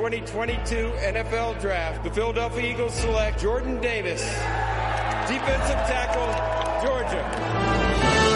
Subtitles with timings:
[0.00, 4.22] 2022 NFL Draft, the Philadelphia Eagles select Jordan Davis,
[5.28, 6.24] defensive tackle,
[6.82, 8.29] Georgia.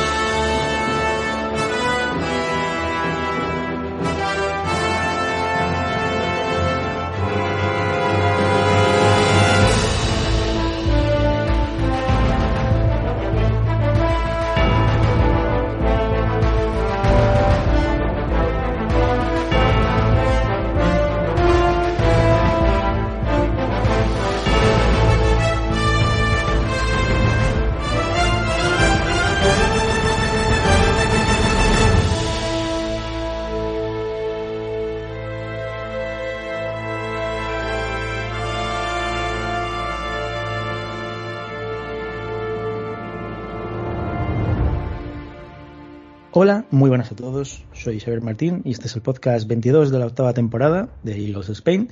[46.45, 47.65] Hola, muy buenas a todos.
[47.73, 51.49] Soy Xavier Martín y este es el podcast 22 de la octava temporada de Eagles
[51.49, 51.89] Spain.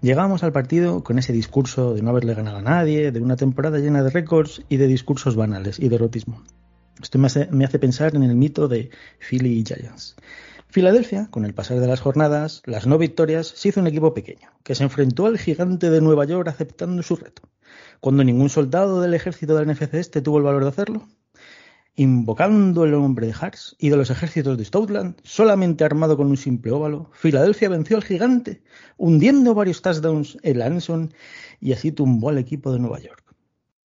[0.00, 3.80] Llegamos al partido con ese discurso de no haberle ganado a nadie, de una temporada
[3.80, 6.44] llena de récords y de discursos banales y derrotismo.
[7.02, 10.14] Esto me hace, me hace pensar en el mito de Philly Giants.
[10.68, 14.48] Filadelfia, con el pasar de las jornadas, las no victorias, se hizo un equipo pequeño,
[14.62, 17.42] que se enfrentó al gigante de Nueva York aceptando su reto.
[17.98, 21.08] Cuando ningún soldado del ejército del NFC este tuvo el valor de hacerlo,
[21.94, 26.38] Invocando el nombre de Hars y de los ejércitos de Stoutland, solamente armado con un
[26.38, 28.62] simple óvalo, Filadelfia venció al gigante,
[28.96, 31.12] hundiendo varios touchdowns en Anson
[31.60, 33.34] y así tumbó al equipo de Nueva York.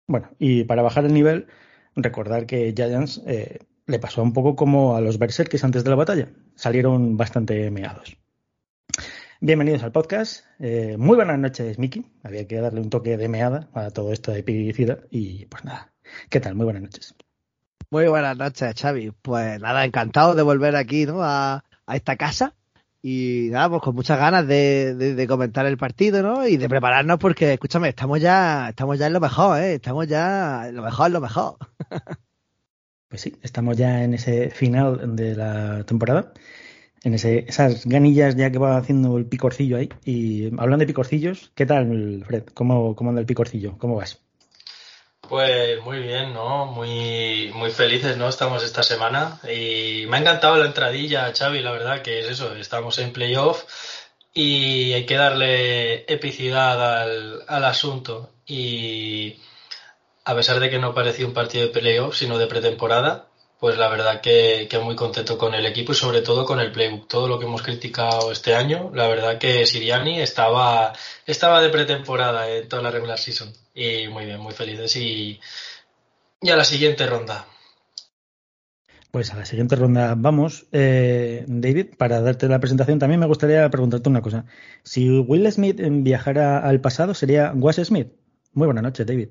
[0.05, 1.47] Bueno, y para bajar el nivel,
[1.95, 5.95] recordar que Giants eh, le pasó un poco como a los Berserkers antes de la
[5.95, 8.17] batalla, salieron bastante meados.
[9.41, 10.45] Bienvenidos al podcast.
[10.59, 12.05] Eh, muy buenas noches, Miki.
[12.23, 15.93] Había que darle un toque de meada a todo esto de epicidad y pues nada.
[16.29, 16.53] ¿Qué tal?
[16.53, 17.15] Muy buenas noches.
[17.91, 19.11] Muy buenas noches, Xavi.
[19.21, 21.19] Pues nada, encantado de volver aquí, ¿no?
[21.21, 22.55] A, esta casa.
[23.01, 26.47] Y nada, pues con muchas ganas de, comentar el partido, ¿no?
[26.47, 29.75] Y de prepararnos porque, escúchame, estamos ya, estamos ya en lo mejor, ¿eh?
[29.75, 31.57] Estamos ya en lo mejor, en lo mejor.
[33.07, 36.33] Pues sí, estamos ya en ese final de la temporada.
[37.03, 39.89] En ese, esas ganillas ya que va haciendo el picorcillo ahí.
[40.03, 42.43] Y hablando de picorcillos, ¿qué tal, Fred?
[42.53, 43.77] ¿Cómo, cómo anda el picorcillo?
[43.77, 44.24] ¿Cómo vas?
[45.29, 46.65] Pues muy bien, ¿no?
[46.67, 48.29] Muy, muy felices, ¿no?
[48.29, 52.55] Estamos esta semana y me ha encantado la entradilla, Xavi, la verdad que es eso,
[52.55, 53.63] estamos en playoff
[54.33, 59.39] y hay que darle epicidad al, al asunto y
[60.25, 63.27] a pesar de que no parecía un partido de playoff, sino de pretemporada,
[63.59, 67.07] pues la verdad que, muy contento con el equipo y sobre todo con el playbook.
[67.07, 70.93] Todo lo que hemos criticado este año, la verdad que Siriani estaba,
[71.25, 73.51] estaba de pretemporada en toda la regular season.
[73.73, 74.95] Y muy bien, muy felices.
[74.97, 75.39] Y,
[76.49, 77.47] a la siguiente ronda.
[79.09, 80.67] Pues a la siguiente ronda vamos.
[80.73, 84.45] Eh, David, para darte la presentación, también me gustaría preguntarte una cosa.
[84.83, 88.09] Si Will Smith viajara al pasado, ¿sería Was Smith?
[88.51, 89.29] Muy buenas noches, David.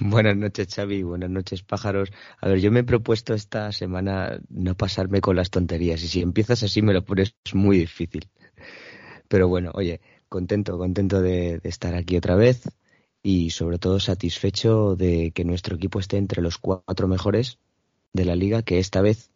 [0.00, 1.02] Buenas noches, Xavi.
[1.02, 2.10] Buenas noches, pájaros.
[2.40, 6.02] A ver, yo me he propuesto esta semana no pasarme con las tonterías.
[6.04, 8.28] Y si empiezas así, me lo pones muy difícil.
[9.28, 12.68] Pero bueno, oye, contento, contento de, de estar aquí otra vez.
[13.22, 17.58] Y sobre todo satisfecho de que nuestro equipo esté entre los cuatro mejores
[18.12, 19.32] de la liga, que esta vez,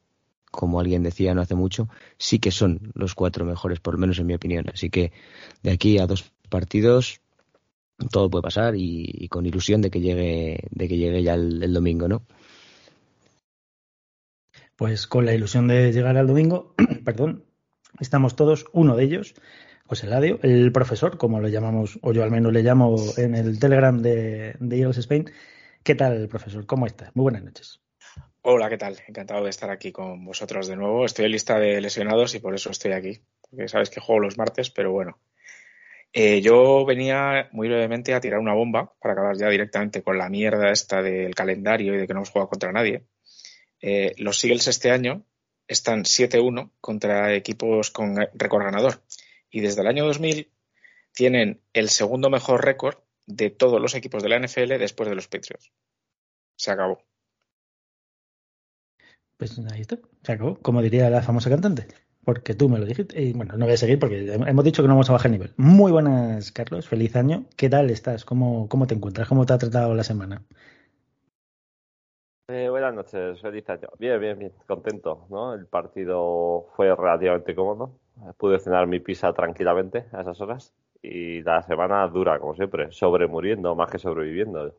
[0.50, 4.18] como alguien decía no hace mucho, sí que son los cuatro mejores, por lo menos
[4.20, 4.66] en mi opinión.
[4.72, 5.12] Así que
[5.62, 7.20] de aquí a dos partidos
[8.10, 11.62] todo puede pasar y, y, con ilusión de que llegue de que llegue ya el,
[11.62, 12.26] el, domingo, ¿no?
[14.76, 16.74] Pues con la ilusión de llegar al domingo,
[17.04, 17.44] perdón,
[18.00, 19.34] estamos todos, uno de ellos,
[19.86, 23.58] José Ladio, el profesor, como lo llamamos, o yo al menos le llamo en el
[23.58, 25.30] Telegram de, de Eagles Spain.
[25.82, 26.64] ¿Qué tal, profesor?
[26.64, 27.14] ¿Cómo estás?
[27.14, 27.82] Muy buenas noches.
[28.40, 28.98] Hola, ¿qué tal?
[29.06, 31.04] Encantado de estar aquí con vosotros de nuevo.
[31.04, 33.20] Estoy en lista de lesionados y por eso estoy aquí.
[33.40, 35.18] Porque sabes que juego los martes, pero bueno,
[36.12, 40.28] eh, yo venía muy brevemente a tirar una bomba para acabar ya directamente con la
[40.28, 43.06] mierda esta del calendario y de que no hemos jugado contra nadie.
[43.80, 45.24] Eh, los Eagles este año
[45.66, 49.02] están 7-1 contra equipos con récord ganador
[49.50, 50.52] y desde el año 2000
[51.14, 55.28] tienen el segundo mejor récord de todos los equipos de la NFL después de los
[55.28, 55.72] Patriots.
[56.56, 57.02] Se acabó.
[59.38, 61.86] Pues ahí está, se acabó, como diría la famosa cantante
[62.24, 63.20] porque tú me lo dijiste.
[63.20, 65.52] Y bueno, no voy a seguir porque hemos dicho que no vamos a bajar nivel.
[65.56, 66.88] Muy buenas, Carlos.
[66.88, 67.44] Feliz año.
[67.56, 68.24] ¿Qué tal estás?
[68.24, 69.28] ¿Cómo, cómo te encuentras?
[69.28, 70.42] ¿Cómo te ha tratado la semana?
[72.48, 73.88] Eh, buenas noches, feliz año.
[73.98, 75.54] Bien, bien, bien, contento, ¿no?
[75.54, 77.98] El partido fue relativamente cómodo.
[78.36, 80.74] Pude cenar mi pizza tranquilamente a esas horas.
[81.00, 84.76] Y la semana dura, como siempre, sobremuriendo más que sobreviviendo.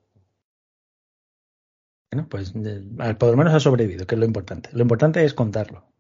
[2.12, 4.70] Bueno, pues por lo menos ha sobrevivido, que es lo importante.
[4.72, 5.93] Lo importante es contarlo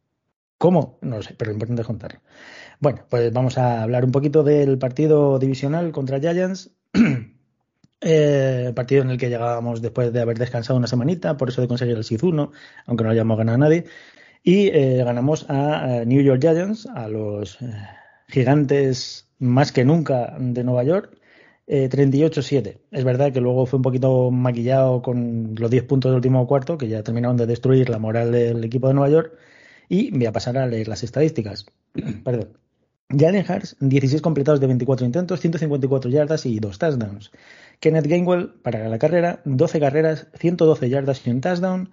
[0.63, 0.97] ¿Cómo?
[1.01, 2.21] No lo sé, pero lo importante es contarlo.
[2.79, 6.71] Bueno, pues vamos a hablar un poquito del partido divisional contra Giants.
[8.05, 11.69] Eh, partido en el que llegábamos después de haber descansado una semanita, por eso de
[11.69, 12.51] conseguir el 6-1,
[12.85, 13.85] aunque no hayamos ganado a nadie.
[14.43, 17.73] Y eh, ganamos a, a, New York Giants, a los eh,
[18.27, 21.17] gigantes más que nunca de Nueva York,
[21.65, 22.67] 38-7.
[22.67, 26.45] Eh, es verdad que luego fue un poquito maquillado con los 10 puntos del último
[26.45, 29.33] cuarto, que ya terminaron de destruir la moral del equipo de Nueva York.
[29.93, 31.67] Y voy a pasar a leer las estadísticas.
[32.25, 32.57] Perdón.
[33.09, 37.31] Jalen Hurts, 16 completados de 24 intentos, 154 yardas y 2 touchdowns.
[37.79, 41.91] Kenneth Gainwell, para la carrera, 12 carreras, 112 yardas y un touchdown.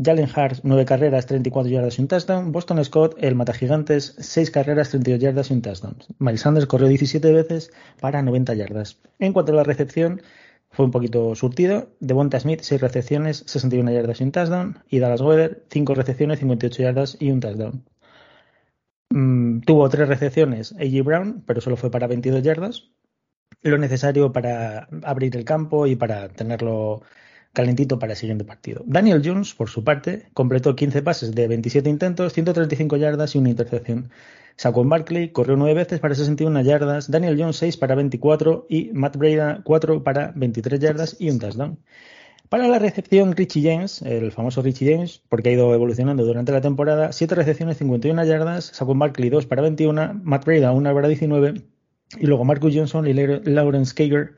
[0.00, 2.52] Jalen Hurts, 9 carreras, 34 yardas y un touchdown.
[2.52, 5.96] Boston Scott, el matagigantes, 6 carreras, 32 yardas y un touchdown.
[6.20, 9.00] Miles Sanders corrió 17 veces para 90 yardas.
[9.18, 10.22] En cuanto a la recepción,
[10.70, 11.90] fue un poquito surtido.
[12.00, 14.78] Devonta Smith, 6 recepciones, 61 yardas y un touchdown.
[14.88, 17.84] Y Dallas Weather, 5 recepciones, 58 yardas y un touchdown.
[19.10, 21.02] Mm, tuvo 3 recepciones A.J.
[21.02, 22.90] Brown, pero solo fue para 22 yardas.
[23.62, 27.02] Lo necesario para abrir el campo y para tenerlo
[27.52, 28.82] calentito para el siguiente partido.
[28.86, 33.50] Daniel Jones, por su parte, completó 15 pases de 27 intentos, 135 yardas y una
[33.50, 34.10] intercepción.
[34.60, 39.16] Saquon Barkley corrió 9 veces para 61 yardas, Daniel Jones 6 para 24 y Matt
[39.16, 41.78] Breda 4 para 23 yardas y un touchdown.
[42.50, 46.60] Para la recepción, Richie James, el famoso Richie James, porque ha ido evolucionando durante la
[46.60, 51.54] temporada, 7 recepciones, 51 yardas, Saquon Barkley 2 para 21, Matt Breda 1 para 19
[52.18, 54.34] y luego Marcus Johnson y Lawrence Kager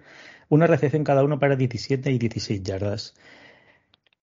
[0.49, 3.15] una recepción cada uno para 17 y 16 yardas.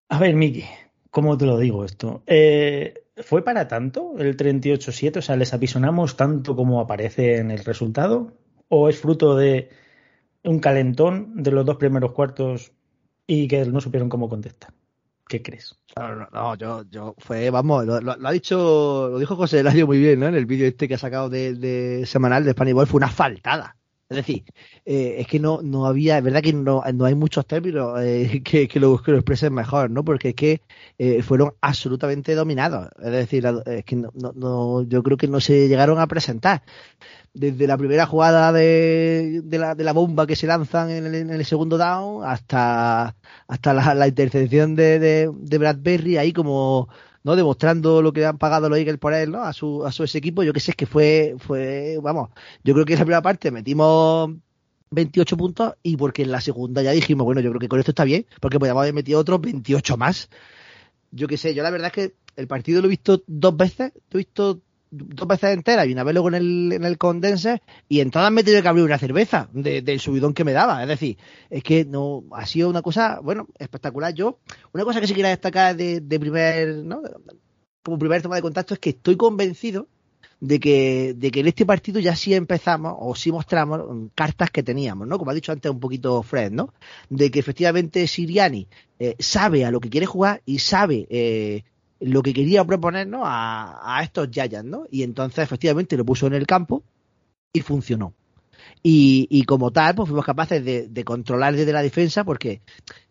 [0.08, 0.64] A ver, Miki,
[1.10, 2.24] ¿cómo te lo digo esto?
[2.26, 2.94] Eh,
[3.24, 5.18] ¿Fue para tanto el 38-7?
[5.18, 8.34] O sea, ¿les apisonamos tanto como aparece en el resultado?
[8.70, 9.70] ¿O es fruto de
[10.44, 12.72] un calentón de los dos primeros cuartos
[13.28, 14.74] y que no supieron cómo contestar?
[15.28, 15.78] ¿Qué crees?
[16.32, 20.28] No, yo, yo fue, vamos, lo, ha dicho, lo dijo José Eladio muy bien, ¿no?
[20.28, 23.79] En el vídeo este que ha sacado de, de semanal de Spanish fue una faltada.
[24.10, 24.44] Es decir,
[24.86, 28.42] eh, es que no, no había, es verdad que no, no hay muchos términos eh,
[28.44, 30.04] que, que, lo, que, lo, expresen mejor, ¿no?
[30.04, 30.62] Porque es que
[30.98, 32.90] eh, fueron absolutamente dominados.
[33.00, 36.64] Es decir, es que no, no, yo creo que no se llegaron a presentar.
[37.34, 41.16] Desde la primera jugada de, de, la, de la bomba que se lanzan en el,
[41.16, 43.16] en el segundo down hasta,
[43.48, 46.90] hasta la, la intercepción de, de, de Bradbury, ahí como
[47.24, 47.36] ¿no?
[47.36, 49.44] Demostrando lo que han pagado los Eagles por él, ¿no?
[49.44, 50.44] A su, a su ese equipo.
[50.44, 52.30] Yo que sé, es que fue, fue, vamos,
[52.64, 54.32] yo creo que en la primera parte metimos
[54.92, 57.92] 28 puntos y porque en la segunda ya dijimos, bueno, yo creo que con esto
[57.92, 60.30] está bien, porque podíamos haber metido otros 28 más.
[61.12, 63.92] Yo que sé, yo la verdad es que el partido lo he visto dos veces,
[64.12, 67.62] lo he visto dos veces enteras y una vez luego en el, en el condenser
[67.88, 70.54] y en todas me he tenido que abrir una cerveza de, del subidón que me
[70.54, 70.82] daba.
[70.82, 71.18] Es decir,
[71.50, 74.14] es que no ha sido una cosa, bueno, espectacular.
[74.14, 74.40] Yo,
[74.74, 77.02] una cosa que sí quiero destacar de, de primer, ¿no?
[77.84, 79.88] como primer tema de contacto es que estoy convencido
[80.40, 83.82] de que, de que en este partido ya sí empezamos o sí mostramos
[84.16, 85.18] cartas que teníamos, ¿no?
[85.18, 86.74] Como ha dicho antes un poquito Fred, ¿no?
[87.10, 88.68] De que efectivamente Siriani
[89.00, 91.64] eh, sabe a lo que quiere jugar y sabe eh,
[92.00, 93.26] lo que quería proponer ¿no?
[93.26, 94.86] a, a estos Giants, ¿no?
[94.90, 96.84] Y entonces efectivamente lo puso en el campo
[97.54, 98.14] y funcionó.
[98.82, 102.62] Y, y, como tal, pues fuimos capaces de, de, controlar desde la defensa, porque,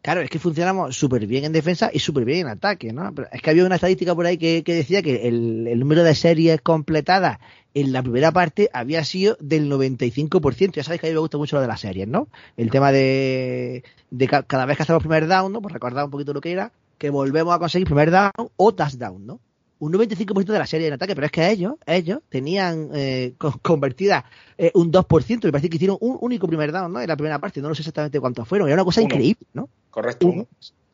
[0.00, 3.14] claro, es que funcionamos súper bien en defensa y súper bien en ataque, ¿no?
[3.14, 6.14] Pero es que había una estadística por ahí que, decía que el, el, número de
[6.14, 7.38] series completadas
[7.74, 10.72] en la primera parte había sido del 95%.
[10.72, 12.28] Ya sabéis que a mí me gusta mucho lo de las series, ¿no?
[12.56, 15.60] El tema de, de cada vez que hacemos primer down, ¿no?
[15.60, 19.24] Pues recordar un poquito lo que era, que volvemos a conseguir primer down o touchdown,
[19.24, 19.40] ¿no?
[19.80, 24.24] Un 95% de la serie en ataque, pero es que ellos, ellos tenían eh, convertida
[24.58, 27.00] eh, un 2%, me parece que hicieron un único primer down, ¿no?
[27.00, 29.06] En la primera parte, no sé exactamente cuántos fueron, era una cosa Uno.
[29.06, 29.68] increíble, ¿no?
[29.90, 30.26] Correcto.
[30.26, 30.46] Uno.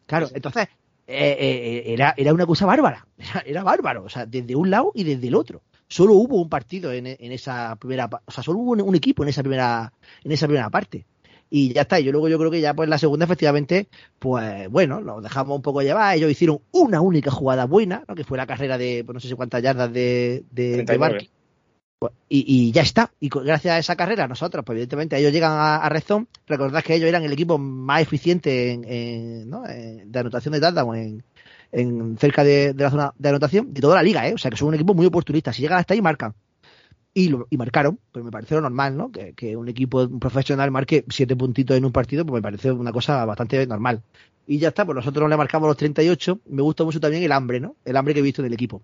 [0.07, 0.69] Claro, entonces,
[1.07, 4.93] eh, eh, era, era una cosa bárbara, era, era, bárbaro, o sea, desde un lado
[4.95, 5.63] y desde el otro.
[5.89, 9.23] Solo hubo un partido en, en esa primera, o sea, solo hubo un, un equipo
[9.23, 9.93] en esa primera,
[10.23, 11.07] en esa primera parte
[11.57, 12.01] y ya está.
[12.01, 13.87] Yo luego yo creo que ya pues la segunda efectivamente,
[14.19, 16.17] pues bueno, nos dejamos un poco llevar.
[16.17, 18.17] Ellos hicieron una única jugada buena, ¿no?
[18.17, 21.31] que fue la carrera de pues, no sé si cuántas yardas de, de, de Barkley.
[22.29, 23.13] Y, y, ya está.
[23.21, 26.03] Y gracias a esa carrera, nosotros, pues evidentemente, ellos llegan a, a Red
[26.49, 29.65] Recordad que ellos eran el equipo más eficiente en, en, ¿no?
[29.65, 31.25] en de anotación de touchdown en,
[31.71, 34.35] en cerca de, de, la zona de anotación de toda la liga, ¿eh?
[34.35, 35.53] O sea que son un equipo muy oportunista.
[35.53, 36.35] Si llegan hasta ahí, marcan
[37.15, 39.11] y, lo, y marcaron, pues me pareció normal, ¿no?
[39.13, 43.25] Que, un equipo profesional marque siete puntitos en un partido, pues me parece una cosa
[43.25, 44.03] bastante normal.
[44.47, 46.41] Y ya está, pues nosotros le marcamos los 38.
[46.51, 47.77] Me gusta mucho también el hambre, ¿no?
[47.85, 48.83] El hambre que he visto del equipo.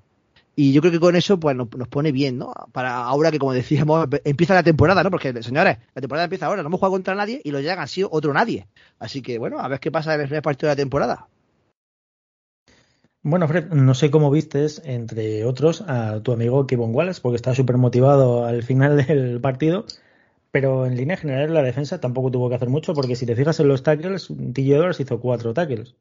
[0.56, 2.52] Y yo creo que con eso, pues nos, nos, pone bien, ¿no?
[2.72, 5.10] Para ahora que, como decíamos, empieza la temporada, ¿no?
[5.10, 7.88] Porque, señores, la temporada empieza ahora, no hemos jugado contra nadie y los llegan han
[7.88, 8.68] sido otro nadie.
[8.98, 11.28] Así que, bueno, a ver qué pasa en el primer partido de la temporada.
[13.22, 17.54] Bueno, Fred, no sé cómo vistes, entre otros, a tu amigo Kevin Wallace, porque está
[17.54, 19.84] súper motivado al final del partido,
[20.50, 23.60] pero en línea general la defensa tampoco tuvo que hacer mucho, porque si te fijas
[23.60, 25.96] en los tackles, TJ Edwards hizo cuatro tackles,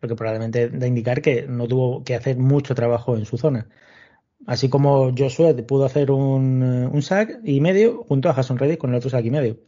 [0.00, 3.68] lo que probablemente da indicar que no tuvo que hacer mucho trabajo en su zona.
[4.46, 6.62] Así como Josué pudo hacer un,
[6.92, 9.58] un sack y medio junto a Jason Reddick con el otro sack y medio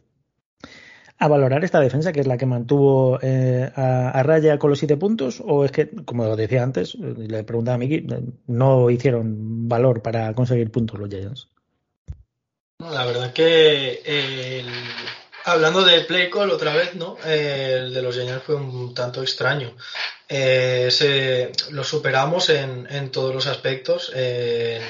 [1.19, 4.97] a valorar esta defensa, que es la que mantuvo eh, a, raya con los siete
[4.97, 8.05] puntos, o es que, como decía antes, le preguntaba a Miki,
[8.47, 11.47] no hicieron valor para conseguir puntos los Giants.
[12.79, 14.63] la verdad que
[15.45, 17.17] hablando de play call otra vez, ¿no?
[17.25, 19.75] el de los Giants fue un tanto extraño.
[20.29, 24.83] Eh, se, lo superamos en, en todos los aspectos, en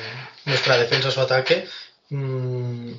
[0.45, 1.67] nuestra defensa, su ataque.
[2.09, 2.93] Mm,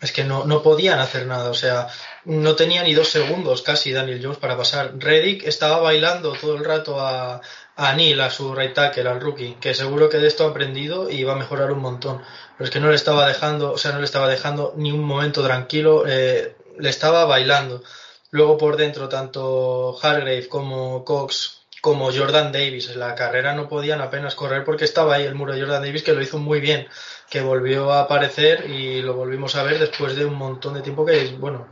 [0.00, 1.88] es que no, no podían hacer nada, o sea,
[2.28, 4.92] no tenía ni dos segundos casi Daniel Jones para pasar.
[4.98, 7.40] Reddick estaba bailando todo el rato a,
[7.74, 11.08] a Neil, a su right tackle, al rookie, que seguro que de esto ha aprendido
[11.10, 12.20] y va a mejorar un montón.
[12.58, 15.04] Pero es que no le estaba dejando, o sea, no le estaba dejando ni un
[15.04, 17.82] momento tranquilo, eh, le estaba bailando.
[18.30, 24.00] Luego por dentro, tanto Hargrave como Cox como Jordan Davis en la carrera no podían
[24.00, 26.88] apenas correr porque estaba ahí el muro de Jordan Davis que lo hizo muy bien
[27.30, 31.04] que volvió a aparecer y lo volvimos a ver después de un montón de tiempo
[31.04, 31.68] que, bueno,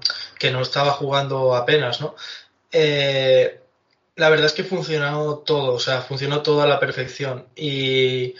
[0.46, 2.14] que no estaba jugando apenas, ¿no?
[2.70, 3.60] Eh,
[4.14, 8.34] la verdad es que funcionó todo, o sea, funcionó todo a la perfección y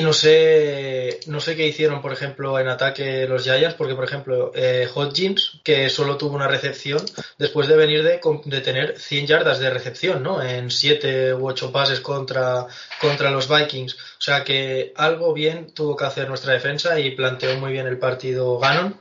[0.00, 4.52] no sé, no sé qué hicieron, por ejemplo, en ataque los Giants, porque, por ejemplo,
[4.54, 7.04] eh, Hodgins, que solo tuvo una recepción,
[7.38, 10.40] después de venir de, de, tener 100 yardas de recepción, ¿no?
[10.40, 12.68] En 7 u 8 pases contra,
[13.00, 13.94] contra los Vikings.
[13.94, 17.98] O sea que algo bien tuvo que hacer nuestra defensa y planteó muy bien el
[17.98, 18.98] partido Gannon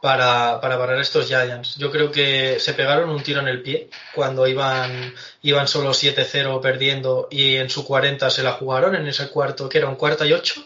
[0.00, 1.76] para, para parar estos Giants.
[1.76, 6.60] Yo creo que se pegaron un tiro en el pie cuando iban, iban solo 7-0
[6.60, 10.26] perdiendo y en su 40 se la jugaron en ese cuarto, que era un cuarta
[10.26, 10.64] y ocho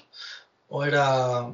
[0.69, 1.47] o era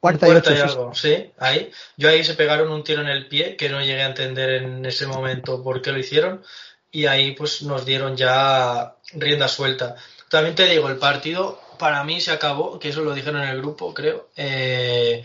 [0.00, 1.70] cuarta, y, ocho, algo, sí, ahí.
[1.96, 4.84] Yo ahí se pegaron un tiro en el pie que no llegué a entender en
[4.84, 6.42] ese momento por qué lo hicieron
[6.90, 9.96] y ahí pues nos dieron ya rienda suelta.
[10.30, 13.58] También te digo, el partido para mí se acabó, que eso lo dijeron en el
[13.58, 14.28] grupo, creo.
[14.36, 15.24] Eh,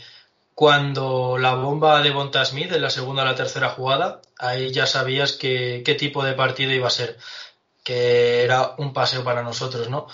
[0.59, 4.87] cuando la bomba de Bonta Smith en la segunda o la tercera jugada, ahí ya
[4.87, 7.17] sabías que, qué tipo de partido iba a ser,
[7.81, 10.07] que era un paseo para nosotros, ¿no?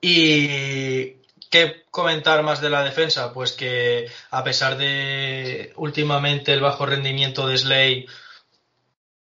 [0.00, 1.18] Y
[1.50, 3.32] ¿Qué comentar más de la defensa?
[3.32, 8.06] Pues que a pesar de últimamente el bajo rendimiento de Slay,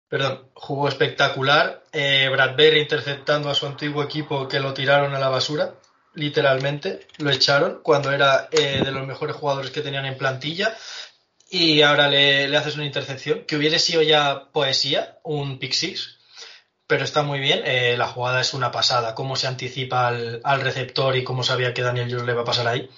[0.09, 1.83] perdón, jugó espectacular.
[1.93, 5.75] Eh, Bradbury interceptando a su antiguo equipo que lo tiraron a la basura
[6.17, 10.75] literalmente, lo echaron cuando era eh, de los mejores jugadores que tenían en plantilla.
[11.49, 15.75] Y ahora le, haces una intercepción, que hubiese sido ya poesía, un pick
[16.89, 21.17] pero está muy bien, eh, la jugada es una pasada, cómo se anticipa al, receptor
[21.17, 22.89] y cómo sabía que Daniel Jones le va a pasar ahí.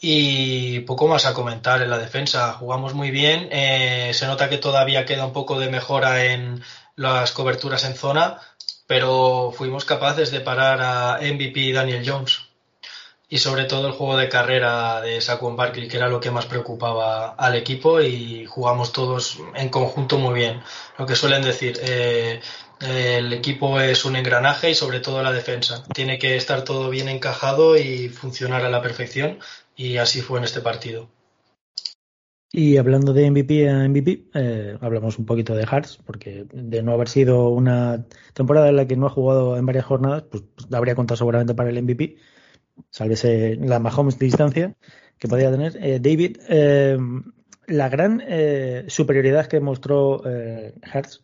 [0.00, 4.58] Y poco más a comentar en la defensa, jugamos muy bien, eh, se nota que
[4.58, 6.62] todavía queda un poco de mejora en
[6.96, 8.40] las coberturas en zona,
[8.88, 12.48] pero fuimos capaces de parar a MVP Daniel Jones
[13.28, 16.46] y sobre todo el juego de carrera de Saquon Barkley, que era lo que más
[16.46, 20.62] preocupaba al equipo y jugamos todos en conjunto muy bien.
[20.96, 22.40] Lo que suelen decir, eh,
[22.80, 25.84] el equipo es un engranaje y sobre todo la defensa.
[25.92, 29.38] Tiene que estar todo bien encajado y funcionar a la perfección
[29.76, 31.10] y así fue en este partido.
[32.50, 36.92] Y hablando de MVP a MVP, eh, hablamos un poquito de Hearts, porque de no
[36.92, 40.72] haber sido una temporada en la que no ha jugado en varias jornadas, pues, pues
[40.72, 42.16] habría contado seguramente para el MVP,
[42.90, 44.74] sálvese la Mahomes distancia
[45.18, 45.76] que podía tener.
[45.76, 46.96] Eh, David, eh,
[47.66, 48.22] la gran
[48.86, 51.22] superioridad que mostró Hertz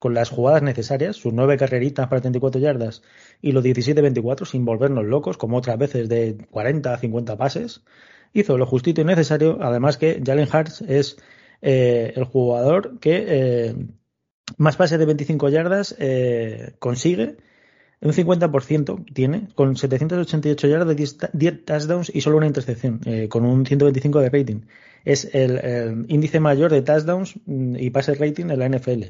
[0.00, 3.02] con las jugadas necesarias, sus nueve carreritas para 34 yardas
[3.40, 7.84] y los 17-24 sin volvernos locos, como otras veces de 40 a 50 pases,
[8.34, 11.16] hizo lo justito y necesario, además que Jalen Hurts es
[11.62, 13.74] eh, el jugador que eh,
[14.58, 17.36] más pases de 25 yardas eh, consigue,
[18.02, 23.00] un 50% tiene, con 788 yardas, 10 touchdowns y solo una intercepción,
[23.30, 24.60] con un 125 de rating.
[25.06, 29.04] Es el, índice mayor de touchdowns mm, y pases rating en la NFL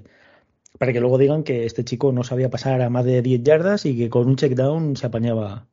[0.79, 3.87] para que luego digan que este chico no sabía pasar a más de 10 yardas
[3.87, 5.69] y que con un check down se apañaba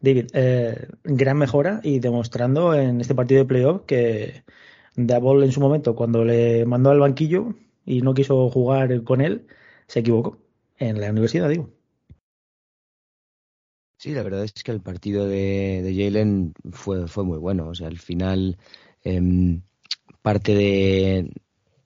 [0.00, 4.44] David, eh, gran mejora y demostrando en este partido de playoff que
[4.94, 9.46] Dabol en su momento, cuando le mandó al banquillo y no quiso jugar con él,
[9.86, 10.38] se equivocó.
[10.78, 11.70] En la universidad, digo.
[13.98, 17.68] Sí, la verdad es que el partido de, de Jalen fue, fue muy bueno.
[17.68, 18.58] O sea, al final,
[19.02, 19.62] em,
[20.20, 21.32] parte de,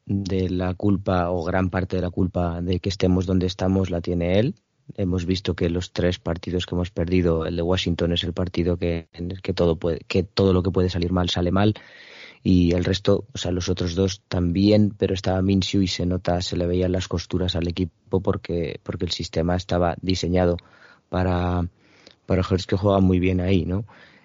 [0.06, 4.00] de la culpa, o gran parte de la culpa de que estemos donde estamos, la
[4.00, 4.56] tiene él
[4.96, 8.76] Hemos visto que los tres partidos que hemos perdido, el de Washington es el partido
[8.76, 11.74] que, en el que todo puede, que todo lo que puede salir mal sale mal
[12.42, 16.40] y el resto, o sea, los otros dos también, pero estaba Minshew y se nota,
[16.40, 20.56] se le veían las costuras al equipo porque, porque el sistema estaba diseñado
[21.10, 21.68] para,
[22.24, 23.84] para Hertz que juega muy bien ahí, ¿no?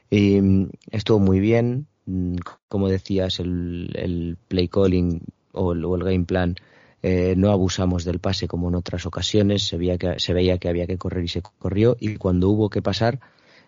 [0.10, 2.36] Y mm, estuvo muy bien, mm,
[2.70, 6.56] como decías, el, el play calling o el, o el game plan
[7.08, 10.70] eh, no abusamos del pase como en otras ocasiones, se veía, que, se veía que
[10.70, 13.20] había que correr y se corrió y cuando hubo que pasar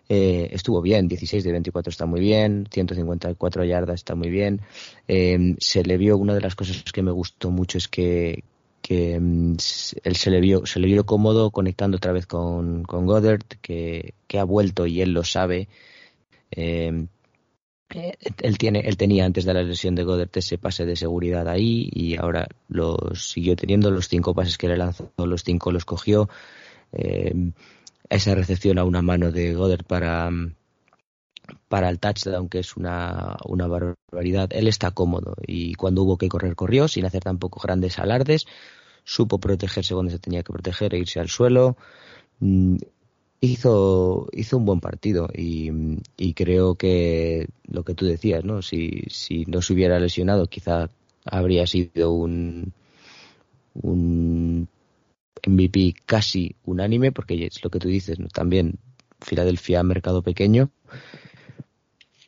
[0.08, 4.62] eh, estuvo bien, 16 de 24 está muy bien, 154 yardas está muy bien.
[5.06, 8.42] Eh, se le vio, una de las cosas que me gustó mucho es que,
[8.82, 9.56] que mm,
[10.02, 14.14] él se le vio se le vio cómodo conectando otra vez con, con Goddard, que,
[14.26, 15.68] que ha vuelto y él lo sabe.
[16.50, 17.06] Eh,
[17.90, 21.88] él tiene él tenía antes de la lesión de Goddard ese pase de seguridad ahí
[21.92, 26.28] y ahora lo siguió teniendo los cinco pases que le lanzó los cinco los cogió
[26.92, 27.34] eh,
[28.08, 30.30] esa recepción a una mano de Goddard para,
[31.68, 34.50] para el touchdown, que es una, una barbaridad.
[34.52, 38.46] Él está cómodo y cuando hubo que correr, corrió, sin hacer tampoco grandes alardes.
[39.04, 41.76] Supo protegerse cuando se tenía que proteger e irse al suelo.
[43.40, 45.70] Hizo, hizo un buen partido y,
[46.34, 48.62] creo que lo que tú decías, ¿no?
[48.62, 50.90] Si, si no se hubiera lesionado, quizá
[51.24, 52.72] habría sido un,
[53.74, 54.68] un
[55.46, 58.78] MVP casi unánime, porque es lo que tú dices, también
[59.20, 60.70] Filadelfia, mercado pequeño,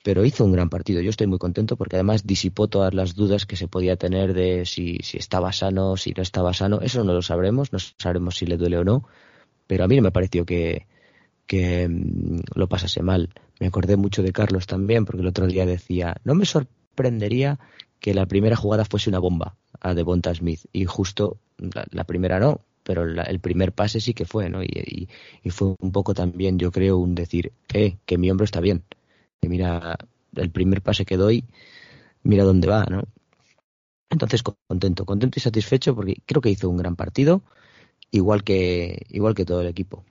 [0.02, 1.00] pero hizo un gran partido.
[1.00, 4.64] Yo estoy muy contento porque además disipó todas las dudas que se podía tener de
[4.64, 6.80] si, si estaba sano, si no estaba sano.
[6.80, 9.04] Eso no lo sabremos, no sabremos si le duele o no,
[9.66, 10.86] pero a mí no me pareció que,
[11.50, 13.30] que mm, lo pasase mal.
[13.58, 17.58] Me acordé mucho de Carlos también, porque el otro día decía, no me sorprendería
[17.98, 21.38] que la primera jugada fuese una bomba a Devonta Smith, y justo
[21.90, 24.62] la primera no, pero la, el primer pase sí que fue, ¿no?
[24.62, 25.08] Y,
[25.42, 28.84] y, fue un poco también, yo creo, un decir, eh, que mi hombro está bien,
[29.42, 29.98] que mira,
[30.36, 31.44] el primer pase que doy,
[32.22, 33.02] mira dónde va, ¿no?
[34.08, 37.42] Entonces, contento, contento y satisfecho porque creo que hizo un gran partido,
[38.12, 40.04] igual que, igual que todo el equipo.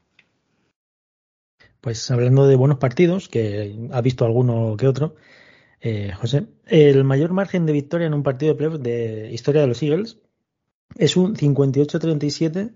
[1.82, 5.16] Pues hablando de buenos partidos, que ha visto alguno que otro,
[5.82, 10.18] eh, José, el mayor margen de victoria en un partido de historia de los Eagles
[10.98, 12.74] es un 58-37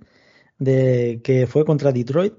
[0.60, 2.34] de que fue contra Detroit.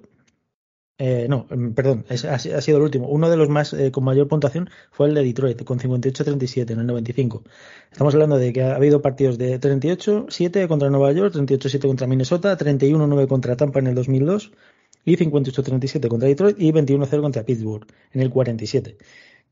[0.97, 3.09] Eh, no, mm, perdón, es, ha, ha, sido el último.
[3.09, 6.81] Uno de los más eh, con mayor puntuación fue el de Detroit, con 58-37 en
[6.81, 7.43] el 95.
[7.91, 12.57] Estamos hablando de que ha habido partidos de 38-7 contra Nueva York, 38-7 contra Minnesota,
[12.57, 14.53] 31-9 contra Tampa en el 2002
[15.05, 18.97] y 58-37 contra Detroit y 21-0 contra Pittsburgh en el 47.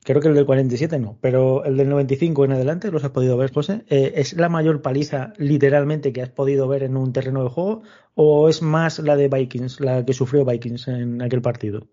[0.05, 3.37] Creo que el del 47 no, pero el del 95 en adelante, ¿los has podido
[3.37, 3.85] ver, José?
[3.89, 7.83] Eh, ¿Es la mayor paliza literalmente que has podido ver en un terreno de juego
[8.15, 11.87] o es más la de Vikings, la que sufrió Vikings en aquel partido?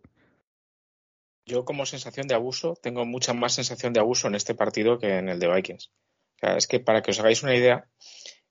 [1.45, 5.17] Yo como sensación de abuso tengo mucha más sensación de abuso en este partido que
[5.17, 5.91] en el de Vikings.
[6.37, 7.87] O sea, es que para que os hagáis una idea,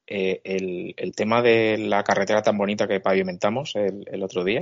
[0.07, 4.61] eh, el, el, tema de la carretera tan bonita que pavimentamos el, el otro día,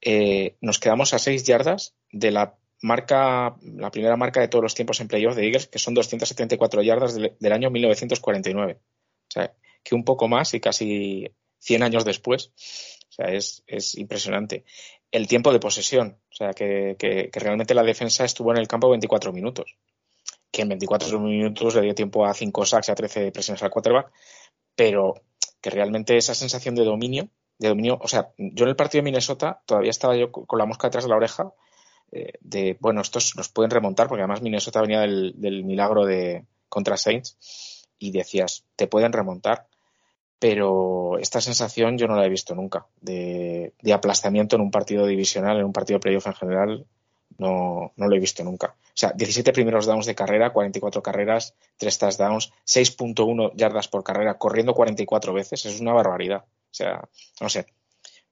[0.00, 4.74] eh, nos quedamos a seis yardas de la marca, la primera marca de todos los
[4.74, 8.78] tiempos en playoff de Eagles, que son 274 yardas del, del, año 1949.
[8.80, 12.52] O sea, que un poco más y casi 100 años después.
[13.08, 14.64] O sea, es, es impresionante.
[15.10, 18.68] El tiempo de posesión, o sea, que, que, que, realmente la defensa estuvo en el
[18.68, 19.76] campo 24 minutos.
[20.50, 23.70] Que en 24 minutos le dio tiempo a 5 sacks y a 13 presiones al
[23.70, 24.12] quarterback,
[24.74, 25.14] pero
[25.60, 27.28] que realmente esa sensación de dominio,
[27.58, 30.66] de dominio, o sea, yo en el partido de Minnesota todavía estaba yo con la
[30.66, 31.52] mosca detrás de la oreja
[32.12, 36.44] eh, de, bueno, estos nos pueden remontar, porque además Minnesota venía del, del milagro de
[36.68, 37.36] contra Saints,
[37.98, 39.66] y decías, te pueden remontar,
[40.38, 45.06] pero esta sensación yo no la he visto nunca, de, de aplastamiento en un partido
[45.06, 46.86] divisional, en un partido playoff en general,
[47.38, 48.74] no, no lo he visto nunca.
[48.88, 54.38] O sea, 17 primeros downs de carrera, 44 carreras, 3 touchdowns, 6.1 yardas por carrera,
[54.38, 56.44] corriendo 44 veces, es una barbaridad.
[56.78, 57.08] Sea,
[57.40, 57.66] no sé,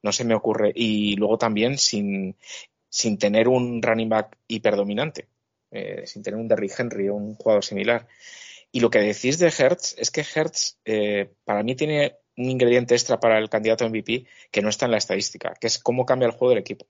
[0.02, 0.72] no se me ocurre.
[0.74, 2.36] Y luego también sin,
[2.88, 5.28] sin tener un running back hiperdominante,
[5.72, 8.06] eh, sin tener un Derrick Henry o un jugador similar.
[8.70, 12.94] Y lo que decís de Hertz es que Hertz eh, para mí tiene un ingrediente
[12.94, 16.26] extra para el candidato MVP que no está en la estadística, que es cómo cambia
[16.26, 16.86] el juego del equipo,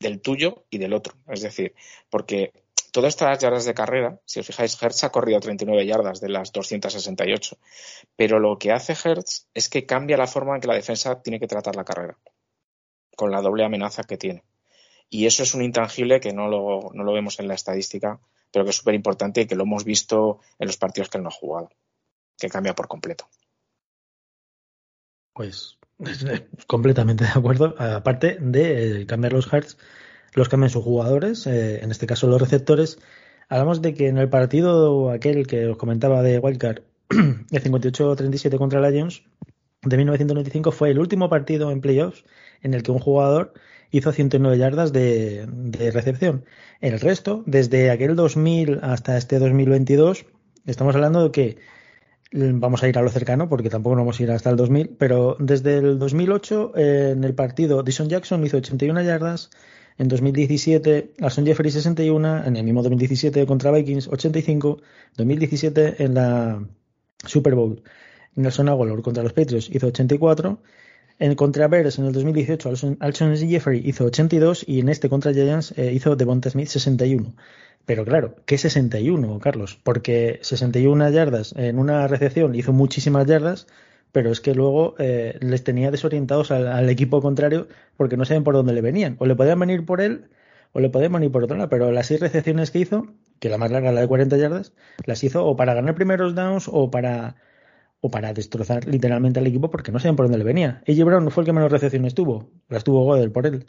[0.00, 1.14] del tuyo y del otro.
[1.28, 1.74] Es decir,
[2.08, 2.52] porque
[2.92, 6.52] todas estas yardas de carrera, si os fijáis, Hertz ha corrido 39 yardas de las
[6.52, 7.58] 268,
[8.16, 11.40] pero lo que hace Hertz es que cambia la forma en que la defensa tiene
[11.40, 12.16] que tratar la carrera,
[13.16, 14.44] con la doble amenaza que tiene.
[15.10, 18.20] Y eso es un intangible que no lo, no lo vemos en la estadística,
[18.52, 21.24] pero que es súper importante y que lo hemos visto en los partidos que él
[21.24, 21.70] no ha jugado,
[22.38, 23.28] que cambia por completo.
[25.32, 25.78] Pues
[26.66, 27.74] Completamente de acuerdo.
[27.78, 29.78] Aparte de eh, cambiar los hearts,
[30.34, 32.98] los cambian sus jugadores, eh, en este caso los receptores.
[33.48, 38.88] Hablamos de que en el partido aquel que os comentaba de Wildcard, de 58-37 contra
[38.88, 39.24] Lions,
[39.82, 42.24] de 1995 fue el último partido en playoffs
[42.62, 43.52] en el que un jugador
[43.90, 46.44] hizo 109 yardas de, de recepción.
[46.80, 50.24] El resto, desde aquel 2000 hasta este 2022,
[50.64, 51.58] estamos hablando de que
[52.32, 54.96] vamos a ir a lo cercano porque tampoco nos vamos a ir hasta el 2000,
[54.98, 59.50] pero desde el 2008 en el partido Dyson Jackson hizo 81 yardas,
[60.02, 64.80] en 2017 Alson Jeffrey 61, en el mismo 2017 contra Vikings 85,
[65.16, 66.66] 2017 en la
[67.24, 67.82] Super Bowl
[68.34, 70.60] Nelson Aguilar contra los Patriots hizo 84,
[71.20, 75.72] en contra Bears en el 2018 Alson, Jeffrey hizo 82 y en este contra Giants
[75.76, 77.34] eh, hizo Devonta Smith 61.
[77.86, 79.78] Pero claro, ¿qué 61, Carlos?
[79.84, 83.68] Porque 61 yardas en una recepción hizo muchísimas yardas,
[84.12, 88.54] pero es que luego eh, les tenía desorientados al, equipo contrario porque no saben por
[88.54, 89.16] dónde le venían.
[89.18, 90.28] O le podían venir por él
[90.72, 91.68] o le podían venir por otro lado.
[91.70, 93.06] Pero las seis recepciones que hizo,
[93.40, 94.72] que la más larga, la de 40 yardas,
[95.06, 97.36] las hizo o para ganar primeros downs o para
[98.00, 100.82] o para destrozar literalmente al equipo porque no saben por dónde le venía.
[100.88, 103.66] AJ Brown no fue el que menos recepciones tuvo, las tuvo Godel por él.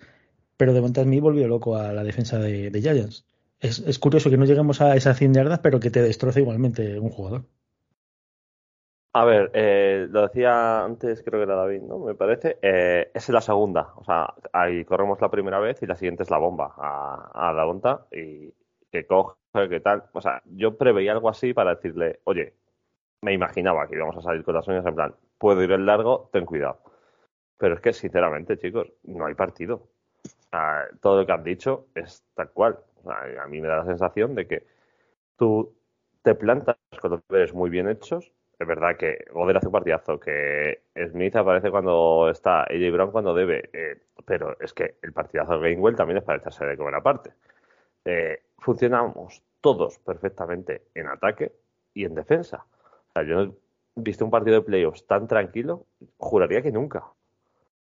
[0.58, 3.26] Pero de Smith volvió loco a la defensa de, de Giants
[3.64, 7.10] es, curioso que no lleguemos a esas 100 yardas, pero que te destroce igualmente un
[7.10, 7.46] jugador.
[9.16, 12.00] A ver, eh, lo decía antes, creo que era David, ¿no?
[12.00, 12.58] Me parece.
[12.64, 13.94] Eh, es la segunda.
[13.98, 17.64] O sea, ahí corremos la primera vez y la siguiente es la bomba a, la
[17.64, 18.52] bonta y
[18.92, 19.36] que coge,
[19.70, 20.06] que tal.
[20.14, 22.56] O sea, yo preveía algo así para decirle, oye,
[23.22, 26.30] me imaginaba que íbamos a salir con las uñas en plan, puedo ir el largo,
[26.34, 26.80] ten cuidado.
[27.58, 29.90] Pero es que, sinceramente, chicos, no hay partido.
[31.02, 34.48] todo lo que han dicho es tal cual a mí me da la sensación de
[34.48, 34.68] que
[35.38, 35.76] tú
[36.24, 38.34] te plantas con los deberes muy bien hechos.
[38.64, 43.34] Es verdad que Goder hace un partidazo, que Smith aparece cuando está, AJ Brown cuando
[43.34, 46.96] debe, eh, pero es que el partidazo de Gainwell también es para echarse de comer
[46.96, 47.34] aparte.
[48.06, 51.52] Eh, funcionamos todos perfectamente en ataque
[51.94, 52.66] y en defensa.
[53.10, 53.52] O sea, yo no he
[53.98, 57.00] visto un partido de playoffs tan tranquilo, juraría que nunca.
[57.00, 57.16] O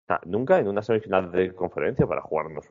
[0.07, 2.67] sea, nunca en una semifinal de conferencia para jugarnos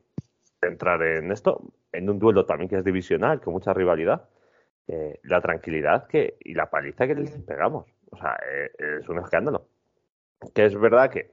[0.61, 1.61] entrar en esto,
[1.93, 4.27] en un duelo también que es divisional, con mucha rivalidad,
[4.89, 7.92] eh, la tranquilidad que y la paliza que les pegamos.
[8.13, 9.67] O sea, eh, es un escándalo.
[10.53, 11.31] Que es verdad que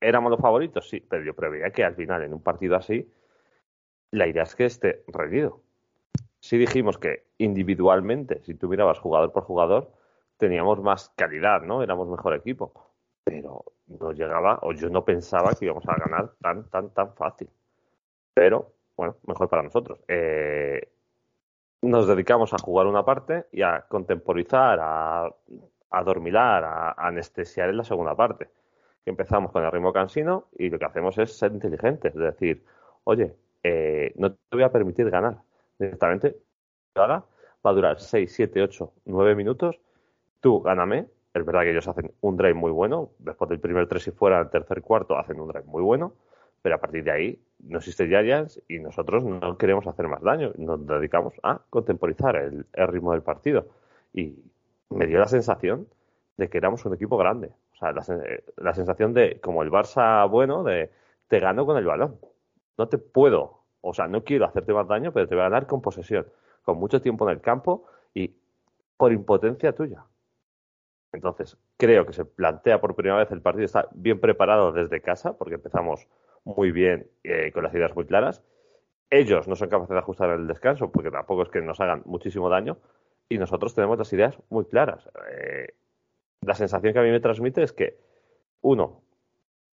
[0.00, 3.10] éramos los favoritos, sí, pero yo preveía que al final, en un partido así,
[4.10, 5.62] la idea es que esté reñido.
[6.40, 9.92] Si dijimos que individualmente, si tú mirabas jugador por jugador,
[10.36, 11.82] teníamos más calidad, ¿no?
[11.82, 12.72] Éramos mejor equipo.
[13.24, 17.48] Pero no llegaba, o yo no pensaba que íbamos a ganar tan, tan, tan fácil.
[18.34, 20.00] Pero, bueno, mejor para nosotros.
[20.08, 20.91] Eh,
[21.82, 25.28] nos dedicamos a jugar una parte y a contemporizar, a,
[25.90, 28.48] a dormilar, a, anestesiar en la segunda parte.
[29.04, 32.64] Empezamos con el ritmo cansino y lo que hacemos es ser inteligentes, es decir,
[33.04, 35.38] oye, eh, no te voy a permitir ganar.
[35.78, 36.36] Directamente,
[36.96, 37.24] va
[37.62, 39.80] a durar 6, 7, 8, 9 minutos.
[40.40, 41.08] Tú gáname.
[41.34, 43.10] Es verdad que ellos hacen un drive muy bueno.
[43.18, 46.12] Después del primer tres y fuera, el tercer cuarto, hacen un drive muy bueno.
[46.62, 50.52] Pero a partir de ahí no existe Giants y nosotros no queremos hacer más daño.
[50.56, 53.66] Nos dedicamos a contemporizar el, ritmo del partido.
[54.12, 54.36] Y
[54.90, 55.88] me dio la sensación
[56.36, 57.50] de que éramos un equipo grande.
[57.74, 60.90] O sea, la, sensación de, como el Barça bueno, de
[61.28, 62.18] te gano con el balón.
[62.78, 65.66] No te puedo, o sea, no quiero hacerte más daño, pero te voy a ganar
[65.66, 66.26] con posesión,
[66.62, 68.34] con mucho tiempo en el campo y
[68.96, 70.04] por impotencia tuya.
[71.12, 75.36] Entonces, creo que se plantea por primera vez el partido, está bien preparado desde casa,
[75.36, 76.06] porque empezamos
[76.44, 78.42] muy bien, eh, con las ideas muy claras.
[79.10, 82.48] Ellos no son capaces de ajustar el descanso, porque tampoco es que nos hagan muchísimo
[82.48, 82.78] daño,
[83.28, 85.08] y nosotros tenemos las ideas muy claras.
[85.30, 85.74] Eh,
[86.40, 87.98] la sensación que a mí me transmite es que,
[88.60, 89.02] uno,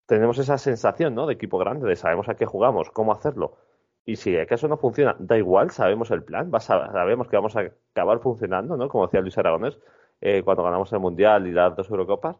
[0.05, 1.27] tenemos esa sensación ¿no?
[1.27, 3.57] de equipo grande, de sabemos a qué jugamos, cómo hacerlo.
[4.05, 8.19] Y si acaso no funciona, da igual, sabemos el plan, sabemos que vamos a acabar
[8.19, 8.87] funcionando, ¿no?
[8.87, 9.77] Como decía Luis Aragones,
[10.21, 12.39] eh, cuando ganamos el Mundial y las dos Eurocopas,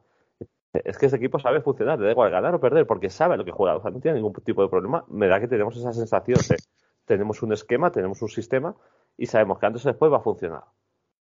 [0.85, 3.45] es que ese equipo sabe funcionar, le da igual ganar o perder, porque sabe lo
[3.45, 5.05] que juega, o sea, no tiene ningún tipo de problema.
[5.07, 6.57] Me da que tenemos esa sensación de
[7.05, 8.75] tenemos un esquema, tenemos un sistema
[9.17, 10.63] y sabemos que antes o después va a funcionar.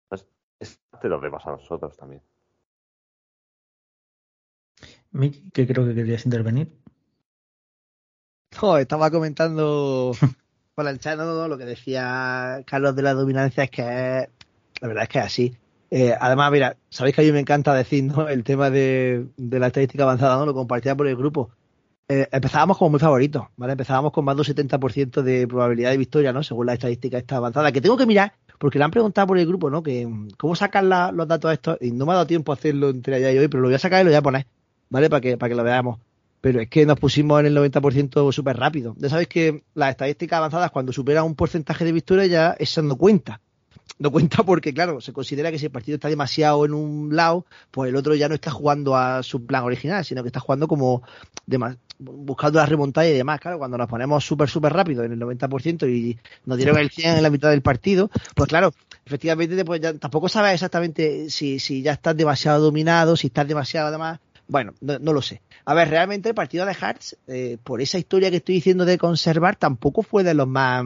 [0.03, 0.29] Entonces,
[0.59, 2.21] es de los demás a nosotros también.
[5.11, 6.71] Miki, que creo que querías intervenir.
[8.61, 10.11] Oh, estaba comentando
[10.75, 14.29] por el chat lo que decía Carlos de la dominancia, es que
[14.81, 15.57] la verdad es que es así.
[15.95, 18.27] Eh, además, mira, sabéis que a mí me encanta decir ¿no?
[18.27, 20.47] el tema de, la estadística avanzada, ¿no?
[20.47, 21.51] lo compartía por el grupo.
[22.07, 23.73] Eh, empezábamos como muy favoritos, ¿vale?
[23.73, 26.41] Empezábamos con más del 70% de probabilidad de victoria, ¿no?
[26.41, 29.45] Según la estadística esta avanzada, que tengo que mirar, porque le han preguntado por el
[29.45, 29.83] grupo, ¿no?
[29.83, 33.17] Que cómo sacan los datos estos, y no me ha dado tiempo a hacerlo entre
[33.17, 34.47] allá y hoy, pero lo voy a sacar y lo voy a poner.
[34.89, 35.11] ¿vale?
[35.11, 35.99] Para que, para que lo veamos.
[36.41, 38.95] Pero es que nos pusimos en el 90% súper rápido.
[38.97, 43.41] Ya sabéis que las estadísticas avanzadas, cuando superan un porcentaje de victoria, ya no cuenta
[43.99, 47.45] no cuenta porque, claro, se considera que si el partido está demasiado en un lado,
[47.71, 50.67] pues el otro ya no está jugando a su plan original, sino que está jugando
[50.67, 51.03] como
[51.99, 53.39] buscando la remontada y demás.
[53.39, 57.17] Claro, cuando nos ponemos súper, súper rápido en el 90% y nos dieron el 100
[57.17, 58.73] en la mitad del partido, pues claro,
[59.05, 63.87] efectivamente pues ya tampoco sabes exactamente si, si ya estás demasiado dominado, si estás demasiado
[63.87, 64.19] además.
[64.47, 65.41] Bueno, no, lo sé.
[65.65, 68.97] A ver, realmente el partido de Hearts, eh, por esa historia que estoy diciendo de
[68.97, 70.83] conservar, tampoco fue de los más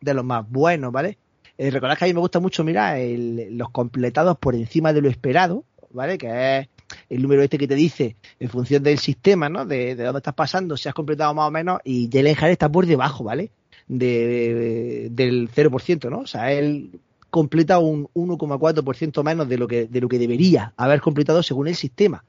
[0.00, 1.16] de los más buenos, ¿vale?
[1.62, 5.08] Eh, recordad que a mí me gusta mucho mirar los completados por encima de lo
[5.08, 6.18] esperado, ¿vale?
[6.18, 6.68] Que es
[7.08, 9.64] el número este que te dice en función del sistema, ¿no?
[9.64, 12.84] De, dónde estás pasando, si has completado más o menos, y Jalen Hart está por
[12.84, 13.52] debajo, ¿vale?
[13.86, 16.18] De, del 0%, ¿no?
[16.18, 16.98] O sea, él
[17.30, 21.76] completa un 1,4% menos de lo que de lo que debería haber completado según el
[21.76, 22.24] sistema.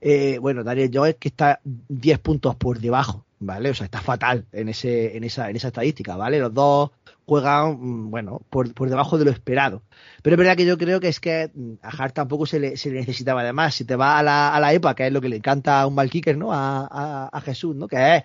[0.00, 3.68] Eh, bueno, Daniel Jones que está 10 puntos por debajo, ¿vale?
[3.68, 6.38] O sea, está fatal en ese en esa en esa estadística, ¿vale?
[6.38, 6.92] Los dos
[7.30, 9.82] juegan, mm, bueno, por, por, debajo de lo esperado.
[10.20, 12.76] Pero es verdad que yo creo que es que mm, a Hart tampoco se le,
[12.76, 13.76] se le necesitaba además.
[13.76, 15.86] Si te va a la, a la EPA, que es lo que le encanta a
[15.86, 16.52] un mal ¿no?
[16.52, 17.86] A, a, Jesús, ¿no?
[17.86, 18.24] Que es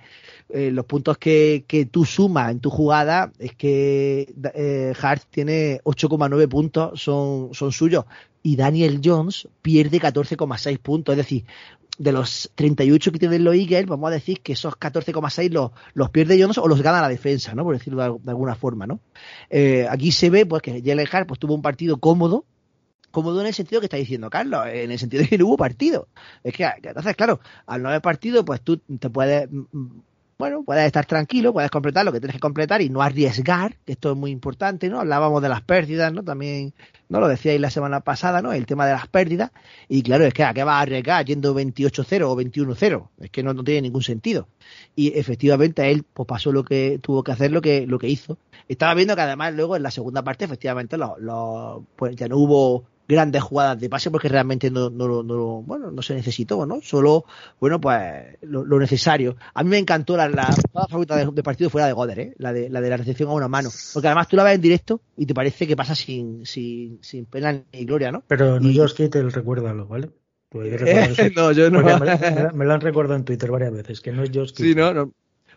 [0.49, 5.81] eh, los puntos que, que tú sumas en tu jugada, es que eh, Hart tiene
[5.83, 8.05] 8,9 puntos, son, son suyos.
[8.45, 11.13] Y Daniel Jones pierde 14,6 puntos.
[11.13, 11.45] Es decir,
[11.97, 16.11] de los 38 que tienen los Eagles, vamos a decir que esos 14,6 los, los
[16.11, 17.63] pierde Jones o los gana la defensa, ¿no?
[17.63, 18.99] Por decirlo de, alguna forma, ¿no?
[19.49, 22.45] Eh, aquí se ve pues que Jalen Hart pues, tuvo un partido cómodo,
[23.09, 25.57] cómodo en el sentido que está diciendo Carlos, en el sentido de que no hubo
[25.57, 26.07] partido.
[26.43, 29.49] Es que, entonces, claro, al no haber partido, pues tú te puedes
[30.37, 33.93] bueno, puedes estar tranquilo, puedes completar lo que tienes que completar y no arriesgar, que
[33.93, 34.99] esto es muy importante, ¿no?
[34.99, 36.23] Hablábamos de las pérdidas, ¿no?
[36.23, 36.73] También,
[37.07, 37.21] ¿no?
[37.21, 38.51] Lo decíais la semana pasada, ¿no?
[38.51, 39.51] El tema de las pérdidas.
[39.87, 43.09] Y claro, es que ¿a qué vas a arriesgar yendo 28-0 o 21-0?
[43.21, 44.49] Es que no, no, tiene ningún sentido.
[44.95, 48.37] Y efectivamente él pues pasó lo que tuvo que hacer, lo que, lo que hizo.
[48.67, 52.85] Estaba viendo que además luego en la segunda parte efectivamente lo, pues ya no hubo
[53.07, 56.81] grandes jugadas de pase porque realmente no, no, no, bueno, no se necesitó, ¿no?
[56.81, 57.25] Solo,
[57.59, 59.35] bueno, pues lo, necesario.
[59.53, 62.33] A mí me encantó la, la jugada favorita de, partido fuera de Goder, ¿eh?
[62.37, 63.69] La de, la de la recepción a una mano.
[63.93, 67.25] Porque además tú la ves en directo y te parece que pasa sin, sin, sin
[67.25, 68.23] pena ni gloria, ¿no?
[68.27, 70.09] Pero no Josh Kittle, recuérdalo, ¿vale?
[71.35, 71.81] no, yo no.
[72.53, 74.67] Me, lo han recordado en Twitter varias veces, que no es Josh Kittle.
[74.67, 75.11] Sí, no, no.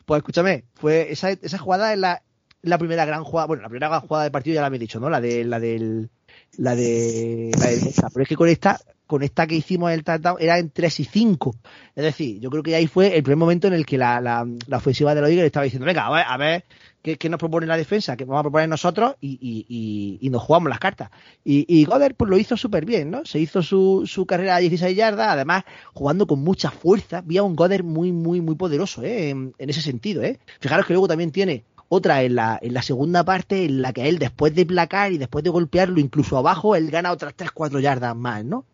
[0.04, 2.22] Pues escúchame, fue esa, esa jugada es la,
[2.62, 5.00] la primera gran jugada, bueno, la primera gran jugada del partido ya la había dicho,
[5.00, 5.10] ¿no?
[5.10, 6.10] La de la del
[6.56, 8.08] la de la defensa.
[8.12, 11.04] Pero es que con esta, con esta que hicimos el tratado era en 3 y
[11.04, 11.54] 5.
[11.94, 14.46] Es decir, yo creo que ahí fue el primer momento en el que la, la,
[14.66, 16.64] la ofensiva de los Eagles estaba diciendo, venga, a ver, a ver
[17.02, 20.42] ¿qué, qué, nos propone la defensa, que vamos a proponer nosotros y, y, y, nos
[20.42, 21.10] jugamos las cartas.
[21.44, 23.24] Y, y Goddard pues lo hizo súper bien, ¿no?
[23.24, 27.22] Se hizo su, su carrera a 16 yardas, además jugando con mucha fuerza.
[27.22, 29.30] Vía un Goddard muy, muy, muy poderoso, ¿eh?
[29.30, 30.38] En, en ese sentido, ¿eh?
[30.60, 34.08] Fijaros que luego también tiene otra en la, en la segunda parte en la que
[34.08, 38.14] él después de placar y después de golpearlo incluso abajo, él gana otras 3-4 yardas
[38.16, 38.64] más, ¿no?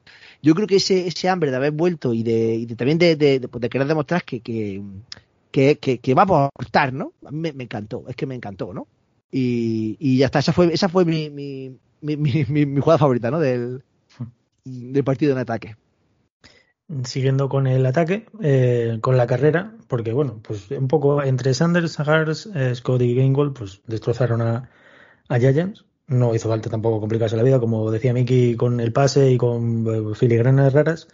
[0.43, 3.17] Yo creo que ese, ese hambre de haber vuelto y de, y de también de,
[3.17, 4.83] de, pues de, querer demostrar que, que,
[5.51, 7.13] que, que, va a aportar, ¿no?
[7.25, 8.87] A mí me, me, encantó, es que me encantó, ¿no?
[9.31, 13.31] Y, y ya está, esa fue, esa fue mi, mi, mi, mi, mi jugada favorita,
[13.31, 13.39] ¿no?
[13.39, 13.83] Del,
[14.65, 15.77] del partido en ataque
[17.05, 21.93] siguiendo con el ataque, eh, con la carrera, porque bueno, pues un poco entre Sanders,
[21.93, 24.71] Sagars, eh, Scott y Gainwell, pues destrozaron a,
[25.31, 25.85] Giants.
[26.07, 30.13] No hizo falta tampoco complicarse la vida, como decía Mickey, con el pase y con
[30.13, 31.09] eh, filigranas raras.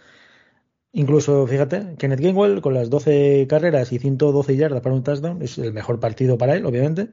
[0.93, 5.57] Incluso, fíjate, Kenneth Gainwell con las 12 carreras y 112 yardas para un touchdown, es
[5.57, 7.09] el mejor partido para él, obviamente.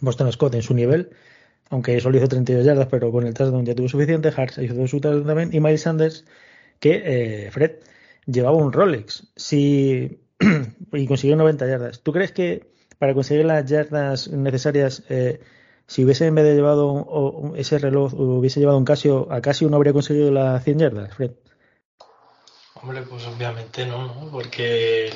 [0.00, 1.10] Boston Scott en su nivel,
[1.70, 4.32] aunque solo hizo 32 yardas, pero con el touchdown ya tuvo suficiente.
[4.34, 5.50] Hart hizo su touchdown también.
[5.52, 6.24] Y Miles Sanders
[6.82, 7.00] que
[7.46, 7.76] eh, Fred
[8.26, 10.20] llevaba un Rolex si,
[10.92, 12.02] y consiguió 90 yardas.
[12.02, 15.40] ¿Tú crees que para conseguir las yardas necesarias, eh,
[15.86, 19.76] si hubiese en vez de llevado ese reloj, hubiese llevado un Casio, a Casio no
[19.76, 21.30] habría conseguido las 100 yardas, Fred?
[22.74, 24.28] Hombre, pues obviamente no, ¿no?
[24.32, 25.10] porque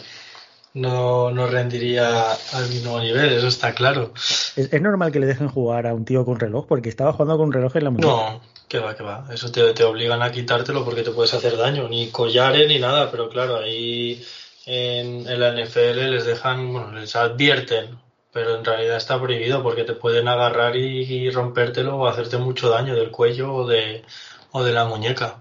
[0.76, 4.12] no, no rendiría al mismo nivel, eso está claro.
[4.56, 6.66] ¿Es, normal que le dejen jugar a un tío con reloj?
[6.66, 8.08] Porque estaba jugando con reloj en la muñeca.
[8.08, 9.26] No, que va, que va.
[9.32, 11.88] Eso te, te, obligan a quitártelo porque te puedes hacer daño.
[11.88, 14.22] Ni collares ni nada, pero claro, ahí
[14.66, 17.98] en, en la NFL les dejan, bueno, les advierten,
[18.30, 22.68] pero en realidad está prohibido porque te pueden agarrar y, y rompértelo o hacerte mucho
[22.68, 24.04] daño del cuello o de,
[24.52, 25.38] o de la muñeca.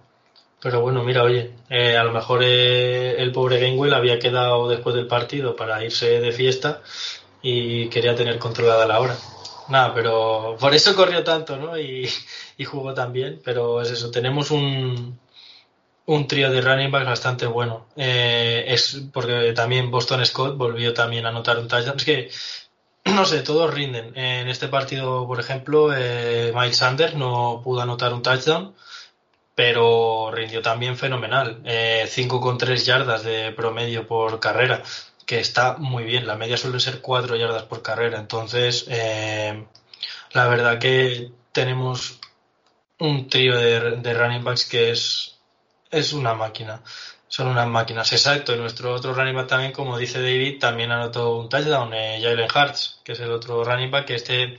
[0.65, 4.95] Pero bueno, mira, oye, eh, a lo mejor eh, el pobre Gainwell había quedado después
[4.95, 6.81] del partido para irse de fiesta
[7.43, 9.15] y quería tener controlada la hora.
[9.69, 11.77] Nada, pero por eso corrió tanto, ¿no?
[11.77, 12.09] Y,
[12.65, 15.19] jugó tan bien, pero es eso, tenemos un,
[16.07, 17.85] un trío de running backs bastante bueno.
[17.95, 21.97] Eh, es porque también Boston Scott volvió también a anotar un touchdown.
[21.97, 22.31] Es que,
[23.13, 24.17] no sé, todos rinden.
[24.17, 28.73] En este partido, por ejemplo, eh, Miles Sanders no pudo anotar un touchdown,
[29.55, 31.63] pero rindió también fenomenal.
[31.63, 34.83] 5,3 eh, yardas de promedio por carrera,
[35.25, 36.27] que está muy bien.
[36.27, 38.19] La media suele ser 4 yardas por carrera.
[38.19, 38.87] Entonces,
[40.31, 42.19] la verdad que tenemos
[42.99, 45.35] un trío de, de running backs que es
[45.95, 46.81] es una máquina.
[47.27, 48.53] Son unas máquinas, exacto.
[48.53, 52.49] Y nuestro otro running back también, como dice David, también anotó un touchdown, eh, Jalen
[52.53, 54.57] Hartz, que es el otro running back, que este,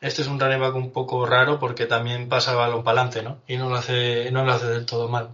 [0.00, 3.42] este es un running back un poco raro porque también pasa balón para adelante, ¿no?
[3.46, 5.30] Y no lo hace, no lo hace del todo mal.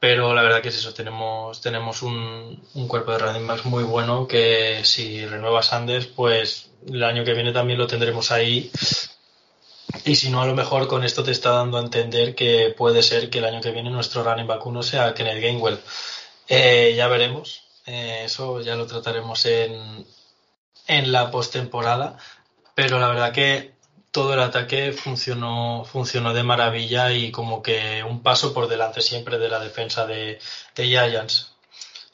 [0.00, 3.84] Pero la verdad que es eso, tenemos, tenemos un, un cuerpo de running backs muy
[3.84, 8.70] bueno que si renueva Sanders, pues el año que viene también lo tendremos ahí
[10.04, 13.02] y si no, a lo mejor con esto te está dando a entender que puede
[13.02, 15.80] ser que el año que viene nuestro running back uno sea Kenneth Gainwell.
[16.48, 17.64] Eh, ya veremos.
[17.86, 20.06] Eh, eso ya lo trataremos en,
[20.86, 22.18] en la postemporada.
[22.78, 23.72] Pero la verdad que
[24.12, 29.36] todo el ataque funcionó, funcionó de maravilla y como que un paso por delante siempre
[29.36, 30.38] de la defensa de,
[30.76, 31.56] de Giants.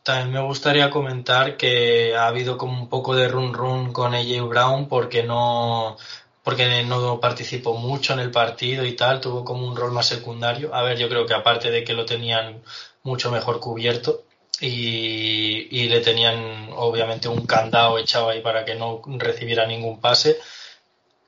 [0.02, 4.48] También me gustaría comentar que ha habido como un poco de run run con AJ
[4.48, 5.98] Brown porque no,
[6.42, 10.74] porque no participó mucho en el partido y tal, tuvo como un rol más secundario.
[10.74, 12.62] A ver, yo creo que aparte de que lo tenían
[13.02, 14.23] mucho mejor cubierto
[14.60, 20.38] y, le tenían obviamente un candado echado ahí para que no recibiera ningún pase,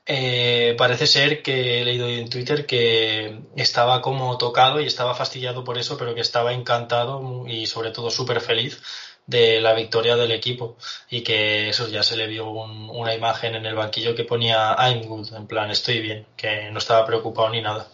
[0.06, 5.64] eh, parece ser que he leído en Twitter que estaba como tocado y estaba fastidiado
[5.64, 8.80] por eso, pero que estaba encantado y sobre todo súper feliz
[9.26, 10.76] de la victoria del equipo
[11.10, 15.06] y que eso ya se le vio una imagen en el banquillo que ponía I'm
[15.08, 17.88] good, en plan estoy bien, que no estaba preocupado ni nada.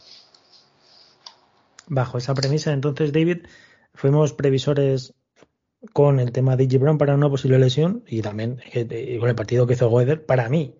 [1.86, 3.46] Bajo esa premisa, entonces, David,
[3.94, 5.14] fuimos previsores
[5.92, 6.66] con el tema de.
[6.78, 10.48] Brown para una posible lesión y también eh, con el partido que hizo Weather, para
[10.48, 10.76] mí,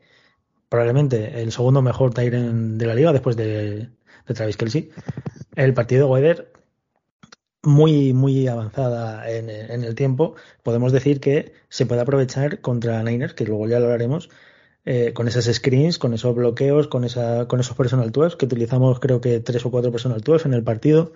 [0.69, 3.91] probablemente el segundo mejor Tyrant de la liga después de,
[4.27, 4.91] de Travis Kelsey.
[5.57, 6.53] El partido de Weather
[7.63, 13.45] muy, muy avanzada en, el tiempo, podemos decir que se puede aprovechar contra Niners, que
[13.45, 14.31] luego ya lo haremos,
[14.85, 18.99] eh, con esas screens, con esos bloqueos, con, esa, con esos personal tools, que utilizamos
[19.01, 21.13] creo que tres o cuatro personal tools en el partido.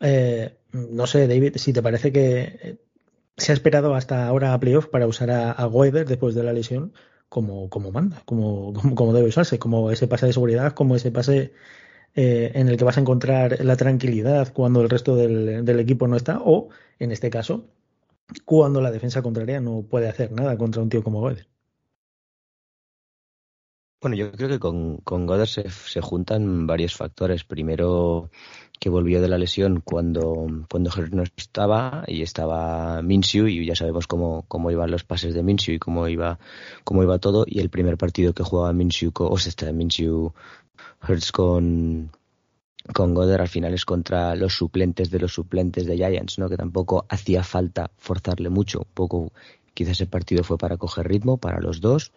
[0.00, 2.78] Eh, no sé, David, si te parece que
[3.36, 6.92] se ha esperado hasta ahora a playoff para usar a, a después de la lesión
[7.28, 11.52] como, como manda, como, como, debe usarse, como ese pase de seguridad, como ese pase
[12.14, 16.16] eh, en el que vas a encontrar la tranquilidad cuando el resto del, equipo no
[16.16, 16.68] está, o
[16.98, 17.66] en este caso,
[18.44, 21.46] cuando la defensa contraria no puede hacer nada contra un tío como Goddard.
[24.04, 27.42] Bueno, yo creo que con, con Goddard se, juntan varios factores.
[27.44, 28.28] Primero,
[28.78, 34.06] que volvió de la lesión cuando, cuando no estaba y estaba Minshew y ya sabemos
[34.06, 36.38] cómo, cómo iban los pases de Minshew y cómo iba,
[36.84, 37.46] cómo iba todo.
[37.48, 40.34] Y el primer partido que jugaba Minshew, o sea, está Minshew
[41.08, 42.10] Hertz con,
[42.92, 46.50] con Goddard al final es contra los suplentes de los suplentes de Giants, ¿no?
[46.50, 48.80] Que tampoco hacía falta forzarle mucho.
[48.80, 49.32] Un poco,
[49.72, 52.12] quizás el partido fue para coger ritmo para los dos,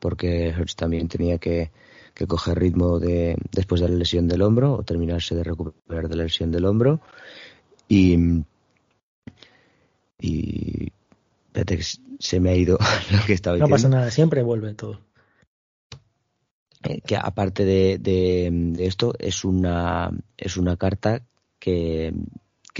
[0.00, 1.70] porque Hertz también tenía que,
[2.14, 6.16] que coger ritmo de, después de la lesión del hombro o terminarse de recuperar de
[6.16, 7.00] la lesión del hombro.
[7.88, 8.42] Y,
[10.18, 10.92] y
[12.18, 12.78] se me ha ido
[13.12, 13.68] lo que estaba diciendo.
[13.68, 15.00] No pasa nada, siempre vuelve todo.
[16.82, 21.22] Eh, que aparte de, de, esto es una, es una carta
[21.58, 22.14] que,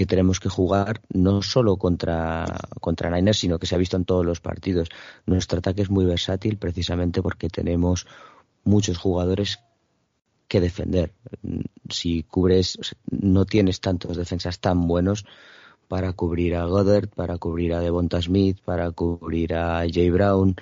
[0.01, 2.45] que, tenemos que jugar no solo contra,
[2.79, 4.89] contra sino que se ha visto en todos los partidos.
[5.27, 8.07] Nuestro ataque es muy versátil precisamente porque tenemos
[8.63, 9.59] muchos jugadores
[10.47, 11.13] que defender.
[11.89, 12.79] Si cubres,
[13.11, 15.25] no tienes tantos defensas tan buenos
[15.87, 20.55] para cubrir a Goddard, para cubrir a Devonta Smith, para cubrir a Jay Brown,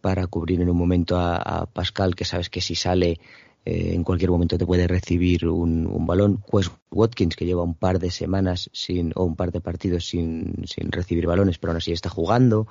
[0.00, 3.20] para cubrir en un momento a, Pascal, que sabes que si sale
[3.64, 6.42] eh, en cualquier momento te puede recibir un, balón.
[6.48, 10.64] Pues Watkins, que lleva un par de semanas sin, o un par de partidos sin,
[10.66, 12.66] sin recibir balones, pero aún así está jugando.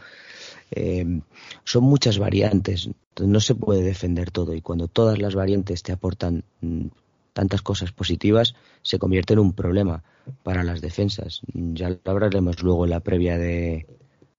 [0.72, 1.22] Eh,
[1.64, 6.44] son muchas variantes, no se puede defender todo y cuando todas las variantes te aportan
[6.62, 6.88] mm,
[7.34, 10.04] tantas cosas positivas, se convierte en un problema
[10.44, 11.42] para las defensas.
[11.54, 13.88] Ya lo hablaremos luego en la previa de,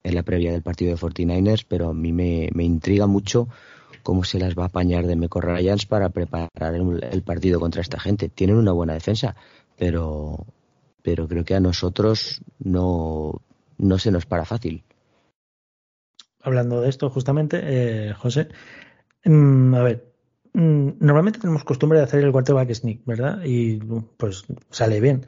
[0.03, 3.49] en la previa del partido de 49ers, pero a mí me, intriga mucho
[4.03, 7.99] cómo se las va a apañar de Meco Ryans para preparar el, partido contra esta
[7.99, 8.29] gente.
[8.29, 9.37] Tienen una buena defensa,
[9.77, 10.47] pero,
[11.03, 13.41] pero creo que a nosotros no,
[13.79, 14.83] no se nos para fácil.
[16.43, 18.49] Hablando de esto, justamente, eh, José,
[19.25, 20.13] mm, a ver,
[20.55, 23.43] mm, normalmente tenemos costumbre de hacer el quarterback sneak, ¿verdad?
[23.45, 23.77] Y
[24.17, 25.27] pues sale bien.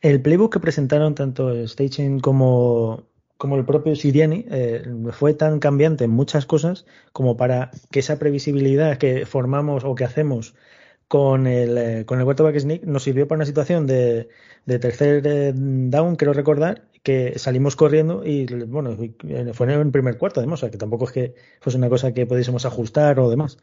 [0.00, 4.82] El playbook que presentaron tanto Staging como, como el propio Siriani eh,
[5.12, 10.04] fue tan cambiante en muchas cosas como para que esa previsibilidad que formamos o que
[10.04, 10.54] hacemos
[11.06, 14.28] con el, eh, con el quarterback sneak nos sirvió para una situación de,
[14.66, 18.96] de tercer eh, down, quiero recordar, que salimos corriendo y, bueno,
[19.54, 22.12] fue en el primer cuarto, además, o sea, que tampoco es que fuese una cosa
[22.12, 23.58] que pudiésemos ajustar o demás.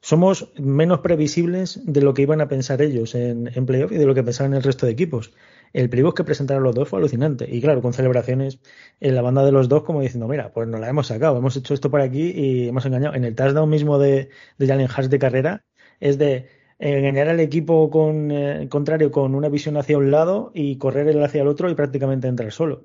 [0.00, 4.06] Somos menos previsibles de lo que iban a pensar ellos en, en playoff y de
[4.06, 5.32] lo que pensaban el resto de equipos.
[5.72, 7.46] El playbook que presentaron los dos fue alucinante.
[7.48, 8.58] Y claro, con celebraciones
[9.00, 11.56] en la banda de los dos, como diciendo, mira, pues nos la hemos sacado, hemos
[11.56, 13.14] hecho esto por aquí y hemos engañado.
[13.14, 15.64] En el touchdown mismo de, de Jalen Hurts de carrera,
[16.00, 16.48] es de
[16.80, 21.22] engañar al equipo con, eh, contrario con una visión hacia un lado y correr él
[21.22, 22.84] hacia el otro y prácticamente entrar solo.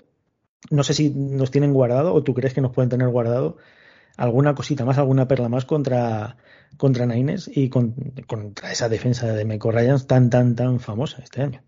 [0.69, 3.57] No sé si nos tienen guardado o tú crees que nos pueden tener guardado
[4.17, 6.37] alguna cosita más, alguna perla más contra,
[6.77, 11.61] contra Naines y contra esa defensa de Meco Ryans tan, tan, tan famosa este año.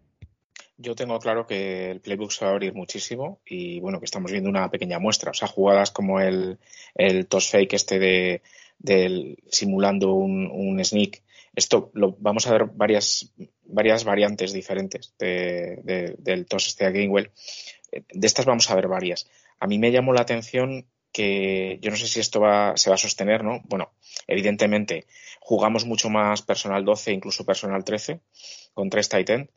[0.77, 4.31] Yo tengo claro que el playbook se va a abrir muchísimo y bueno, que estamos
[4.31, 5.31] viendo una pequeña muestra.
[5.31, 6.59] O sea, jugadas como el,
[6.95, 8.41] el toss fake este de,
[8.77, 11.23] del simulando un, un sneak
[11.57, 13.33] esto lo vamos a ver varias,
[13.65, 17.31] varias variantes diferentes de, del TOS este de Gainwell.
[17.91, 19.27] De estas vamos a ver varias.
[19.59, 22.93] A mí me llamó la atención que yo no sé si esto va, se va
[22.93, 23.61] a sostener, ¿no?
[23.63, 23.91] Bueno,
[24.27, 25.07] evidentemente
[25.39, 28.19] jugamos mucho más personal 12, incluso personal 13,
[28.75, 29.49] con tres Titan,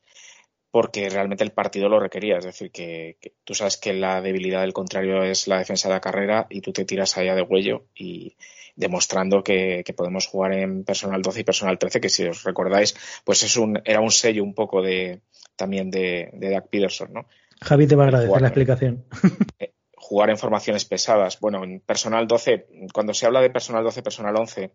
[0.71, 2.39] porque realmente el partido lo requería.
[2.39, 6.01] Es decir, que, tú sabes que la debilidad del contrario es la defensa de la
[6.01, 8.37] carrera y tú te tiras allá de huello y,
[8.77, 12.95] demostrando que, podemos jugar en personal 12 y personal 13, que si os recordáis,
[13.25, 15.21] pues es un, era un sello un poco de
[15.57, 17.27] también de, de Doug Peterson, ¿no?
[17.61, 19.05] Javi te va a agradecer la explicación.
[19.59, 21.39] Eh, jugar en formaciones pesadas.
[21.39, 24.73] Bueno, en personal 12, cuando se habla de personal 12, personal 11,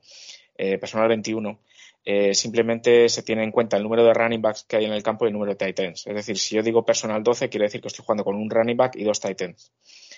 [0.58, 1.60] eh, personal 21,
[2.06, 5.02] eh, simplemente se tiene en cuenta el número de running backs que hay en el
[5.02, 6.06] campo y el número de tight ends.
[6.06, 8.78] Es decir, si yo digo personal 12, quiere decir que estoy jugando con un running
[8.78, 9.74] back y dos tight ends.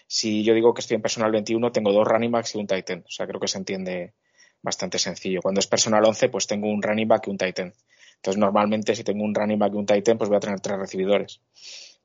[0.08, 2.90] Si yo digo que estoy en personal 21, tengo dos running backs y un tight
[2.90, 3.06] end.
[3.06, 4.14] O sea, creo que se entiende
[4.62, 5.42] bastante sencillo.
[5.42, 7.74] Cuando es personal 11, pues tengo un running back y un tight end.
[8.16, 10.60] Entonces, normalmente, si tengo un running back y un tight end, pues voy a tener
[10.62, 11.42] tres recibidores.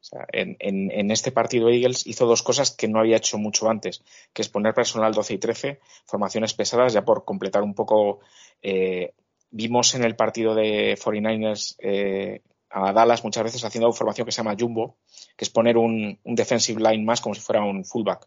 [0.03, 3.71] O sea, en, en, este partido Eagles hizo dos cosas que no había hecho mucho
[3.71, 4.03] antes,
[4.33, 8.19] que es poner personal 12 y 13, formaciones pesadas, ya por completar un poco.
[8.63, 9.15] Eh,
[9.53, 12.41] vimos en el partido de 49ers eh,
[12.71, 14.97] a Dallas muchas veces haciendo formación que se llama Jumbo,
[15.37, 18.27] que es poner un, defensive line más como si fuera un fullback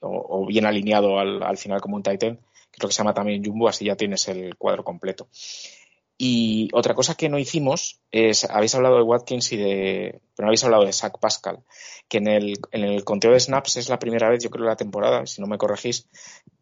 [0.00, 3.14] o, bien alineado al, final como un tight end, que es lo que se llama
[3.14, 5.28] también Jumbo, así ya tienes el cuadro completo.
[6.18, 10.48] Y otra cosa que no hicimos es, habéis hablado de Watkins y de, pero no
[10.48, 11.64] habéis hablado de Zach Pascal,
[12.08, 14.76] que en el, en el conteo de snaps es la primera vez, yo creo, la
[14.76, 16.08] temporada, si no me corregís,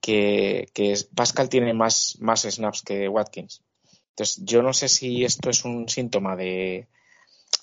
[0.00, 0.66] que,
[1.14, 3.62] Pascal tiene más snaps que Watkins.
[4.10, 6.88] Entonces, yo no sé si esto es un síntoma de,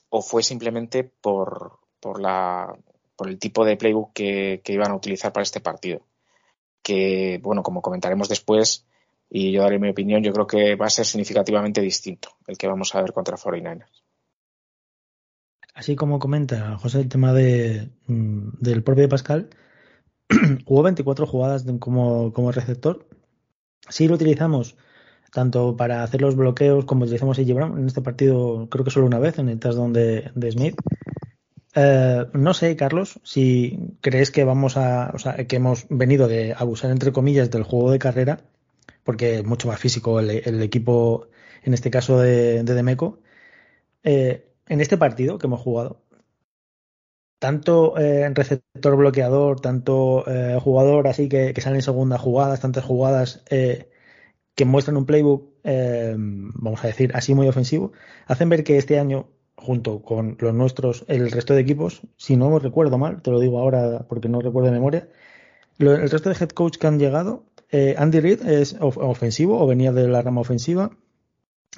[0.10, 2.76] o fue simplemente por, por, la,
[3.16, 6.02] por el tipo de playbook que, iban a utilizar para este partido.
[6.82, 8.86] Que, bueno, como comentaremos después,
[9.30, 12.68] y yo daré mi opinión, yo creo que va a ser significativamente distinto el que
[12.68, 14.04] vamos a ver contra 49ers.
[15.74, 19.50] Así como comenta José el tema de, mm, del propio Pascal,
[20.66, 23.08] hubo 24 jugadas como, como receptor.
[23.90, 24.76] Si lo utilizamos
[25.32, 29.06] tanto para hacer los bloqueos como utilizamos a Brown en este partido, creo que solo
[29.06, 30.76] una vez en el touchdown de, Smith.
[31.76, 36.54] Eh, no sé, Carlos, si crees que vamos a, o sea, que hemos venido de
[36.58, 38.42] abusar entre comillas del juego de carrera,
[39.04, 41.28] porque es mucho más físico el, equipo,
[41.64, 43.20] en este caso de, de Demeco.
[44.04, 46.02] Eh, en este partido que hemos jugado,
[47.40, 52.84] tanto eh, receptor bloqueador, tanto eh, jugador así que, que sale en segunda jugadas, tantas
[52.84, 53.90] jugadas eh,
[54.58, 57.92] que muestran un playbook, eh, vamos a decir, así muy ofensivo,
[58.26, 62.58] hacen ver que este año, junto con los nuestros, el resto de equipos, si no
[62.58, 65.10] recuerdo mal, te lo digo ahora porque no recuerdo de memoria,
[65.78, 69.92] el resto de head coach que han llegado, eh, Andy Reid es ofensivo o venía
[69.92, 70.90] de la rama ofensiva,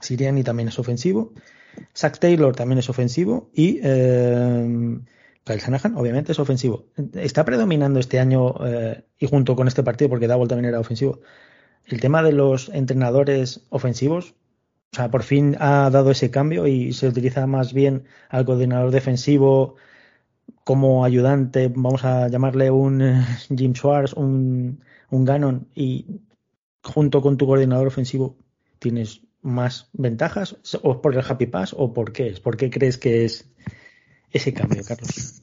[0.02, 1.34] Siriani también es ofensivo,
[1.94, 5.00] Zach Taylor también es ofensivo y eh,
[5.44, 6.86] Kyle Shanahan obviamente es ofensivo.
[7.14, 8.56] Está predominando este año
[9.18, 11.20] y junto con este partido, porque Double también era ofensivo,
[11.86, 14.36] el tema de los entrenadores ofensivos,
[14.92, 18.92] o sea, por fin ha dado ese cambio y se utiliza más bien al coordinador
[18.92, 19.76] defensivo
[20.64, 23.26] como ayudante, vamos a llamarle un eh,
[23.56, 26.06] Jim Schwartz, un, un Gannon, y
[26.84, 28.36] junto con tu coordinador ofensivo
[28.80, 32.98] tienes más ventajas, o por el Happy Pass, o por qué es, por qué crees
[32.98, 33.50] que es
[34.32, 35.42] ese cambio, Carlos.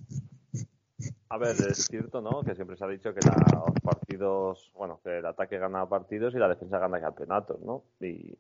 [1.28, 2.42] A ver, es cierto, ¿no?
[2.42, 6.38] Que siempre se ha dicho que los partidos, bueno, que el ataque gana partidos y
[6.38, 7.82] la defensa gana campeonatos, ¿no?
[8.00, 8.36] Y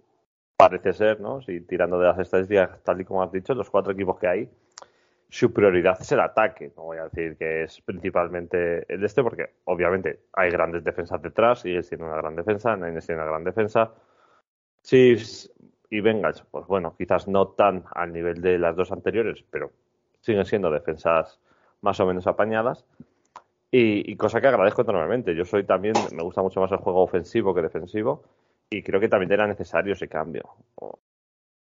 [0.56, 1.42] parece ser, ¿no?
[1.42, 4.50] Si tirando de las estadísticas, tal y como has dicho, los cuatro equipos que hay,
[5.28, 6.72] su prioridad es el ataque.
[6.76, 11.64] No voy a decir que es principalmente el este, porque obviamente hay grandes defensas detrás
[11.66, 13.92] y tiene una gran defensa, Niners tiene una gran defensa.
[14.82, 15.52] Chiefs
[15.90, 19.72] y Bengals, pues bueno, quizás no tan al nivel de las dos anteriores, pero
[20.20, 21.40] siguen siendo defensas
[21.82, 22.84] más o menos apañadas.
[23.70, 25.34] Y, cosa que agradezco enormemente.
[25.34, 28.22] Yo soy también, me gusta mucho más el juego ofensivo que defensivo
[28.70, 30.48] y creo que también era necesario ese cambio.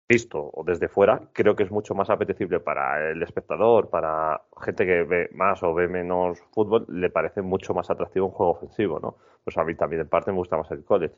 [0.09, 4.85] Visto o desde fuera, creo que es mucho más apetecible para el espectador, para gente
[4.85, 8.99] que ve más o ve menos fútbol, le parece mucho más atractivo un juego ofensivo,
[8.99, 9.17] ¿no?
[9.45, 11.15] Pues a mí también en parte me gusta más el college.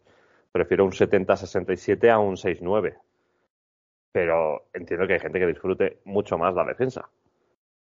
[0.52, 2.96] Prefiero un 70-67 a un 6-9.
[4.12, 7.08] Pero entiendo que hay gente que disfrute mucho más la defensa.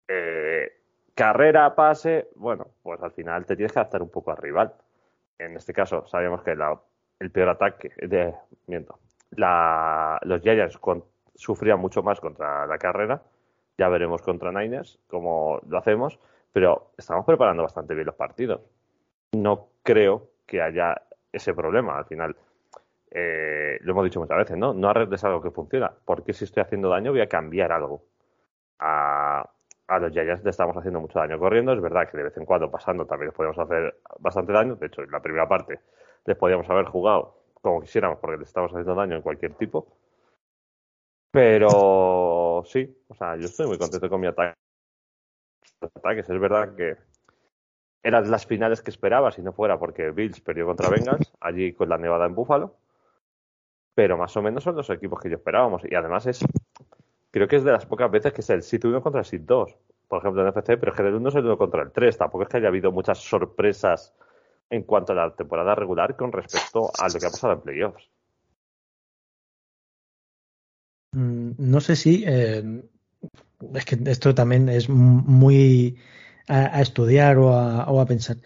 [0.07, 0.71] Eh,
[1.15, 4.73] carrera, pase, bueno, pues al final te tienes que adaptar un poco al rival.
[5.39, 6.55] En este caso, sabíamos que
[7.19, 8.35] el peor ataque, de,
[8.67, 8.99] miento,
[9.31, 10.79] los Giants
[11.35, 13.23] sufrían mucho más contra la carrera.
[13.77, 16.19] Ya veremos contra Niners cómo lo hacemos,
[16.53, 18.61] pero estamos preparando bastante bien los partidos.
[19.33, 21.01] No creo que haya
[21.31, 21.97] ese problema.
[21.97, 22.35] Al final,
[23.11, 24.73] eh, lo hemos dicho muchas veces, ¿no?
[24.73, 25.91] No arregles algo que funciona.
[26.05, 28.03] Porque si estoy haciendo daño, voy a cambiar algo.
[28.79, 29.49] A,
[29.87, 31.73] a los Giants le estamos haciendo mucho daño corriendo.
[31.73, 34.75] Es verdad que de vez en cuando pasando también les podemos hacer bastante daño.
[34.75, 35.79] De hecho, en la primera parte
[36.25, 39.87] les podíamos haber jugado como quisiéramos porque les estamos haciendo daño en cualquier tipo.
[41.31, 44.55] Pero sí, o sea, yo estoy muy contento con mi ataque.
[46.15, 46.95] Es verdad que
[48.03, 51.89] eran las finales que esperaba si no fuera porque Bills perdió contra Bengals allí con
[51.89, 52.77] la nevada en Búfalo.
[53.95, 55.83] Pero más o menos son los equipos que yo esperábamos.
[55.89, 56.45] Y además es
[57.35, 59.41] creo que es de las pocas veces que es el SIT 1 contra el SIT
[59.41, 59.77] 2,
[60.07, 62.17] por ejemplo en FC, pero es que el 1 es el 1 contra el 3.
[62.17, 64.13] Tampoco es que haya habido muchas sorpresas
[64.69, 68.09] en cuanto a la temporada regular con respecto a lo que ha pasado en playoffs.
[71.11, 72.23] Mm, no sé si.
[72.25, 72.83] Eh,
[73.73, 75.97] es que esto también es muy
[76.47, 78.37] a, estudiar o a, pensar.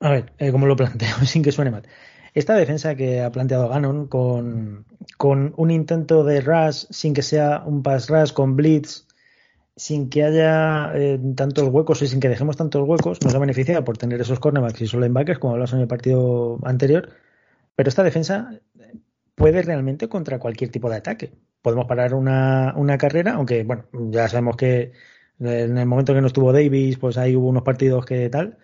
[0.00, 1.16] A ver, eh, ¿cómo lo planteo?
[1.26, 1.86] Sin que suene mal.
[2.34, 4.86] Esta defensa que ha planteado Ganon con,
[5.18, 9.06] con un intento de rush sin que sea un pass rush con blitz,
[9.76, 13.84] sin que haya eh, tantos huecos y sin que dejemos tantos huecos, nos ha beneficiado
[13.84, 17.10] por tener esos cornerbacks y esos linebackers, como hablamos en el partido anterior.
[17.76, 18.60] Pero esta defensa
[19.34, 21.32] puede realmente contra cualquier tipo de ataque.
[21.60, 24.92] Podemos parar una, una carrera, aunque bueno, ya sabemos que
[25.38, 28.58] en el momento que no estuvo Davis, pues ahí hubo unos partidos que tal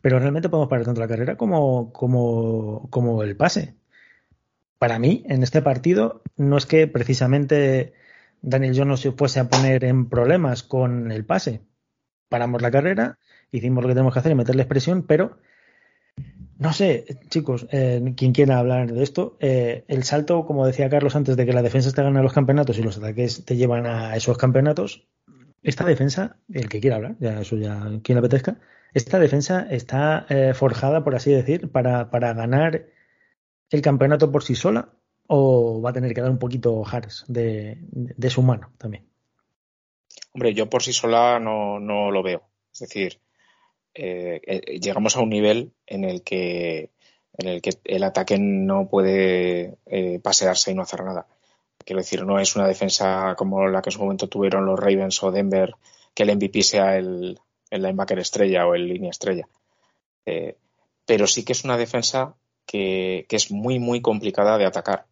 [0.00, 3.76] pero realmente podemos parar tanto la carrera como, como, como el pase.
[4.78, 7.92] Para mí, en este partido, no es que precisamente
[8.40, 11.62] Daniel Jones se fuese a poner en problemas con el pase.
[12.28, 13.18] Paramos la carrera,
[13.52, 15.38] hicimos lo que tenemos que hacer y meterle expresión, pero
[16.58, 21.16] no sé, chicos, eh, quien quiera hablar de esto, eh, el salto, como decía Carlos
[21.16, 24.14] antes, de que la defensa te gana los campeonatos y los ataques te llevan a
[24.16, 25.08] esos campeonatos,
[25.62, 28.60] esta defensa, el que quiera hablar, ya eso ya quien le apetezca,
[28.94, 32.86] esta defensa está eh, forjada, por así decir, para, para, ganar
[33.70, 34.90] el campeonato por sí sola
[35.26, 39.06] o va a tener que dar un poquito Harris de, de, su mano también.
[40.32, 42.42] Hombre, yo por sí sola no, no lo veo.
[42.72, 43.20] Es decir,
[43.94, 46.90] eh, eh, llegamos a un nivel en el que
[47.38, 49.78] en el que el ataque no puede
[50.22, 51.26] pasearse y no hacer nada.
[51.82, 55.22] Quiero decir, no es una defensa como la que en su momento tuvieron los Ravens
[55.22, 55.74] o Denver,
[56.14, 57.40] que el MVP sea el,
[57.72, 59.48] el linebacker estrella o el línea estrella.
[60.26, 60.56] Eh,
[61.06, 65.06] pero sí que es una defensa que, es muy, muy complicada de atacar.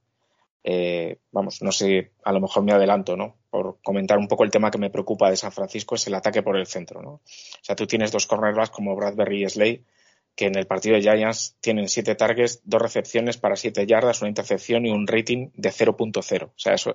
[0.62, 3.36] Eh, vamos, no sé, a lo mejor me adelanto, ¿no?
[3.48, 6.42] Por comentar un poco el tema que me preocupa de San Francisco es el ataque
[6.42, 7.12] por el centro, ¿no?
[7.12, 7.22] O
[7.62, 9.84] sea, tú tienes dos cornerbacks como Bradbury y Slay,
[10.36, 14.28] que en el partido de Giants tienen siete targets, dos recepciones para siete yardas, una
[14.28, 16.44] intercepción y un rating de 0.0.
[16.44, 16.94] O sea, eso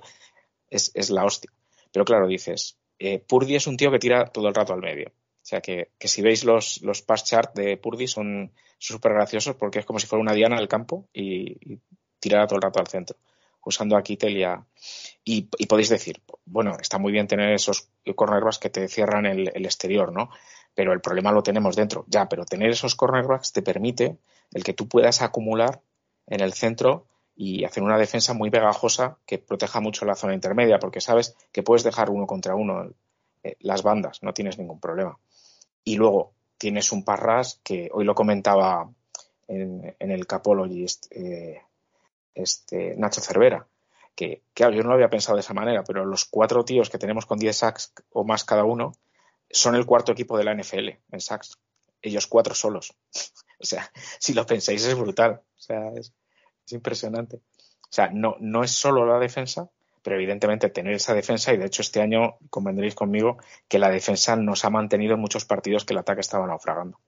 [0.70, 1.51] es, la hostia.
[1.91, 5.11] Pero claro, dices, eh, Purdy es un tío que tira todo el rato al medio.
[5.46, 9.78] O sea que, si veis los, los pass chart de Purdy son súper graciosos porque
[9.78, 11.80] es como si fuera una diana del campo y, y
[12.20, 13.16] tirar todo el rato al centro,
[13.64, 14.43] usando a Kittel
[15.24, 20.12] y, podéis decir, bueno, está muy bien tener esos cornerbacks que te cierran el, exterior,
[20.12, 20.32] ¿no?
[20.74, 22.06] Pero el problema lo tenemos dentro.
[22.08, 24.18] Ya, pero tener esos cornerbacks te permite
[24.52, 25.80] el que tú puedas acumular
[26.26, 30.80] en el centro y hacer una defensa muy pegajosa que proteja mucho la zona intermedia,
[30.80, 32.89] porque sabes que puedes dejar uno contra uno
[33.43, 35.20] eh, las bandas, no tienes ningún problema.
[35.86, 38.91] Y luego tienes un Parras que hoy lo comentaba
[39.47, 41.61] en, el Capology este,
[42.33, 43.67] este, Nacho Cervera,
[44.15, 46.97] que claro, yo no lo había pensado de esa manera, pero los cuatro tíos que
[46.97, 48.93] tenemos con 10 sacks o más cada uno
[49.49, 51.59] son el cuarto equipo de la NFL en sacks.
[52.01, 52.95] Ellos cuatro solos.
[53.59, 55.41] o sea, si lo pensáis es brutal.
[55.55, 56.13] O sea, es,
[56.71, 57.38] impresionante.
[57.38, 59.69] O sea, no, no es solo la defensa,
[60.06, 64.36] pero evidentemente tener esa defensa, y de hecho este año convendréis conmigo que la defensa
[64.36, 66.99] nos ha mantenido en muchos partidos que el ataque estaba naufragando,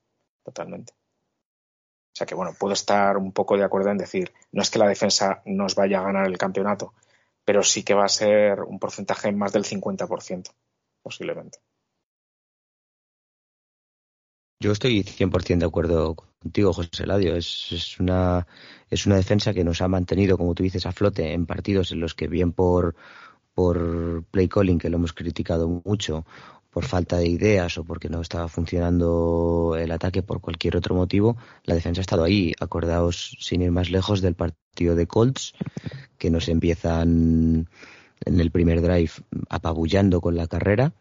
[0.44, 0.94] totalmente.
[0.94, 4.80] O sea que bueno, puedo estar un poco de acuerdo en decir, no es que
[4.80, 6.96] la defensa nos vaya a ganar el campeonato,
[7.46, 10.50] pero sí que va a ser un porcentaje más del 50%,
[11.04, 11.60] posiblemente.
[14.60, 17.36] Yo estoy 100% de acuerdo contigo, José Ladio.
[17.36, 18.48] Es, es, una,
[18.90, 22.00] es una defensa que nos ha mantenido, como tú dices, a flote en partidos en
[22.00, 22.96] los que bien por,
[23.54, 26.26] por play calling, que lo hemos criticado mucho,
[26.72, 31.38] por falta de ideas o porque no estaba funcionando el ataque por cualquier otro motivo,
[31.64, 32.54] la defensa ha estado ahí.
[32.60, 35.54] Acordaos, sin ir más lejos, del partido de Colts,
[36.18, 37.70] que nos empiezan
[38.26, 39.12] en el primer drive
[39.50, 40.94] apabullando con la carrera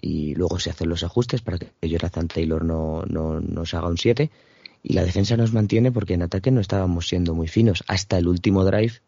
[0.00, 3.98] y luego se hacen los ajustes para que Jonathan Taylor no, no nos haga un
[3.98, 4.30] 7
[4.82, 7.84] y la defensa nos mantiene porque en ataque no estábamos siendo muy finos.
[7.86, 9.00] Hasta el último drive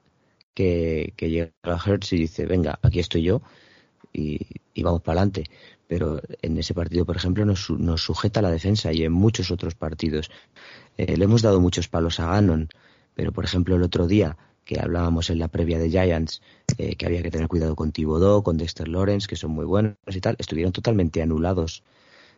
[0.54, 3.42] que, que llega Hertz y dice venga aquí estoy yo
[4.12, 4.40] y,
[4.72, 5.44] y vamos para adelante
[5.86, 9.74] pero en ese partido por ejemplo nos, nos, sujeta la defensa y en muchos otros
[9.74, 10.30] partidos.
[10.96, 12.68] Eh, le hemos dado muchos palos a Gannon
[13.14, 14.36] pero por ejemplo el otro día
[14.66, 16.42] que hablábamos en la previa de Giants,
[16.76, 19.96] eh, que había que tener cuidado con Thibodeau, con Dexter Lawrence, que son muy buenos
[20.08, 21.84] y tal, estuvieron totalmente anulados.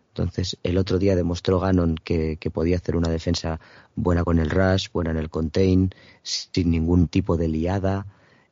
[0.08, 3.60] Entonces, el otro día demostró Gannon que, podía hacer una defensa
[3.96, 5.90] buena con el rush, buena en el contain,
[6.22, 8.06] sin ningún tipo de liada,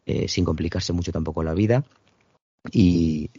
[0.07, 1.85] eh, sin complicarse mucho tampoco la vida.
[2.73, 3.31] Y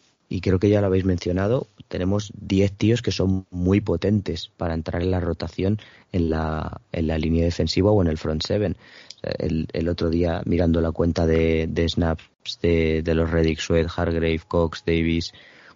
[0.42, 5.02] creo que ya lo habéis mencionado, tenemos 10 tíos que son muy potentes para entrar
[5.02, 5.80] en la rotación
[6.12, 8.78] en la, en la línea defensiva o en el front seven
[9.22, 12.24] el, el otro día mirando la cuenta de, de snaps
[12.62, 15.34] de, los Reddick, Sweat, Hargrave, Cox, Davis,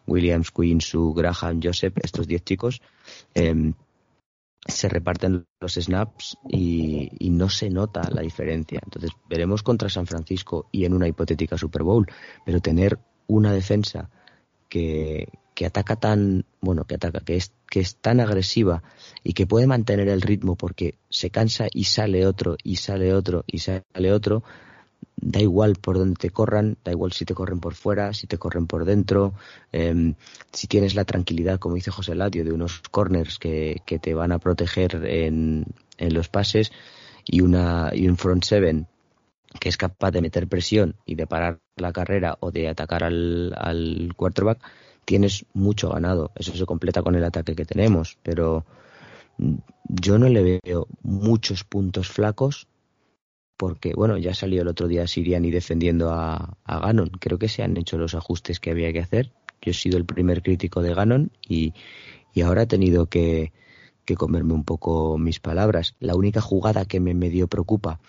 [0.07, 2.82] Williams, Quinn, Sue, Graham, Joseph, estos 10 chicos,
[3.34, 3.74] eh,
[4.66, 8.80] se reparten los snaps y, y, no se nota la diferencia.
[8.84, 12.07] Entonces veremos contra San Francisco y en una hipotética Super Bowl,
[12.45, 14.09] pero tener una defensa
[14.70, 15.28] que,
[15.62, 18.82] que ataca tan, bueno, que ataca, que es, que es tan agresiva
[19.24, 23.43] y que puede mantener el ritmo porque se cansa y sale otro, y sale otro,
[23.45, 24.41] y sale otro,
[25.18, 28.39] da igual por donde te corran, da igual si te corren por fuera, si te
[28.39, 29.36] corren por dentro,
[29.72, 30.16] eh,
[30.51, 34.32] si tienes la tranquilidad, como dice José Ladio, de unos corners que, que te van
[34.32, 35.68] a proteger en,
[35.99, 36.72] en los pases
[37.24, 38.88] y, una, y un front seven
[39.59, 43.53] que es capaz de meter presión y de parar la carrera o de atacar al,
[43.55, 44.59] al quarterback,
[45.06, 46.32] tienes mucho ganado.
[46.36, 48.66] Eso se completa con el ataque que tenemos, pero
[49.84, 52.68] yo no le veo muchos puntos flacos
[53.58, 57.10] porque, bueno, ya salió el otro día Siriani defendiendo a, Ganon.
[57.20, 59.32] Creo que se han hecho los ajustes que había que hacer.
[59.62, 61.74] Yo he sido el primer crítico de Ganon y,
[62.43, 63.54] ahora he tenido que,
[64.04, 65.95] que comerme un poco mis palabras.
[65.99, 67.99] La única jugada que me medio preocupa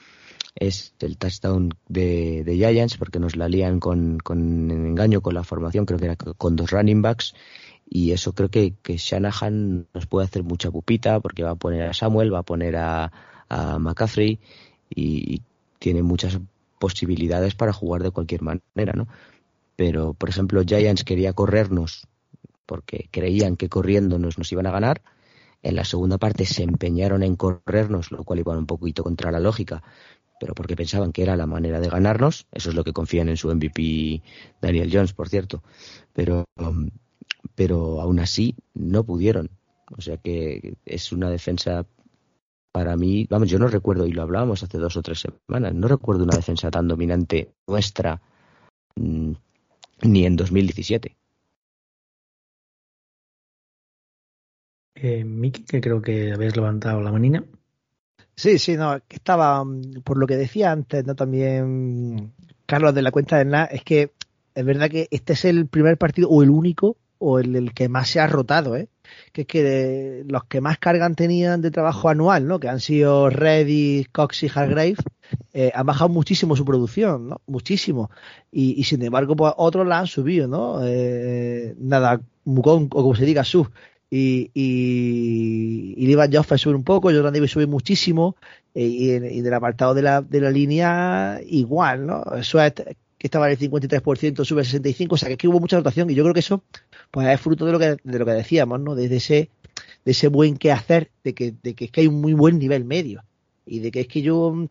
[0.54, 5.44] es el touchdown de, de Giants porque nos la lían con, con engaño con la
[5.44, 7.34] formación, creo que era con dos running backs
[7.88, 11.82] y eso creo que, que Shanahan nos puede hacer mucha pupita porque va a poner
[11.82, 13.12] a Samuel, va a poner a,
[13.78, 14.40] McCaffrey
[14.88, 15.42] y, y
[15.78, 16.40] tiene muchas
[16.78, 19.08] posibilidades para jugar de cualquier manera, ¿no?
[19.76, 22.08] Pero, por ejemplo, Giants quería corrernos
[22.64, 25.02] porque creían que corriéndonos nos iban a ganar.
[25.62, 29.38] En la segunda parte se empeñaron en corrernos, lo cual iba un poquito contra la
[29.38, 29.82] lógica,
[30.42, 32.48] pero porque pensaban que era la manera de ganarnos.
[32.50, 34.22] Eso es lo que confían en su MVP
[34.60, 35.62] Daniel Jones, por cierto.
[36.12, 36.90] Pero, um,
[37.54, 39.50] pero aún así no pudieron.
[39.96, 41.86] O sea que es una defensa
[42.72, 45.86] para mí, vamos, yo no recuerdo, y lo hablábamos hace dos o tres semanas, no
[45.86, 48.20] recuerdo una defensa tan dominante nuestra
[48.96, 49.34] mmm,
[50.02, 51.16] ni en 2017.
[54.96, 57.44] Eh, Miki, que creo que habéis levantado la manina.
[58.34, 59.64] Sí, sí, no, estaba,
[60.04, 61.14] por lo que decía antes, ¿no?
[61.14, 62.32] También
[62.66, 64.12] Carlos de la cuenta de NA, es que
[64.54, 68.08] es verdad que este es el primer partido, o el único, o el, que más
[68.08, 68.88] se ha rotado, ¿eh?
[69.32, 72.58] Que es que de, los que más cargan tenían de trabajo anual, ¿no?
[72.58, 74.96] Que han sido Reddy, Cox y Hargrave,
[75.52, 77.40] eh, han bajado muchísimo su producción, ¿no?
[77.46, 78.10] Muchísimo.
[78.50, 80.80] Y, y sin embargo, pues otros la han subido, ¿no?
[80.84, 83.70] Eh, nada, Mukon, o como se diga, sub,
[84.14, 88.36] y, y, y Livan Joffe sube un poco, Jordan Davis sube muchísimo,
[88.74, 92.22] y, y, del apartado de la, de la línea igual, ¿no?
[92.42, 92.80] Sweat,
[93.16, 96.10] que estaba en el 53%, sube al 65%, o sea que aquí hubo mucha rotación
[96.10, 96.62] y yo creo que eso
[97.10, 98.94] pues es fruto de lo que, de lo que decíamos, ¿no?
[98.94, 99.48] Desde ese,
[100.04, 102.84] de ese buen quehacer, de que, de que es que hay un muy buen nivel
[102.84, 103.24] medio
[103.64, 104.68] y de que es que yo,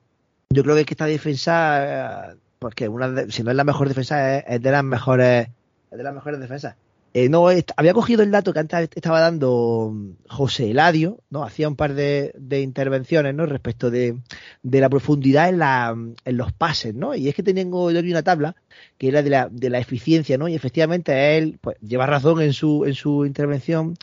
[0.52, 4.38] yo creo que, es que esta defensa, porque una si no es la mejor defensa,
[4.38, 5.48] es de las mejores,
[5.90, 6.76] es de las mejores defensas
[7.14, 9.94] Eh, no, había cogido el dato que antes estaba dando
[10.30, 11.44] José Eladio, ¿no?
[11.44, 13.46] Hacía un par de, intervenciones, ¿no?
[13.46, 14.18] Respecto de,
[14.64, 15.94] la profundidad en, la,
[16.24, 17.14] en los pases, ¿no?
[17.14, 18.56] Y es que tengo yo aquí una tabla
[18.98, 20.48] que era de la, de la eficiencia, ¿no?
[20.48, 23.98] Y efectivamente él pues, lleva razón en su, en su intervención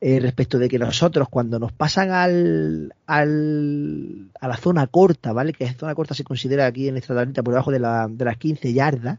[0.00, 5.52] eh, respecto de que nosotros cuando nos pasan al, al, a la zona corta, ¿vale?
[5.52, 8.24] Que la zona corta se considera aquí en esta tablita por debajo de, la, de
[8.24, 9.18] las 15 yardas,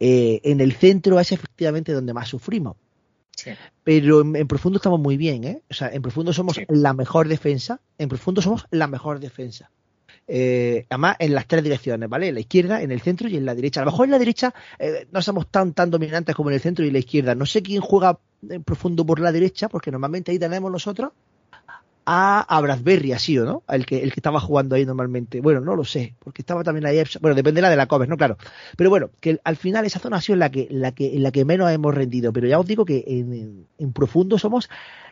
[0.00, 2.76] eh, en el centro es efectivamente donde más sufrimos.
[3.84, 5.62] Pero en, profundo estamos muy bien, ¿eh?
[5.70, 7.80] O sea, en profundo somos la mejor defensa.
[7.98, 9.70] En profundo somos la mejor defensa.
[10.26, 12.28] Eh, además, en las tres direcciones, ¿vale?
[12.28, 13.80] En la izquierda, en el centro y en la derecha.
[13.80, 16.60] A lo mejor en la derecha eh, no somos tan, tan dominantes como en el
[16.60, 17.34] centro y en la izquierda.
[17.34, 21.12] No sé quién juega en profundo por la derecha, porque normalmente ahí tenemos nosotros
[22.12, 25.40] a, a Bradbury, así o no, el que, el que estaba jugando ahí normalmente.
[25.40, 28.16] Bueno, no lo sé, porque estaba también ahí, bueno, dependerá de la Covers, ¿no?
[28.16, 28.36] Claro.
[28.76, 31.30] Pero bueno, que al final esa zona ha sido la que, la que, en la
[31.30, 32.32] que menos hemos rendido.
[32.32, 34.68] Pero ya os digo que en, en profundo somos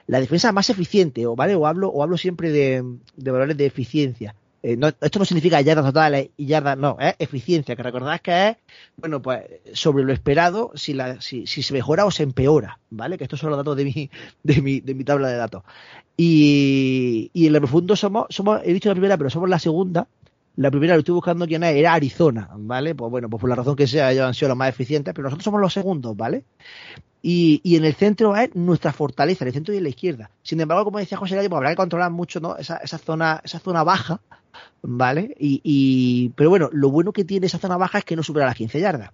[0.08, 2.82] la defensa más eficiente, o vale, o hablo, o hablo siempre de,
[3.16, 4.34] de valores de eficiencia.
[4.62, 8.48] Eh, no, esto no significa yardas totales y yardas, no, es eficiencia, que recordad que
[8.48, 8.56] es,
[8.96, 13.18] bueno, pues sobre lo esperado, si, la, si, si, se mejora o se empeora, ¿vale?
[13.18, 14.10] Que estos son los datos de mi,
[14.42, 15.62] de mi, de mi tabla de datos.
[16.16, 20.08] Y, y en el profundo somos, somos, he dicho la primera, pero somos la segunda.
[20.58, 22.92] La primera lo estoy buscando quién es, era Arizona, ¿vale?
[22.96, 25.26] Pues bueno, pues por la razón que sea, ellos han sido los más eficientes, pero
[25.26, 26.42] nosotros somos los segundos, ¿vale?
[27.22, 30.32] Y, y en el centro es nuestra fortaleza, en el centro y en la izquierda.
[30.42, 32.56] Sin embargo, como decía José pues habrá que controlar mucho, ¿no?
[32.56, 34.20] Esa, esa zona, esa zona baja,
[34.82, 35.36] ¿vale?
[35.38, 38.46] Y, y, pero bueno, lo bueno que tiene esa zona baja es que no supera
[38.46, 39.12] las 15 yardas.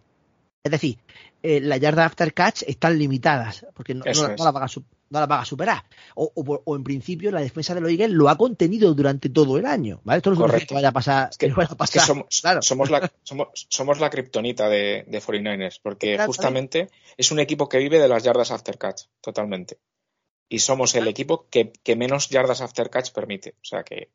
[0.63, 0.97] Es decir,
[1.43, 4.97] eh, las yardas after catch están limitadas, porque no, no, no, las van a superar.
[6.15, 9.59] O, o, o, en principio la defensa de los Eagles lo ha contenido durante todo
[9.59, 10.01] el año.
[10.05, 10.19] ¿vale?
[10.19, 11.29] Esto no es que vaya a pasar.
[11.31, 11.85] Es que, que, a pasar.
[11.85, 12.63] Es que somos, claro.
[12.63, 17.79] somos, la, somos, somos la kriptonita de, de 49ers, porque justamente es un equipo que
[17.79, 19.79] vive de las yardas after catch, totalmente.
[20.49, 23.55] Y somos el equipo que, que menos yardas after catch permite.
[23.63, 24.11] O sea que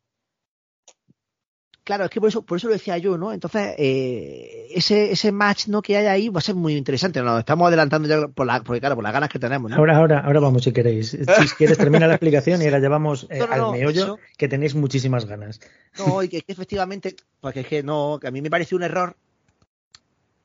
[1.90, 3.34] Claro, es que por eso, por eso lo decía yo, ¿no?
[3.34, 5.82] Entonces, eh, ese, ese match ¿no?
[5.82, 7.20] que hay ahí va a ser muy interesante.
[7.24, 9.72] Nos estamos adelantando ya por la, porque, claro, por las ganas que tenemos.
[9.72, 9.78] ¿no?
[9.78, 11.18] Ahora, ahora, ahora vamos si queréis.
[11.40, 14.20] Si quieres, termina la explicación y ahora llevamos eh, no, no, al meollo eso...
[14.38, 15.62] que tenéis muchísimas ganas.
[15.98, 18.84] No, y que, que efectivamente, porque es que no, que a mí me pareció un
[18.84, 19.16] error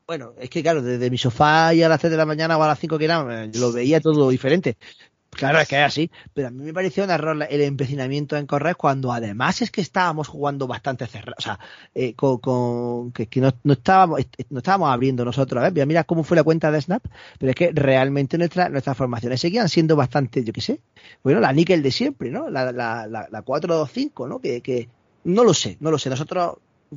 [0.07, 2.62] bueno, es que claro, desde mi sofá y a las 3 de la mañana o
[2.62, 4.78] a las 5 que era, lo veía todo diferente.
[5.35, 8.47] Claro, es que es así, pero a mí me pareció un error el empecinamiento en
[8.47, 11.59] correr cuando además es que estábamos jugando bastante cerrado, o sea,
[11.95, 14.20] eh, con, con, que, no, no, estábamos
[14.51, 15.87] no estábamos abriendo nosotros, ¿eh?
[15.87, 17.05] mira cómo fue la cuenta de Snap,
[17.39, 20.80] pero es que realmente nuestra, nuestras formaciones seguían siendo bastante, yo qué sé,
[21.22, 22.49] bueno, la níquel de siempre, ¿no?
[22.49, 24.39] La, la, la, la 4-2-5, ¿no?
[24.39, 24.89] Que, que
[25.24, 26.57] no lo sé, no lo sé, nosotros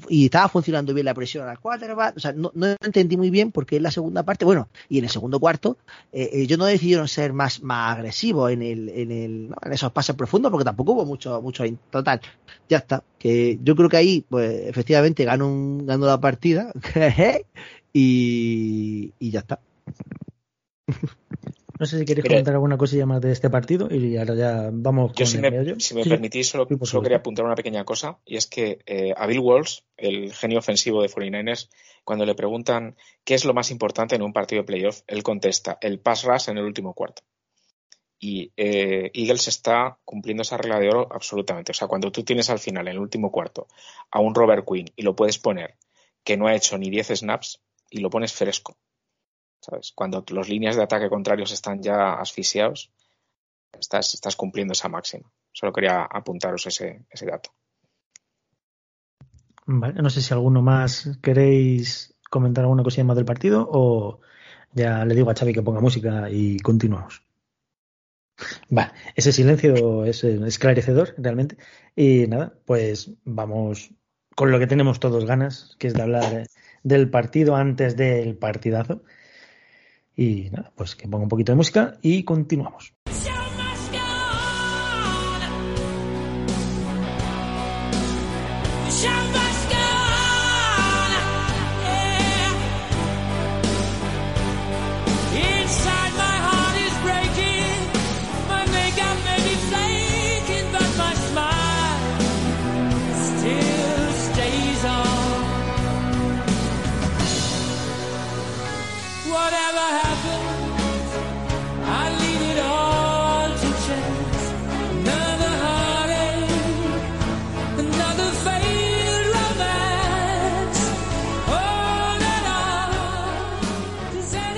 [0.10, 2.18] y estaba funcionando bien la presión al quarterback.
[2.18, 5.10] O sea, no, entendí muy bien porque en la segunda parte, bueno, y en el
[5.10, 5.78] segundo cuarto,
[6.12, 10.16] eh, ellos no decidieron ser más, más agresivos en el, en el, en esos pases
[10.16, 12.22] profundos porque tampoco hubo mucho, mucho total.
[12.70, 13.04] Ya está.
[13.18, 16.72] Que yo creo que ahí, pues, efectivamente ganó un, ganó la partida.
[17.93, 19.60] y, y ya está.
[21.80, 25.11] No sé si queréis comentar alguna cosilla más de este partido y ahora ya vamos
[25.11, 26.09] Yo, con si, me, si me sí.
[26.09, 29.80] permitís, solo, solo, quería apuntar una pequeña cosa y es que eh, a Bill Walsh,
[29.95, 31.69] el genio ofensivo de 49ers,
[32.03, 35.78] cuando le preguntan qué es lo más importante en un partido de playoff, él contesta
[35.82, 37.21] el pass rush en el último cuarto.
[38.19, 41.71] Y eh, Eagles está cumpliendo esa regla de oro absolutamente.
[41.71, 43.67] O sea, cuando tú tienes al final, en el último cuarto,
[44.09, 45.75] a un Robert Quinn y lo puedes poner
[46.23, 47.61] que no ha hecho ni 10 snaps
[47.91, 48.78] y lo pones fresco
[49.95, 52.91] Cuando los líneas de ataque contrarios están ya asfixiados,
[53.80, 55.32] estás, estás cumpliendo esa máxima.
[55.51, 57.51] Solo quería apuntaros ese, dato.
[59.66, 64.22] Vale, no sé si alguno más queréis comentar alguna cosilla más del partido o
[64.74, 67.24] ya le digo a Xavi que ponga música y continuamos.
[69.16, 71.58] Ese silencio es esclarecedor realmente.
[71.95, 73.91] Y nada, pues vamos
[74.36, 76.47] con lo que tenemos todos ganas, que es de hablar
[76.84, 79.03] del partido antes del partidazo.
[80.18, 82.97] Y nada, pues que ponga un poquito de música y continuamos.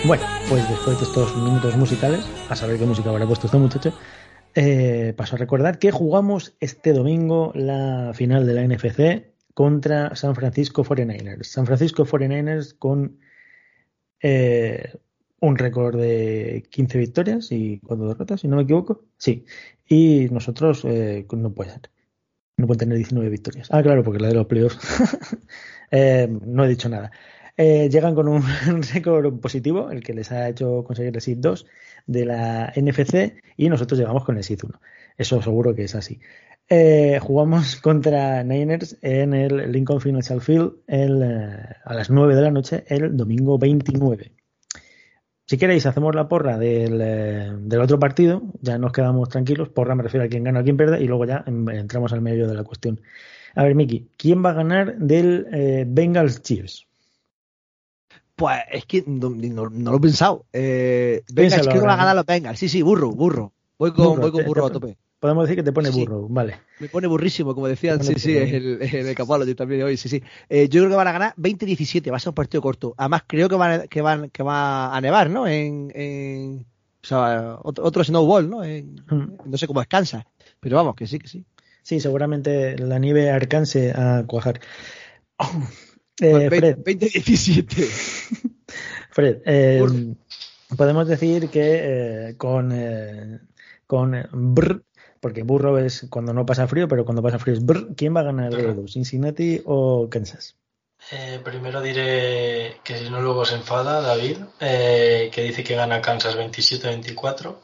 [0.10, 3.94] Bueno, pues después de estos minutos musicales, a saber qué música habrá puesto este muchacho,
[4.56, 10.34] eh, paso a recordar que jugamos este domingo la final de la NFC contra San
[10.34, 11.44] Francisco 49ers.
[11.44, 13.20] San Francisco 49ers con
[14.24, 14.98] eh,
[15.42, 19.06] un récord de 15 victorias y cuatro derrotas, si no me equivoco.
[19.20, 19.46] Sí.
[19.88, 21.82] Y nosotros eh, no puede ser.
[22.58, 23.68] No pueden tener 19 victorias.
[23.72, 24.80] Ah, claro, porque la de los playoffs.
[25.92, 27.12] eh, no he dicho nada.
[27.62, 28.42] Eh, llegan con un,
[28.94, 31.66] récord positivo, el que les ha hecho conseguir el SID 2
[32.08, 34.80] de la NFC, y nosotros llegamos con el SID 1.
[35.18, 36.22] Eso seguro que es así.
[36.70, 42.42] Eh, jugamos contra Niners en el Lincoln Financial Field el, eh, a las 9 de
[42.42, 44.32] la noche el domingo 29.
[45.46, 49.68] Si queréis, hacemos la porra del, otro partido, ya nos quedamos tranquilos.
[49.68, 52.48] Porra me refiero a quién gana o quién pierde, y luego ya entramos al medio
[52.48, 53.02] de la cuestión.
[53.54, 56.89] A ver, Miki, ¿quién va a ganar del eh, Bengals Chiefs?
[58.40, 60.46] Pues es que no, no, no lo he pensado.
[60.54, 62.58] Eh, Bengals, creo que va a ganar los Bengals.
[62.58, 63.52] Sí, sí, burro, burro.
[63.78, 64.98] Voy con burro, voy con burro te, a tope.
[65.20, 66.58] Podemos decir que te pone burro, vale.
[66.80, 70.24] Me pone burrísimo, como decían, sí, sí, el, en el Capallo también hoy, sí, sí.
[70.48, 72.94] Eh, yo creo que van a ganar 20-17, va a ser un partido corto.
[72.98, 75.46] Además, creo que van, que van, que va a nevar, ¿no?
[75.46, 76.66] En, en
[77.04, 78.64] o sea, otro, otro snowball, ¿no?
[78.64, 79.38] En, hmm.
[79.46, 80.24] No sé cómo es Kansas,
[80.62, 81.46] pero vamos, que sí, que sí.
[81.84, 84.62] Sí, seguramente la nieve alcance a cuajar.
[85.38, 85.52] Oh,
[86.22, 86.78] eh, Fred.
[86.78, 87.88] 20-17.
[89.12, 89.82] Fred, eh,
[90.76, 93.40] podemos decir que eh, con, eh,
[93.88, 94.84] con brr,
[95.20, 98.22] porque burro es cuando no pasa frío, pero cuando pasa frío es brr, ¿quién va
[98.22, 100.56] a ganar de los Cincinnati o Kansas?
[101.12, 106.02] Eh, primero diré que si no luego se enfada David, eh, que dice que gana
[106.02, 107.58] Kansas 27-24.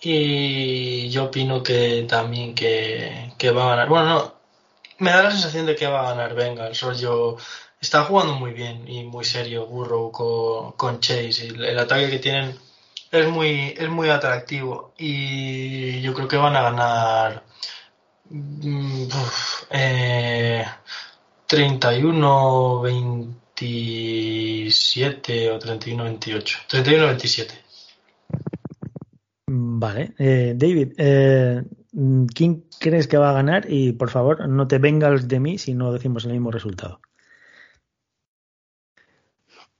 [0.00, 3.88] Y yo opino que también que, que, va a ganar.
[3.88, 4.34] Bueno, no,
[4.98, 6.80] me da la sensación de que va a ganar Bengals.
[6.82, 7.36] Rollo,
[7.84, 10.10] está jugando muy bien y muy serio Burrow
[10.76, 11.48] con, Chase.
[11.48, 12.54] El, el ataque que tienen
[13.10, 14.94] es muy, es muy atractivo.
[14.98, 17.44] Y yo creo que van a ganar.
[18.30, 20.64] Uf, eh,
[21.46, 27.54] 31 27 o 31 28 31 27
[29.46, 31.62] vale eh, David eh,
[32.34, 33.66] ¿quién crees que va a ganar?
[33.68, 37.00] y por favor no te vengas de mí si no decimos el mismo resultado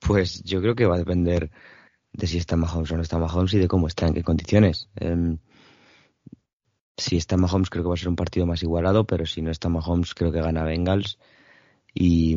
[0.06, 1.50] pues yo creo que va a depender
[2.12, 4.88] de si está Mahomes o no está Mahomes y de cómo está, en qué condiciones
[5.00, 5.36] eh,
[6.96, 9.50] si está Mahomes creo que va a ser un partido más igualado pero si no
[9.50, 11.18] está Mahomes creo que gana Bengals
[11.94, 12.36] y,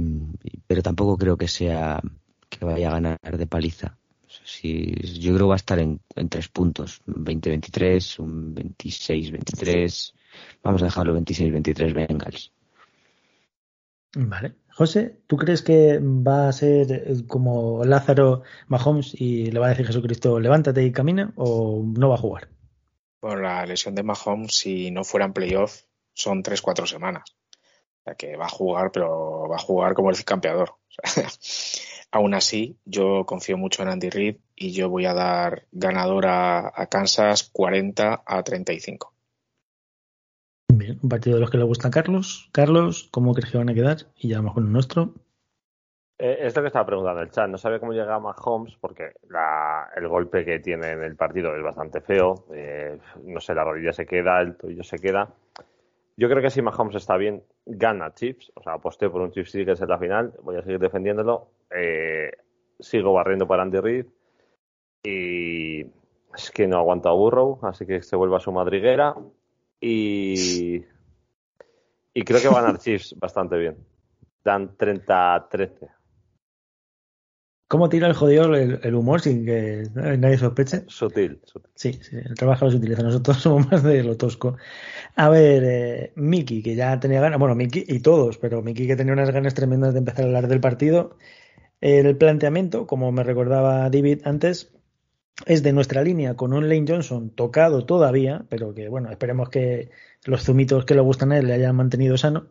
[0.67, 1.99] pero tampoco creo que sea
[2.47, 3.97] que vaya a ganar de paliza.
[4.43, 5.99] Si, yo creo que va a estar en,
[6.29, 10.13] tres puntos, 20-23, un 26-23,
[10.63, 12.51] vamos a dejarlo 26-23 Bengals.
[14.15, 14.55] Vale.
[14.77, 19.87] José, ¿tú crees que va a ser como Lázaro Mahomes y le va a decir
[19.87, 22.49] Jesucristo, levántate y camina o no va a jugar?
[23.19, 25.81] Por la lesión de Mahomes, si no fuera en playoff,
[26.13, 27.23] son 3-4 semanas
[28.19, 30.75] que va a jugar, pero va a jugar como el campeador.
[31.03, 31.27] O sea,
[32.11, 36.85] aún así, yo confío mucho en Andy Reid y yo voy a dar ganadora a
[36.85, 39.16] Kansas 40 a 35.
[41.01, 42.49] Un partido de los que le gusta a Carlos.
[42.51, 43.97] Carlos, ¿cómo crees que van a quedar?
[44.17, 45.13] Y ya vamos con el nuestro.
[46.19, 47.47] Eh, es lo que estaba preguntando el chat.
[47.47, 49.13] No sabe cómo llega Mahomes porque
[49.95, 52.45] el golpe que tiene en el partido es bastante feo.
[52.53, 55.29] Eh, no sé, la rodilla se queda, el tobillo se queda.
[56.15, 58.51] Yo creo que si Mahomes está bien, gana Chips.
[58.55, 60.33] O sea, aposté por un Chips Eagles en la final.
[60.41, 61.49] Voy a seguir defendiéndolo.
[61.69, 62.31] Eh,
[62.79, 64.05] sigo barriendo para Andy Reid.
[65.03, 65.81] Y
[66.35, 69.15] es que no aguanta a Burrow, así que se vuelve a su madriguera.
[69.79, 70.83] Y,
[72.13, 73.77] y creo que va a Chiefs bastante bien.
[74.43, 75.89] Dan 30-13.
[77.67, 80.85] ¿Cómo tira el jodido el, el, humor sin que nadie sospeche?
[80.87, 81.69] Sutil, sutil.
[81.75, 83.03] Sí, sí, el trabajo lo utiliza.
[83.03, 84.55] Nosotros somos más de lo tosco.
[85.17, 88.95] A ver, eh, Miki, que ya tenía ganas, bueno, Miki y todos, pero Miki que
[88.95, 91.17] tenía unas ganas tremendas de empezar a hablar del partido.
[91.81, 94.76] El planteamiento, como me recordaba David antes,
[95.45, 99.89] es de nuestra línea con un Lane Johnson tocado todavía, pero que bueno, esperemos que
[100.25, 102.47] los zumitos que le gustan a él le hayan mantenido sano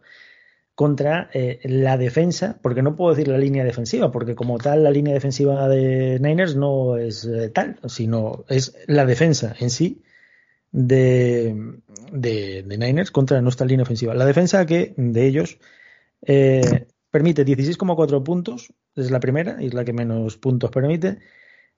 [0.75, 4.91] contra eh, la defensa, porque no puedo decir la línea defensiva, porque como tal la
[4.91, 10.03] línea defensiva de Niners no es eh, tal, sino es la defensa en sí
[10.73, 11.81] de,
[12.13, 14.15] de, de, Niners contra nuestra línea ofensiva.
[14.15, 15.59] La defensa que de ellos
[16.23, 21.19] eh, permite 16,4 puntos, es la primera y es la que menos puntos permite,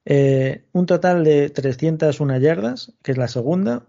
[0.04, 3.86] eh, un total de 301 yardas, que es la segunda,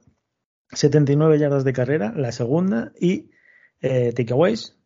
[0.71, 3.31] 79 yardas de carrera, la segunda, y
[3.81, 4.77] eh, takeaways,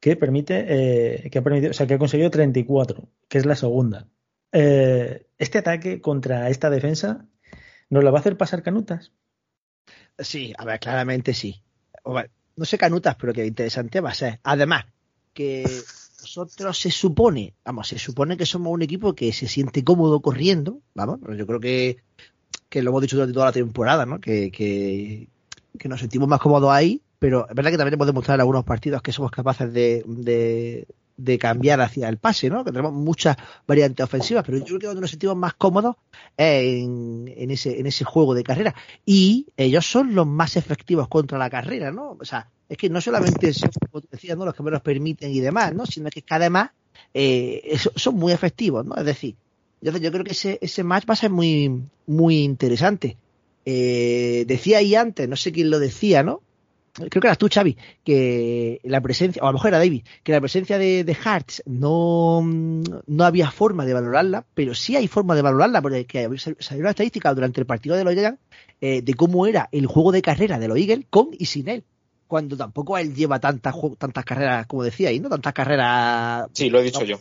[0.00, 3.56] que permite, eh, que ha permitido, o sea, que ha conseguido 34, que es la
[3.56, 4.08] segunda.
[4.52, 7.26] eh, este ataque contra esta defensa
[7.90, 9.12] nos la va a hacer pasar canutas.
[10.18, 11.62] Sí, a ver, claramente sí.
[12.56, 14.40] no sé canutas, pero que interesante va a ser.
[14.44, 14.86] Además,
[15.32, 15.64] que
[16.24, 20.80] nosotros se supone, vamos, se supone que somos un equipo que se siente cómodo corriendo,
[20.94, 21.98] vamos, yo creo que,
[22.70, 24.20] que lo hemos dicho durante toda la temporada, ¿no?
[24.20, 25.28] Que, que,
[25.78, 28.64] que nos sentimos más cómodos ahí, pero es verdad que también hemos demostrado en algunos
[28.64, 30.86] partidos que somos capaces de, de
[31.38, 32.64] cambiar hacia el pase, ¿no?
[32.64, 33.36] Que tenemos muchas
[33.66, 35.96] variantes ofensivas, pero yo creo que donde nos sentimos más cómodos
[36.36, 38.74] es en, ese, juego de carrera.
[39.06, 42.16] Y ellos son los más efectivos contra la carrera, ¿no?
[42.20, 43.70] O sea, es que no solamente son,
[44.36, 44.44] ¿no?
[44.44, 45.86] los que menos permiten y demás, ¿no?
[45.86, 46.70] Sino que cada además
[47.12, 48.96] eh, son muy efectivos, ¿no?
[48.96, 49.36] Es decir,
[49.80, 53.16] yo, creo que ese, ese match va a ser muy, muy interesante.
[53.66, 56.42] Eh, decía ahí antes, no sé quién lo decía, ¿no?
[56.94, 60.32] Creo que eras tú, Xavi, que la presencia, o a lo mejor era David, que
[60.32, 65.34] la presencia de, de Hearts no, no había forma de valorarla, pero sí hay forma
[65.34, 66.06] de valorarla, porque
[66.60, 68.40] salió una estadística durante el partido de los Giants
[68.80, 71.84] eh, de cómo era el juego de carrera de los Eagles con y sin él.
[72.26, 75.28] Cuando tampoco él lleva tantas tantas carreras, como decía ahí, ¿no?
[75.28, 76.48] Tantas carreras.
[76.52, 77.20] Sí, lo he dicho yo.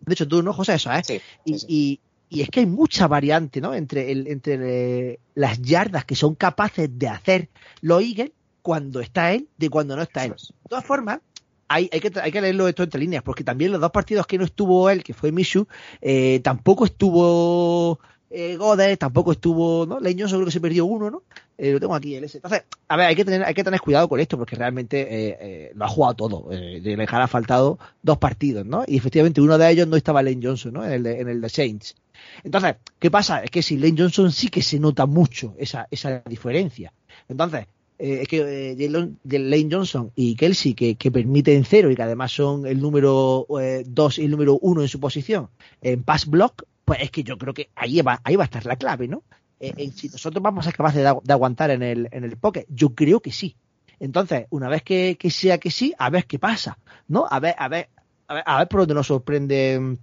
[0.00, 0.74] De hecho, tú, ¿no, José?
[0.74, 1.02] Eso, ¿eh?
[1.04, 3.74] Sí, y, y, es que hay mucha variante, ¿no?
[3.74, 7.48] Entre, el, entre las yardas que son capaces de hacer
[7.80, 8.30] los Eagles
[8.66, 10.32] cuando está él de cuando no está él.
[10.32, 11.20] De todas formas,
[11.68, 14.38] hay, hay, que, hay que leerlo esto entre líneas, porque también los dos partidos que
[14.38, 15.68] no estuvo él, que fue Mishu,
[16.00, 20.00] eh, tampoco estuvo eh, Godes, tampoco estuvo, ¿no?
[20.00, 21.22] Leño seguro que se perdió uno, ¿no?
[21.56, 22.38] Eh, lo tengo aquí, el S.
[22.38, 25.38] Entonces, a ver, hay que tener, hay que tener cuidado con esto, porque realmente eh,
[25.40, 26.48] eh lo ha jugado todo.
[26.50, 28.82] De dejar ha faltado dos partidos, ¿no?
[28.84, 30.84] Y efectivamente uno de ellos no estaba Lane Johnson, ¿no?
[30.84, 31.94] En el de, en el de Saints.
[32.42, 33.44] Entonces, ¿qué pasa?
[33.44, 36.92] Es que si Lane Johnson sí que se nota mucho esa, esa diferencia.
[37.28, 37.66] Entonces,
[37.98, 38.88] eh, es que eh,
[39.24, 44.18] Lane Johnson y Kelsey, que, que, permiten cero y que además son el número 2
[44.18, 45.48] eh, y el número 1 en su posición
[45.80, 48.66] en pass block, pues es que yo creo que ahí va, ahí va a estar
[48.66, 49.22] la clave, ¿no?
[49.60, 52.94] Eh, si nosotros vamos a ser capaces de, aguantar en el, en el pocket, yo
[52.94, 53.56] creo que sí.
[53.98, 56.78] Entonces, una vez que, que, sea que sí, a ver qué pasa,
[57.08, 57.26] ¿no?
[57.30, 57.88] A ver, a ver,
[58.28, 59.96] a ver, a ver por dónde nos sorprende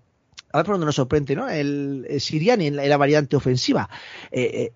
[0.52, 1.50] a ver por dónde nos sorprende, ¿no?
[1.50, 3.90] El, el Siriani en la, variante ofensiva.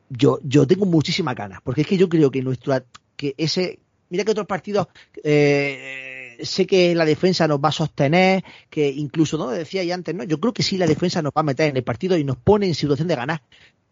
[0.10, 2.74] Yo, yo tengo muchísima ganas, porque es que yo creo que nuestro,
[3.18, 4.88] que ese, mira que otros partidos,
[5.24, 9.50] eh, sé que la defensa nos va a sostener, que incluso, ¿no?
[9.50, 10.24] Decía ya antes, ¿no?
[10.24, 12.38] Yo creo que sí la defensa nos va a meter en el partido y nos
[12.38, 13.42] pone en situación de ganar.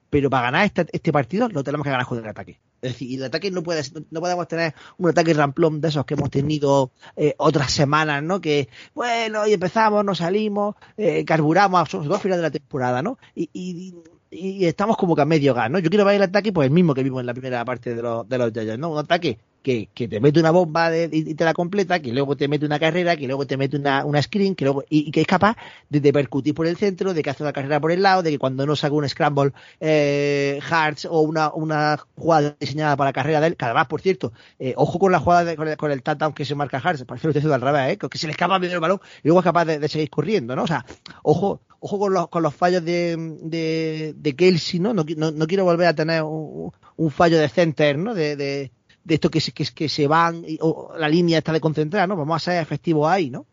[0.10, 2.60] Pero para ganar este, este partido lo tenemos que ganar con el ataque.
[2.82, 6.14] Es decir, el ataque no puede, no podemos tener un ataque ramplón de esos que
[6.14, 8.40] hemos tenido eh, otras semanas, ¿no?
[8.40, 13.02] Que, bueno, y empezamos, nos salimos, eh, carburamos, sobre todo a final de la temporada,
[13.02, 13.18] ¿no?
[13.36, 13.94] Y,
[14.36, 15.80] y, estamos como que a medio gas, ¿no?
[15.80, 18.02] Yo quiero ver el ataque, pues el mismo que vimos en la primera parte de
[18.02, 18.92] los, de los Giants, ¿no?
[18.92, 22.38] Un ataque que, que, te mete una bomba de, y te la completa, que luego
[22.38, 25.22] te mete una carrera, que luego te mete una, una screen, que luego, y, que
[25.22, 25.58] es capaz
[25.90, 28.30] de, de, percutir por el centro, de que hace una carrera por el lado, de
[28.30, 33.14] que cuando no saca un scramble eh, Hearts o una, una jugada diseñada para la
[33.14, 35.78] carrera de él, cada vez, por cierto, eh, ojo con la jugada de, con, el,
[35.78, 37.98] con el touchdown que se marca Hearts, parece que lo al revés, ¿eh?
[37.98, 40.64] que se le escapa medio el balón y luego es capaz de, seguir corriendo, ¿no?
[40.64, 40.86] O sea,
[41.24, 44.94] ojo, ojo con los, con los fallos de, de, de Kelsey, ¿no?
[44.94, 45.04] ¿no?
[45.18, 48.14] No, no quiero volver a tener un, un fallo de center, ¿no?
[48.14, 48.72] De,
[49.06, 52.18] de, esto que, que, que se van, o la línea está de concentrar, ¿no?
[52.18, 53.46] Vamos a ser efectivos ahí, ¿no?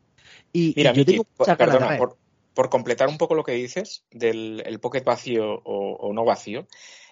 [0.53, 2.17] Y, Mira, y yo Miki, tengo perdona, por,
[2.55, 6.67] por, completar un poco lo que dices del el pocket vacío o, o no vacío,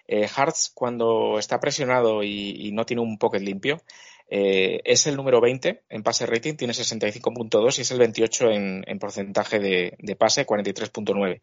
[0.09, 3.81] eh, Hartz cuando está presionado y, y, no tiene un pocket limpio,
[4.29, 8.85] eh, es el número 20 en pase rating, tiene 65.2 y es el 28 en,
[8.87, 11.41] en porcentaje de, de pase, 43.9.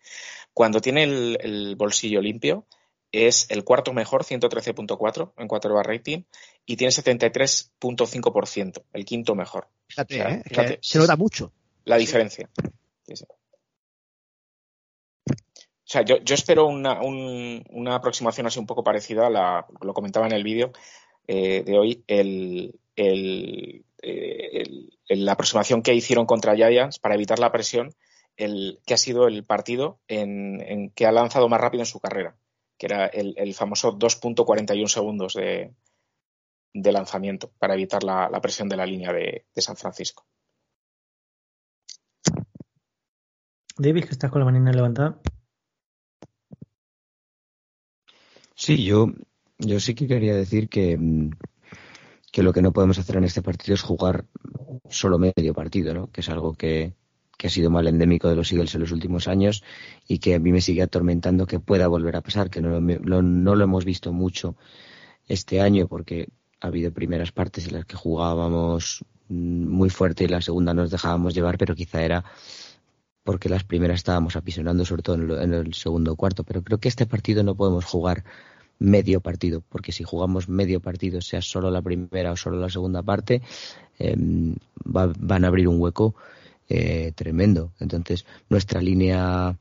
[0.54, 2.66] Cuando tiene el, el bolsillo limpio,
[3.26, 6.24] es el cuarto mejor, 113.4 en 4 bar rating,
[6.65, 9.68] y tiene 73.5%, el quinto mejor.
[9.88, 10.43] Fíjate, o sea, ¿eh?
[10.45, 11.51] fíjate se nota mucho.
[11.86, 12.49] La diferencia.
[13.07, 13.26] Sí, sí.
[15.30, 19.65] O sea, yo, yo espero una, un, una, aproximación así un poco parecida a la,
[19.82, 20.74] lo comentaba en el vídeo
[21.28, 27.53] eh, de hoy, el, el, el, la aproximación que hicieron contra Giants para evitar la
[27.53, 27.95] presión,
[28.36, 32.01] el, que ha sido el partido en, en que ha lanzado más rápido en su
[32.01, 32.36] carrera
[32.78, 35.73] que era el, el famoso 2.41 segundos de,
[36.73, 40.25] de, lanzamiento para evitar la, la, presión de la línea de, de, San Francisco.
[43.78, 45.19] David, que estás con la manina levantada.
[48.55, 49.07] Sí, yo,
[49.59, 50.97] yo sí que quería decir que,
[52.32, 54.25] que lo que no podemos hacer en este partido es jugar
[54.89, 56.11] solo medio partido, ¿no?
[56.11, 56.93] Que es algo que,
[57.38, 59.64] que ha sido mal endémico de los Eagles en los últimos años
[60.08, 63.22] y que a mí me sigue atormentando que pueda volver a pasar, que no lo,
[63.22, 64.56] no lo hemos visto mucho
[65.28, 66.30] este año porque
[66.60, 71.34] ha habido primeras partes en las que jugábamos muy fuerte y la segunda nos dejábamos
[71.34, 72.24] llevar, pero quizá era
[73.28, 76.46] porque las primeras estábamos apisonando, sobre todo en el, segundo cuarto.
[76.46, 78.24] Pero creo que este partido no podemos jugar
[78.80, 83.04] medio partido, porque si jugamos medio partido, sea solo la primera o solo la segunda
[83.04, 83.42] parte,
[84.00, 86.16] em, van a abrir un hueco
[86.70, 87.74] eh, tremendo.
[87.80, 89.57] Entonces, nuestra línea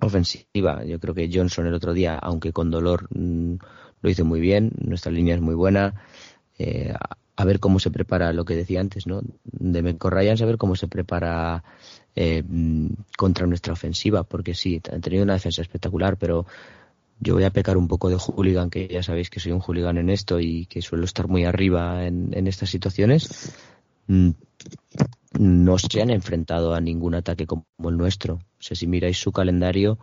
[0.00, 3.56] ofensiva, yo creo que Johnson el otro día, aunque con dolor, mm,
[4.00, 5.94] lo hizo muy bien, nuestra línea es muy buena.
[6.58, 6.92] Eh,
[7.38, 9.20] a ver cómo se prepara lo que decía antes, ¿no?
[9.44, 11.62] De Menco Ryan, saber cómo se prepara
[12.16, 12.42] eh,
[13.16, 16.46] contra nuestra ofensiva, porque sí, han tenido una defensa espectacular, pero
[17.20, 19.98] yo voy a pecar un poco de hooligan, que ya sabéis que soy un hooligan
[19.98, 23.54] en esto y que suelo estar muy arriba en, estas situaciones.
[24.08, 24.30] Mm,
[25.38, 28.34] no se han enfrentado a ningún ataque como el nuestro.
[28.34, 29.98] O sea, si miráis su calendario,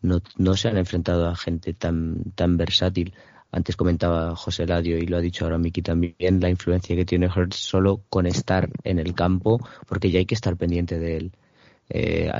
[0.00, 3.12] no, no se han enfrentado a gente tan, tan versátil.
[3.50, 7.30] Antes comentaba José Ladio y lo ha dicho ahora Miki también, la influencia que tiene
[7.34, 11.32] Hertz solo con estar en el campo, porque ya hay que estar pendiente de él.
[11.88, 12.30] Eh,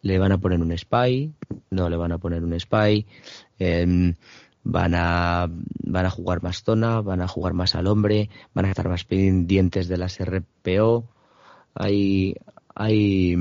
[0.00, 1.32] le van a poner un spy,
[1.70, 3.06] no le van a poner un spy,
[3.58, 4.14] em,
[4.68, 5.50] van, a,
[5.82, 9.04] van a jugar más zona, van a jugar más al hombre, van a estar más
[9.04, 11.08] pendientes de las RPO.
[11.74, 12.36] Hay,
[12.74, 13.34] hay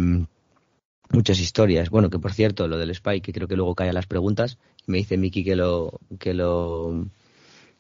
[1.10, 1.90] muchas historias.
[1.90, 4.58] Bueno, que por cierto, lo del spy, que creo que luego cae a las preguntas,
[4.86, 7.08] me dice Miki que lo, que lo,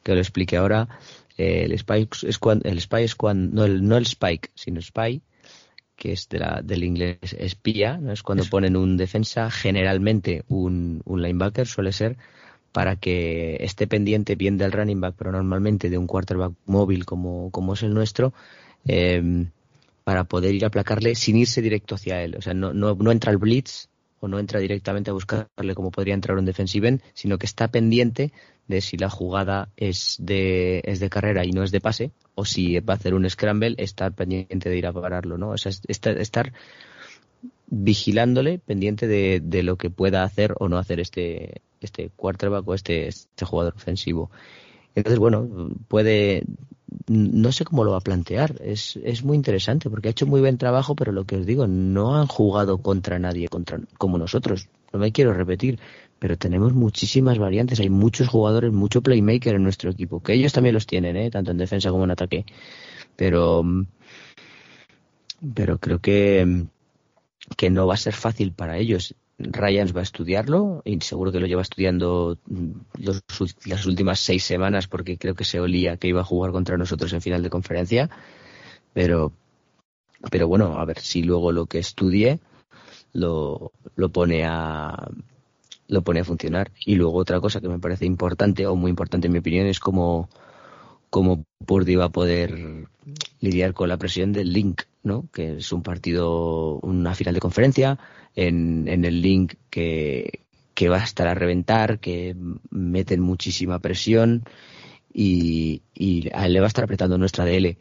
[0.03, 0.89] que lo explique ahora.
[1.37, 4.81] Eh, el spy es cuando, el spy es cuando, no el, no el spike, sino
[4.81, 5.21] spy,
[5.95, 8.11] que es de la, del inglés espía, ¿no?
[8.11, 12.17] es cuando ponen un defensa, generalmente un, un linebacker suele ser
[12.77, 17.49] para que esté pendiente bien del running back, pero normalmente de un quarterback móvil como,
[17.49, 18.35] como es el nuestro,
[18.87, 19.47] eh,
[20.03, 22.35] para poder ir a aplacarle sin irse directo hacia él.
[22.37, 23.87] O sea, no, no, no entra el blitz,
[24.19, 27.67] o no entra directamente a buscarle como podría entrar un defensive end, sino que está
[27.69, 28.31] pendiente
[28.67, 32.45] de si la jugada es de, es de carrera y no es de pase, o
[32.45, 35.49] si va a hacer un scramble, estar pendiente de ir a pararlo, ¿no?
[35.49, 36.53] O sea, estar, estar
[37.67, 42.73] vigilándole, pendiente de, de, lo que pueda hacer o no hacer este, este quarterback o
[42.73, 44.31] este, este jugador ofensivo.
[44.95, 46.43] Entonces, bueno, puede,
[47.07, 48.55] no sé cómo lo va a plantear.
[48.63, 51.67] Es, es muy interesante porque ha hecho muy buen trabajo, pero lo que os digo,
[51.67, 54.69] no han jugado contra nadie contra, como nosotros.
[54.93, 55.79] No me quiero repetir,
[56.19, 57.79] pero tenemos muchísimas variantes.
[57.79, 61.29] Hay muchos jugadores, mucho playmaker en nuestro equipo, que ellos también los tienen, ¿eh?
[61.29, 62.45] tanto en defensa como en ataque.
[63.15, 63.63] Pero,
[65.53, 66.65] pero creo que,
[67.55, 69.15] que no va a ser fácil para ellos.
[69.39, 72.39] Ryans va a estudiarlo y seguro que lo lleva estudiando
[73.65, 77.13] las últimas seis semanas porque creo que se olía que iba a jugar contra nosotros
[77.13, 78.09] en final de conferencia.
[78.93, 79.31] Pero,
[80.31, 82.39] pero bueno, a ver si luego lo que estudie
[83.13, 85.07] lo, lo pone a
[85.87, 86.71] lo pone a funcionar.
[86.85, 89.79] Y luego otra cosa que me parece importante, o muy importante en mi opinión, es
[89.79, 90.29] cómo,
[91.09, 92.87] cómo Purdy va a poder
[93.39, 95.29] lidiar con la presión del Link, ¿no?
[95.31, 97.99] Que es un partido, una final de conferencia,
[98.35, 100.41] en, en el link que,
[100.89, 102.35] va a estar a reventar, que
[102.69, 104.43] meten muchísima presión
[105.11, 107.77] y, y a él le va a estar apretando nuestra DL.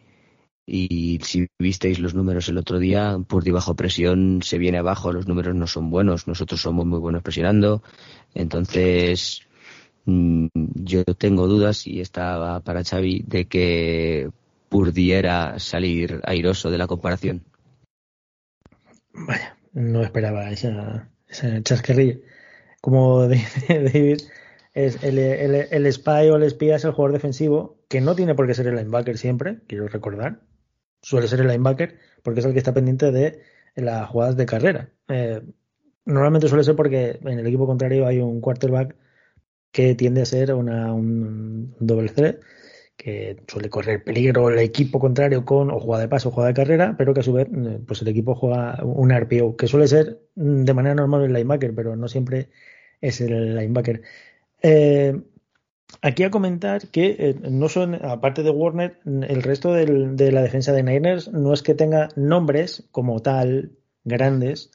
[0.68, 5.28] Y si visteis los números el otro día, por debajo presión se viene abajo, los
[5.28, 7.82] números no son buenos, nosotros somos muy buenos presionando.
[8.34, 9.45] Entonces,
[10.06, 14.30] yo tengo dudas y estaba para Xavi de que
[14.68, 17.44] pudiera salir airoso de la comparación.
[19.12, 21.60] Vaya, no esperaba esa, esa.
[22.80, 24.20] Como dice David,
[24.74, 28.54] el, el, spy o el espía es el jugador defensivo que no tiene por qué
[28.54, 30.40] ser el linebacker siempre, quiero recordar.
[31.02, 33.40] Suele ser el linebacker porque es el que está pendiente de
[33.74, 34.90] las jugadas de carrera.
[35.08, 35.42] Eh,
[36.04, 38.94] normalmente suele ser porque en el equipo contrario hay un quarterback
[39.76, 42.40] que tiende a ser una, un doble threat
[42.96, 46.54] que suele correr peligro el equipo contrario con o juega de paso o juega de
[46.54, 49.86] carrera, pero que a su vez eh, pues el equipo juega un RPO, que suele
[49.86, 52.48] ser mm, de manera normal el linebacker, pero no siempre
[53.02, 54.00] es el linebacker.
[54.62, 55.20] Eh,
[56.00, 60.40] aquí a comentar que eh, no son, aparte de Warner, el resto del, de la
[60.40, 63.72] defensa de Niners no es que tenga nombres como tal
[64.04, 64.70] grandes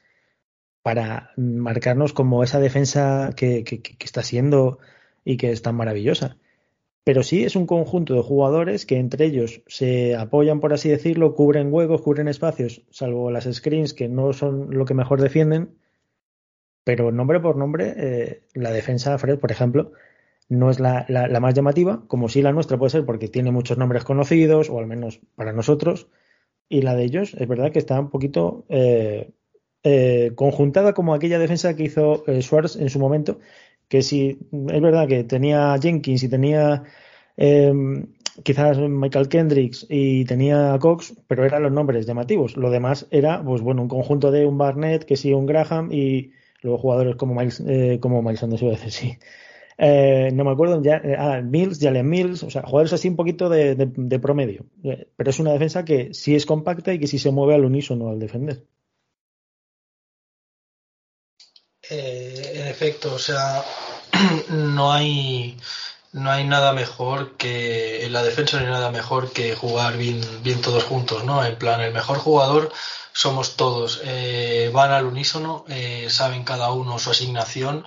[0.83, 4.79] para marcarnos como esa defensa que, que, está siendo
[5.23, 6.37] y que es tan maravillosa.
[7.03, 11.35] Pero sí es un conjunto de jugadores que entre ellos se apoyan, por así decirlo,
[11.35, 15.77] cubren huecos, cubren espacios, salvo las screens que no son lo que mejor defienden,
[16.83, 19.93] pero nombre por nombre, eh, la defensa Fred, por ejemplo,
[20.49, 23.77] no es la, la, más llamativa, como si la nuestra puede ser porque tiene muchos
[23.77, 26.07] nombres conocidos, o al menos para nosotros,
[26.67, 29.31] y la de ellos es verdad que está un poquito eh,
[29.83, 33.39] eh, conjuntada como aquella defensa que hizo Schwartz en su momento,
[33.87, 36.83] que si es verdad que tenía Jenkins y tenía
[37.37, 37.73] eh,
[38.43, 42.57] quizás Michael Kendricks y tenía Cox, pero eran los nombres llamativos.
[42.57, 46.31] Lo demás era, pues bueno, un conjunto de un Barnett, que sí, un Graham y
[46.61, 49.17] luego jugadores como Miles, eh, como Miles Sanders, iba a sí.
[49.77, 53.15] Eh, no me acuerdo, ya, eh, ah, Mills, Jalen Mills, o sea, jugadores así un
[53.15, 54.65] poquito de, de, de promedio.
[54.83, 57.65] Eh, pero es una defensa que sí es compacta y que sí se mueve al
[57.65, 58.63] unísono al defender.
[61.93, 63.65] Eh, en efecto, o sea,
[64.49, 65.57] no hay
[66.13, 70.21] no hay nada mejor que en la defensa no hay nada mejor que jugar bien,
[70.41, 71.43] bien todos juntos, ¿no?
[71.45, 72.71] En plan, el mejor jugador
[73.13, 77.85] somos todos, eh, van al unísono, eh, saben cada uno su asignación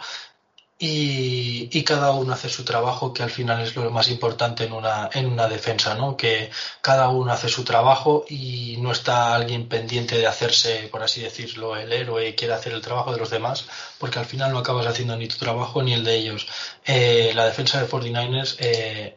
[0.79, 5.09] y, cada uno hace su trabajo, que al final es lo más importante en una,
[5.13, 6.17] en una defensa, ¿no?
[6.17, 11.21] Que cada uno hace su trabajo y no está alguien pendiente de hacerse, por así
[11.21, 13.67] decirlo, el héroe y quiere hacer el trabajo de los demás,
[13.99, 16.47] porque al final no acabas haciendo ni tu trabajo ni el de ellos.
[16.85, 19.17] Eh, la defensa de 49ers eh,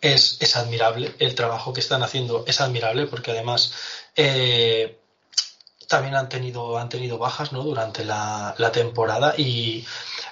[0.00, 3.72] es, es, admirable, el trabajo que están haciendo es admirable, porque además
[4.14, 4.98] eh,
[5.88, 7.62] también han tenido, han tenido bajas ¿no?
[7.62, 9.84] durante la, la temporada y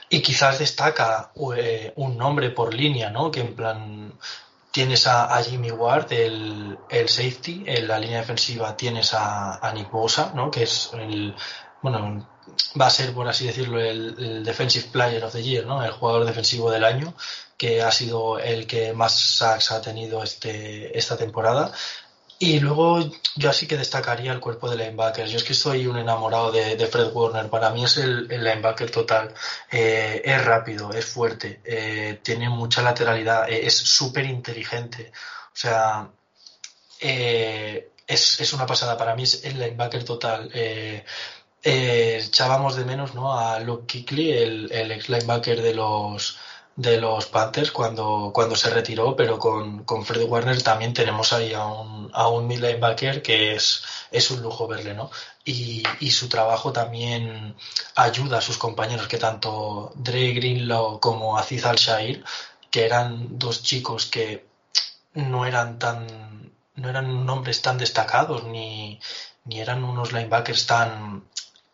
[0.09, 3.31] y quizás destaca eh, un nombre por línea, ¿no?
[3.31, 4.13] Que en plan
[4.71, 9.73] tienes a, a Jimmy Ward, el, el, safety, en la línea defensiva tienes a, a,
[9.73, 10.51] Nick Bosa, ¿no?
[10.51, 11.35] Que es el,
[11.81, 12.27] bueno,
[12.81, 15.85] va a ser, por así decirlo, el, el, Defensive Player of the Year, ¿no?
[15.85, 17.15] El jugador defensivo del año,
[17.57, 21.73] que ha sido el que más sacks ha tenido este, esta temporada.
[22.39, 25.31] Y luego yo así que destacaría el cuerpo de linebackers.
[25.31, 27.49] Yo es que soy un enamorado de, de Fred Warner.
[27.49, 29.33] Para mí es el, el linebacker total.
[29.71, 35.13] Eh, es rápido, es fuerte, eh, tiene mucha lateralidad, eh, es súper inteligente.
[35.49, 36.11] O sea,
[37.01, 38.97] es, es, una pasada.
[38.97, 40.51] Para mí es el linebacker total.
[41.63, 43.39] echábamos de menos ¿no?
[43.39, 46.39] a Luke Kickley, el, el ex linebacker de los
[46.77, 51.55] de los Panthers cuando, cuando se retiró, pero con, con Freddy Warner también tenemos ahí
[51.55, 55.11] a un, a un mid linebacker que es, es un lujo verle, ¿no?
[55.45, 57.55] Y, y, su trabajo también
[57.95, 62.25] ayuda a sus compañeros, que tanto Dre Greenlaw como Aziz Al-Shair,
[62.71, 64.47] que eran dos chicos que
[65.13, 69.01] no eran tan, no eran nombres tan destacados, ni,
[69.45, 71.25] ni eran unos linebackers tan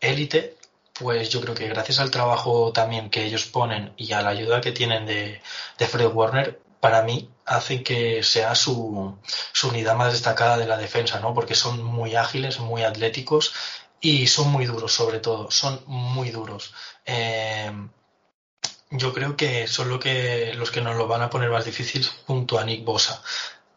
[0.01, 0.57] élite,
[1.01, 4.61] pues yo creo que gracias al trabajo también que ellos ponen y a la ayuda
[4.61, 5.41] que tienen de,
[5.79, 9.19] Fred Warner, para mí hacen que sea su,
[9.53, 11.33] su, unidad más destacada de la defensa, ¿no?
[11.33, 13.55] Porque son muy ágiles, muy atléticos
[14.01, 16.75] y son muy duros, sobre todo, son muy duros.
[17.07, 17.73] Eh,
[18.91, 22.07] yo creo que son lo que, los que nos lo van a poner más difícil
[22.27, 23.23] junto a Nick Bosa.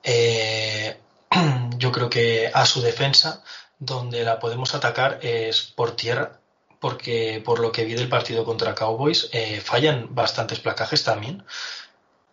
[0.04, 0.98] Eh,
[1.78, 3.44] yo creo que a su defensa,
[3.80, 6.43] donde la podemos atacar es por tierra,
[6.84, 11.46] porque por lo que vi del partido contra Cowboys, eh, fallan bastantes placajes también.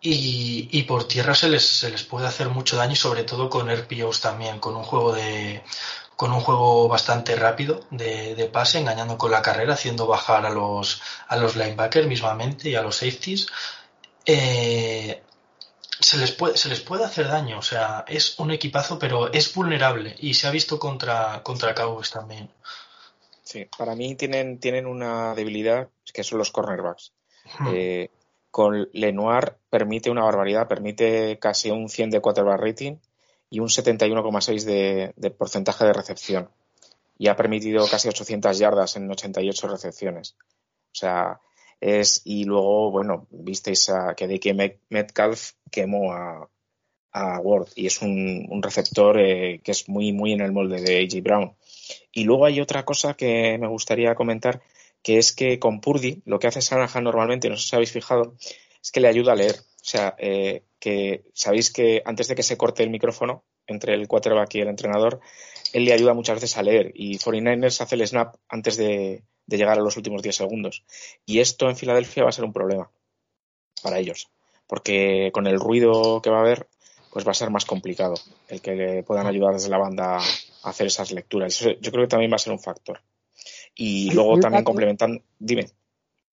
[0.00, 3.70] Y, y, por tierra se les, se les puede hacer mucho daño, sobre todo con
[3.70, 5.62] RPOs también, con un juego de
[6.16, 10.50] con un juego bastante rápido de, de, pase, engañando con la carrera, haciendo bajar a
[10.50, 13.46] los, a los linebackers mismamente y a los safeties.
[14.26, 15.22] Eh,
[16.00, 19.54] se les puede, se les puede hacer daño, o sea, es un equipazo, pero es
[19.54, 22.50] vulnerable y se ha visto contra, contra Cowboys también.
[23.50, 27.12] Sí, para mí tienen, tienen una debilidad que son los cornerbacks.
[27.58, 27.66] Hmm.
[27.74, 28.10] Eh,
[28.52, 32.98] con Lenoir permite una barbaridad, permite casi un 100 de quarterback rating
[33.48, 36.48] y un 71,6 de, de porcentaje de recepción.
[37.18, 40.36] Y ha permitido casi 800 yardas en 88 recepciones.
[40.92, 41.40] O sea,
[41.80, 46.48] es, y luego, bueno, visteis a, que DK Metcalf quemó a,
[47.10, 50.80] a Ward y es un, un receptor eh, que es muy, muy en el molde
[50.80, 51.56] de AJ Brown.
[52.12, 54.62] Y luego hay otra cosa que me gustaría comentar,
[55.02, 58.34] que es que con Purdy lo que hace Shanahan normalmente, no sé si habéis fijado,
[58.82, 59.56] es que le ayuda a leer.
[59.56, 64.08] O sea, eh, que sabéis que antes de que se corte el micrófono entre el
[64.08, 65.20] quarterback y el entrenador,
[65.72, 66.92] él le ayuda muchas veces a leer.
[66.94, 70.84] Y 49ers hace el snap antes de, de llegar a los últimos 10 segundos.
[71.26, 72.90] Y esto en Filadelfia va a ser un problema
[73.82, 74.28] para ellos.
[74.66, 76.68] Porque con el ruido que va a haber,
[77.12, 78.14] pues va a ser más complicado
[78.48, 80.20] el que le puedan ayudar desde la banda
[80.62, 81.54] hacer esas lecturas.
[81.54, 83.00] Eso yo creo que también va a ser un factor.
[83.74, 85.70] Y luego también complementan, dime.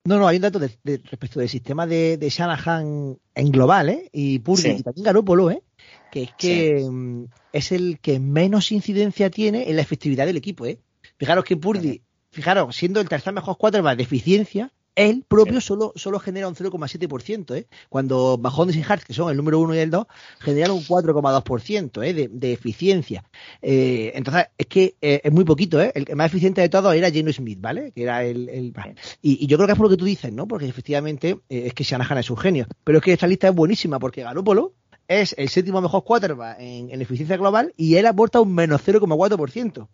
[0.04, 3.90] No, no, hay un dato de, de, respecto del sistema de, de, Shanahan en global,
[3.90, 4.10] ¿eh?
[4.14, 4.76] Y Purdy, sí.
[4.80, 5.64] y también Garoppolo, ¿eh?
[6.12, 6.90] Que es que sí.
[6.90, 10.80] Mm, es el que menos incidencia tiene en la efectividad del equipo, ¿eh?
[11.18, 12.02] Fijaros que Purdy,
[12.32, 15.68] fijaros, siendo el tercer mejor quarterback de eficiencia, él propio sí.
[15.68, 17.68] solo, solo genera un 0,7%, ¿eh?
[17.88, 20.07] cuando Mahomes y Hart, que son el número uno y el dos,
[20.40, 22.14] generan un 4,2% ¿eh?
[22.14, 23.24] de, de, eficiencia.
[23.61, 25.91] Eh, entonces, es que eh, es muy poquito, ¿eh?
[25.94, 27.91] el más eficiente de todos era Geno Smith, ¿vale?
[27.91, 28.49] Que era el...
[28.49, 28.74] el...
[29.22, 30.48] Y, y, yo creo que es por lo que tú dices, ¿no?
[30.48, 32.65] Porque efectivamente eh, es que Shanahan es un genio.
[32.84, 34.74] Pero es que esta lista es buenísima porque Garópolo
[35.07, 39.88] es el séptimo mejor quarterback en, en eficiencia global y él aporta un menos 0,4%.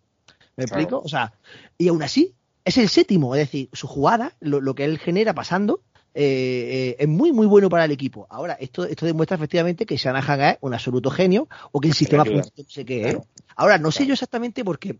[0.56, 0.82] ¿Me Claro.
[0.82, 1.02] explico?
[1.04, 1.34] O sea,
[1.76, 5.34] y aún así es el séptimo, es decir, su jugada, lo, lo que él genera
[5.34, 5.82] pasando,
[6.14, 8.26] eh, eh, es muy, muy bueno para el equipo.
[8.30, 12.24] Ahora, esto, esto demuestra efectivamente que Shanahan es un absoluto genio o que el sistema
[12.24, 13.18] funciona, no sé qué, ¿eh?
[13.56, 14.96] Ahora, no sé yo exactamente porque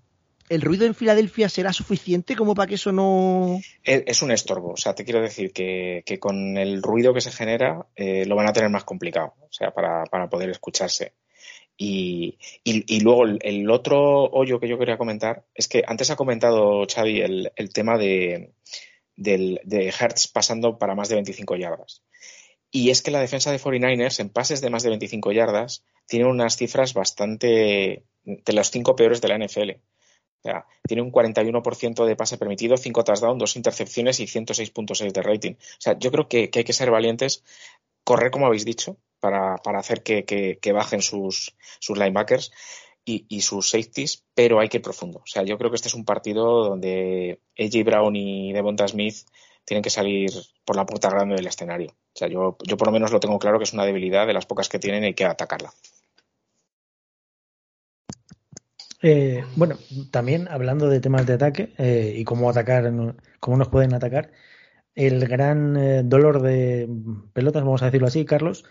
[0.48, 3.60] el ruido en Filadelfia será suficiente como para que eso no...
[3.82, 4.72] Es, es un estorbo.
[4.72, 8.36] O sea, te quiero decir que, que con el ruido que se genera eh, lo
[8.36, 11.14] van a tener más complicado, o sea, para, para poder escucharse.
[11.76, 16.86] Y, y- luego el, otro hoyo que yo quería comentar es que antes ha comentado
[16.86, 18.52] Xavi el, tema de,
[19.16, 22.02] del, de Hertz pasando para más de 25 yardas.
[22.70, 26.26] Y es que la defensa de 49ers en pases de más de 25 yardas tiene
[26.26, 29.70] unas cifras bastante de los cinco peores de la NFL.
[29.70, 35.22] O sea, tiene un 41% de pase permitido, 5 touchdowns, 2 intercepciones y 106.6 de
[35.22, 35.52] rating.
[35.52, 37.42] O sea, yo creo que, que hay que ser valientes,
[38.04, 42.52] correr como habéis dicho, para, para hacer que, que- bajen sus, sus linebackers
[43.06, 45.20] y, y sus safeties, pero hay que ir profundo.
[45.20, 49.16] O sea, yo creo que este es un partido donde AJ Brown y Devonta Smith
[49.64, 50.30] tienen que salir
[50.66, 51.90] por la puerta grande del escenario.
[51.92, 54.34] O sea, yo, yo por lo menos lo tengo claro que es una debilidad de
[54.34, 55.72] las pocas que tienen y hay que atacarla.
[59.02, 59.76] Eh, bueno,
[60.10, 62.90] también hablando de temas de ataque eh, y cómo atacar,
[63.40, 64.30] cómo nos pueden atacar,
[64.94, 66.88] el gran eh, dolor de
[67.34, 68.64] pelotas, vamos a decirlo así, Carlos,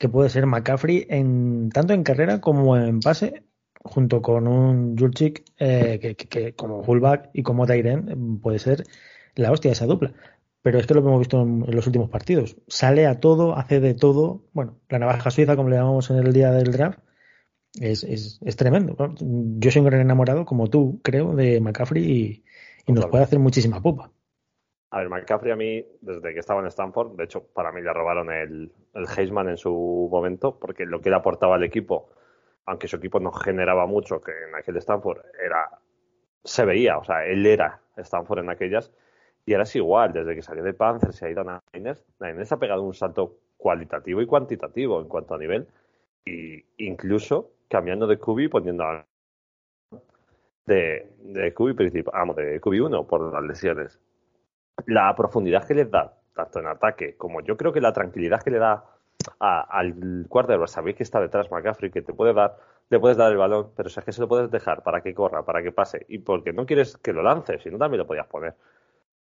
[0.00, 3.44] que puede ser McCaffrey en tanto en carrera como en pase,
[3.84, 8.84] junto con un Julchik eh, que, que- que como fullback y como Tyren puede ser
[9.36, 10.14] la hostia esa dupla.
[10.62, 12.56] Pero es que lo hemos visto en, en los últimos partidos.
[12.68, 14.44] Sale a todo, hace de todo.
[14.54, 16.98] Bueno, la navaja suiza, como le llamamos en el día del draft,
[17.80, 18.96] es, es, es tremendo.
[19.20, 22.44] Yo soy un gran enamorado, como tú, creo, de McCaffrey y,
[22.86, 24.12] y nos puede hacer muchísima pupa.
[24.92, 27.92] A ver, McCaffrey a mí, desde que estaba en Stanford, de hecho, para mí le
[27.92, 32.10] robaron el, el Heisman en su momento, porque lo que él aportaba al equipo,
[32.66, 35.78] aunque su equipo no generaba mucho, que en aquel Stanford era,
[36.42, 38.92] se veía, o sea, él era Stanford en aquellas,
[39.46, 42.50] y ahora es igual, desde que salió de Panthers se ha ido a Niners, Niners
[42.50, 45.68] ha pegado un salto cualitativo y cuantitativo en cuanto a nivel,
[46.24, 49.06] y incluso cambiando de QB y poniendo a
[50.66, 54.00] de, de QB principal, vamos, de QB1 por las lesiones
[54.86, 58.50] la profundidad que les da, tanto en ataque como yo creo que la tranquilidad que
[58.50, 58.84] le da
[59.38, 62.56] a- al quarterback, sabéis que está detrás McCaffrey, que te puede dar,
[62.88, 65.12] le puedes dar el balón, pero si es que se lo puedes dejar para que
[65.14, 68.06] corra, para que pase, y porque no quieres que lo lance, si no también lo
[68.06, 68.54] podías poner.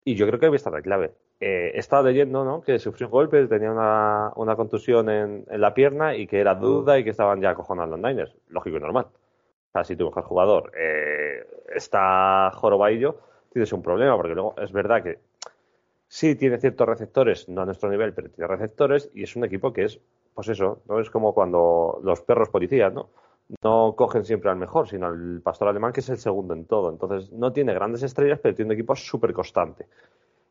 [0.05, 1.11] Y yo creo que ahí está la clave.
[1.39, 2.61] Eh, he estado leyendo ¿no?
[2.61, 6.55] que sufrió un golpe, tenía una, una contusión en, en la pierna y que era
[6.55, 8.33] duda y que estaban ya acojonados los Niners.
[8.49, 9.07] Lógico y normal.
[9.07, 11.45] O sea, si tu mejor jugador eh,
[11.75, 13.17] está jorobadillo,
[13.51, 15.19] tienes un problema, porque luego es verdad que
[16.09, 19.71] sí tiene ciertos receptores, no a nuestro nivel, pero tiene receptores y es un equipo
[19.71, 20.01] que es,
[20.33, 23.11] pues eso, no es como cuando los perros policías, ¿no?
[23.63, 26.91] No cogen siempre al mejor, sino al pastor alemán, que es el segundo en todo.
[26.91, 29.87] Entonces, no tiene grandes estrellas, pero tiene un equipo súper constante.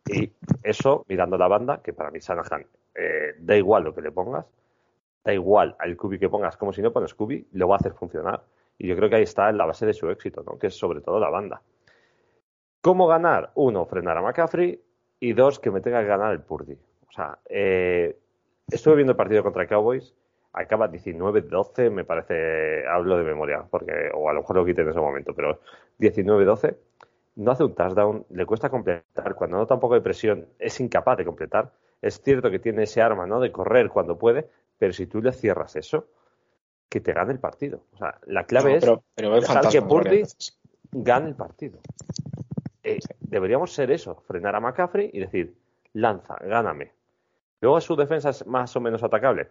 [0.06, 0.32] Y
[0.62, 4.46] eso, mirando la banda, que para mí Shanahan, eh, da igual lo que le pongas,
[5.24, 7.92] da igual al Kubi que pongas, como si no pones Kubi, lo va a hacer
[7.92, 8.42] funcionar.
[8.78, 10.58] Y yo creo que ahí está la base de su éxito, ¿no?
[10.58, 11.62] que es sobre todo la banda.
[12.80, 13.52] ¿Cómo ganar?
[13.54, 14.80] Uno, frenar a McCaffrey
[15.20, 16.74] y dos, que me tenga que ganar el Purdy.
[16.74, 18.16] O sea, eh,
[18.70, 20.14] estuve viendo el partido contra Cowboys,
[20.52, 24.90] acaba 19-12, me parece, hablo de memoria, porque o a lo mejor lo quité en
[24.90, 25.60] ese momento, pero
[25.98, 26.76] 19-12,
[27.36, 31.16] no hace un touchdown, le cuesta completar, cuando nota un poco de presión es incapaz
[31.18, 31.72] de completar.
[32.02, 33.40] Es cierto que tiene ese arma, ¿no?
[33.40, 36.06] De correr cuando puede, pero si tú le cierras eso,
[36.88, 37.82] que te gane el partido.
[37.92, 40.22] O sea, la clave No, es pero, pero veo dejar que Purdy
[40.92, 41.80] gane el partido.
[42.82, 42.98] Eh,
[43.28, 45.54] deberíamos ser eso, frenar a McCaffrey y decir,
[45.92, 46.92] lanza, gáname.
[47.60, 49.48] Luego su defensa es más o menos atacable.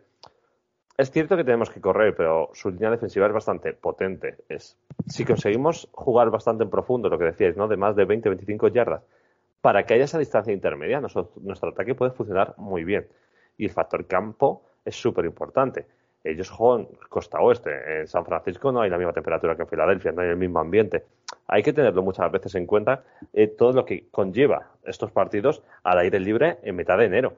[0.98, 4.38] Es cierto que tenemos que correr, pero su línea defensiva es bastante potente.
[4.49, 7.68] Es, si conseguimos jugar bastante en profundo, lo que decíais, ¿no?
[7.68, 9.04] De más de 20-25 yardas,
[9.62, 13.08] para que haya esa distancia intermedia, nuestro, nuestro ataque puede funcionar muy bien.
[13.58, 15.86] Y el factor campo es súper importante.
[16.23, 18.02] Ellos juegan costa oeste.
[18.02, 20.60] En San Francisco no hay la misma temperatura que en Filadelfia, no hay el mismo
[20.60, 21.06] ambiente.
[21.48, 23.03] Hay que tenerlo muchas veces en cuenta
[23.34, 27.34] eh, todo lo que conlleva estos partidos al aire libre en mitad de enero.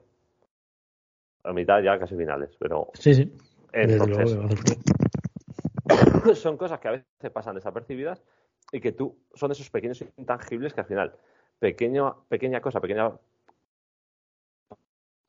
[1.44, 3.32] A mitad ya casi finales, pero Sí, sí.
[3.72, 4.38] Entonces
[6.36, 8.24] son cosas que a veces pasan desapercibidas
[8.72, 11.14] y que tú son esos pequeños intangibles que al final,
[11.60, 13.12] pequeño, pequeña cosa, pequeña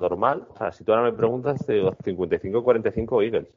[0.00, 3.48] normal, o sea, si tú ahora me preguntas, te digo 55-45 Eagles.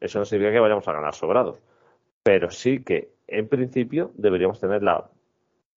[0.00, 1.58] Eso no significa que vayamos a ganar sobrados,
[2.22, 5.08] pero sí que en principio deberíamos tener la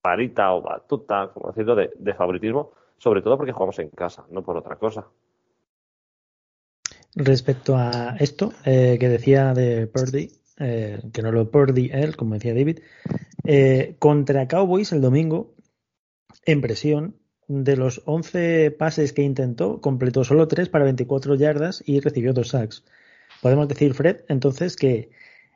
[0.04, 4.44] varita o batuta, como decirlo, de, de favoritismo, sobre todo porque jugamos en casa, no
[4.44, 5.08] por otra cosa.
[7.16, 12.36] Respecto a esto eh, que decía de Purdy, eh, que no lo Purdy él, como
[12.36, 12.80] decía David,
[13.44, 15.54] eh, contra Cowboys el domingo,
[16.46, 17.16] en presión,
[17.52, 22.50] de los 11 pases que intentó, completó solo 3 para 24 yardas y recibió dos
[22.50, 22.86] sacks.
[23.42, 25.10] Podemos decir, Fred, entonces que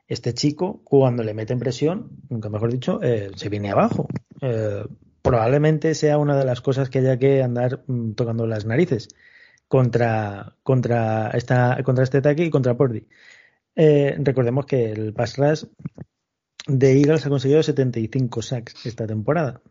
[0.06, 4.08] este chico, cuando le mete en presión, nunca mejor dicho, eh, se viene abajo.
[4.42, 4.84] Eh,
[5.22, 9.08] probablemente sea una de las cosas que haya que andar mm, tocando las narices
[9.66, 13.08] contra, contra, esta, contra este ataque y contra Purdy.
[13.74, 15.64] Eh, recordemos que el pass rush
[16.66, 19.62] de Eagles ha conseguido 75 sacks esta temporada.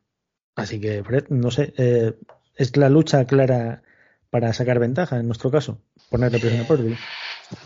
[0.56, 2.14] Así que, Fred, no sé, eh,
[2.56, 3.84] es la lucha clara
[4.30, 5.80] para sacar ventaja en nuestro caso,
[6.10, 6.98] ponerle presión a Purdy.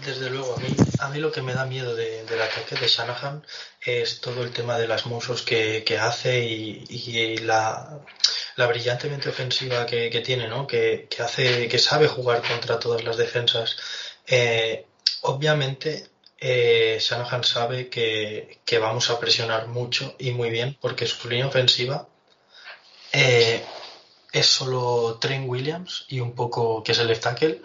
[0.06, 0.68] Desde luego, a mí,
[1.00, 3.44] a mí lo que me da miedo de, del ataque de Shanahan
[3.82, 8.00] es todo el tema de las motions que, hace y, la,
[8.56, 10.68] la, brillantemente ofensiva que, tiene, ¿no?
[10.68, 13.78] Que, hace, que sabe jugar contra todas las defensas.
[14.28, 14.86] Eh,
[15.22, 16.10] obviamente,
[16.40, 22.08] eh, Shanahan sabe que, vamos a presionar mucho y muy bien porque su línea ofensiva
[23.14, 23.64] eh,
[24.32, 27.62] es solo Trent Williams y un poco, que es el left tackle,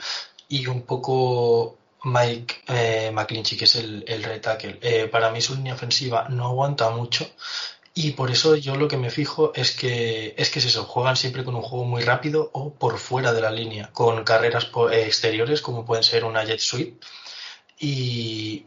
[0.48, 4.78] y un poco Mike eh, McClinchy, que es el, el red tackle.
[4.82, 7.26] Eh, para mí su línea ofensiva no aguanta mucho
[7.94, 11.16] y por eso yo lo que me fijo es que es que es eso, juegan
[11.16, 15.04] siempre con un juego muy rápido o por fuera de la línea, con carreras eh,
[15.06, 17.00] exteriores como pueden ser una jet sweep
[17.78, 18.66] y,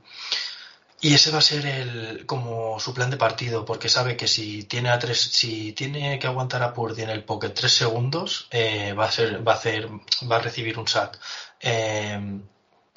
[0.99, 4.63] y ese va a ser el como su plan de partido porque sabe que si
[4.63, 8.93] tiene a tres si tiene que aguantar a Purdy en el pocket tres segundos eh,
[8.93, 9.89] va a ser va a hacer
[10.29, 11.19] va a recibir un sack.
[11.59, 12.39] Eh,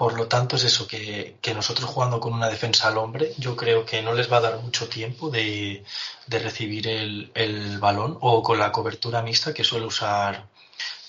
[0.01, 3.55] por lo tanto, es eso, que, que, nosotros jugando con una defensa al hombre, yo
[3.55, 5.85] creo que no les va a dar mucho tiempo de,
[6.27, 10.49] de recibir el, el, balón o con la cobertura mixta que suele usar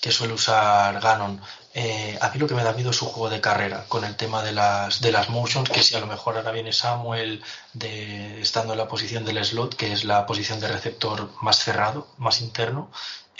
[0.02, 1.40] que suele usar Ganon.
[1.74, 4.16] Eh, a mí lo que me da miedo es su juego de carrera, con el
[4.16, 7.40] tema de las, de las motions, que si a lo mejor ahora viene Samuel
[7.72, 12.08] de, estando en la posición del slot, que es la posición de receptor más cerrado,
[12.18, 12.90] más interno,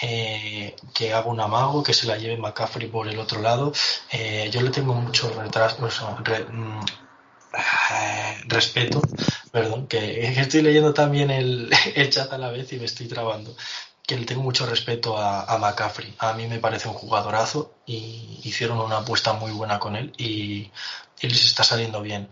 [0.01, 3.73] eh, que haga un amago, que se la lleve McCaffrey por el otro lado.
[4.13, 6.81] Eh, yo le tengo mucho retraso, re, mm,
[8.47, 9.01] respeto,
[9.51, 11.71] perdón, que, estoy leyendo también el,
[12.11, 13.55] chat a la vez y me estoy trabando.
[14.07, 16.15] Que le tengo mucho respeto a, a McCaffrey.
[16.19, 20.71] A mí me parece un jugadorazo y hicieron una apuesta muy buena con él y,
[21.21, 22.29] y les está saliendo bien.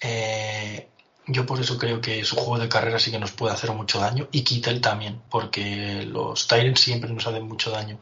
[0.00, 0.88] Eh,
[1.26, 3.98] yo por eso creo que su juego de carrera sí que nos puede hacer mucho
[4.00, 8.00] daño y Kittel también, porque los Tyrants siempre nos hacen mucho daño.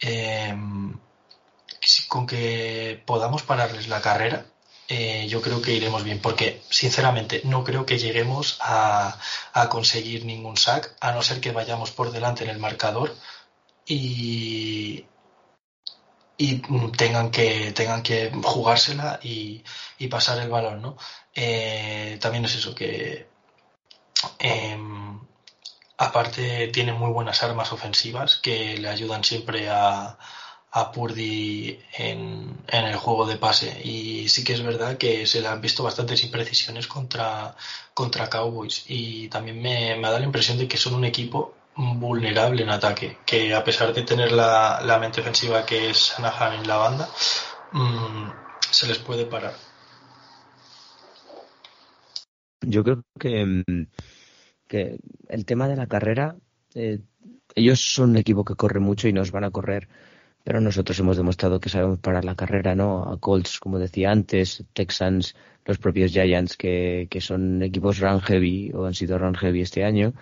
[0.00, 0.54] Eh,
[2.08, 4.46] con que podamos pararles la carrera,
[4.88, 9.18] eh, yo creo que iremos bien, porque sinceramente no creo que lleguemos a,
[9.52, 13.14] a, conseguir ningún sack, a no ser que vayamos por delante en el marcador
[13.86, 15.06] y,
[16.36, 16.56] y
[16.96, 19.64] tengan que tengan que jugársela y,
[19.98, 20.96] y pasar el balón, ¿no?
[21.34, 23.28] Eh, también es eso que
[24.38, 24.78] eh,
[25.98, 30.18] aparte tiene muy buenas armas ofensivas que le ayudan siempre a,
[30.76, 35.40] a Purdy en, en, el juego de pase y sí que es verdad que se
[35.40, 37.54] le han visto bastantes imprecisiones contra,
[37.94, 42.64] contra Cowboys y también me, me da la impresión de que son un equipo vulnerable
[42.64, 46.66] en ataque, que a pesar de tener la, la mente ofensiva que es Shanahan en
[46.66, 47.08] la banda,
[47.72, 48.28] mmm,
[48.68, 49.54] se les puede parar.
[52.62, 53.64] Yo creo que,
[54.66, 54.98] que
[55.28, 56.34] el tema de la carrera,
[56.74, 56.98] eh,
[57.54, 59.88] ellos son un equipo que corre mucho y nos van a correr,
[60.44, 63.10] pero nosotros hemos demostrado que sabemos parar la carrera, ¿no?
[63.10, 65.34] A Colts, como decía antes, Texans,
[65.64, 69.84] los propios Giants, que, que son equipos run heavy o han sido run heavy este
[69.84, 70.12] año,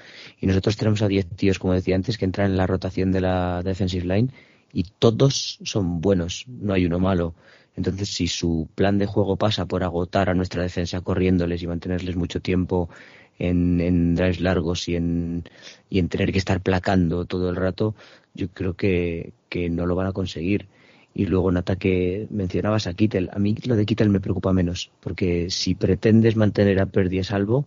[0.40, 3.20] y nosotros tenemos a 10 tíos, como decía antes, que entran en la rotación de
[3.20, 4.30] la defensive line
[4.72, 7.34] y todos son buenos, no hay uno malo.
[7.74, 12.16] Entonces, si su plan de juego pasa por agotar a nuestra defensa corriéndoles y mantenerles
[12.16, 12.90] mucho tiempo
[13.38, 15.44] en, en drives largos y en,
[15.88, 17.94] y en tener que estar placando todo el rato,
[18.34, 20.68] yo creo que, que no lo van a conseguir.
[21.14, 23.28] Y luego en ataque mencionabas a Kittel.
[23.32, 27.24] A mí lo de Kittel me preocupa menos, porque si pretendes mantener a Purdy a
[27.24, 27.66] salvo,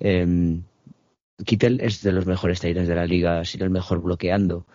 [0.00, 0.60] eh,
[1.44, 4.66] Kittel es de los mejores tiradores de la liga, ha sido el mejor bloqueando.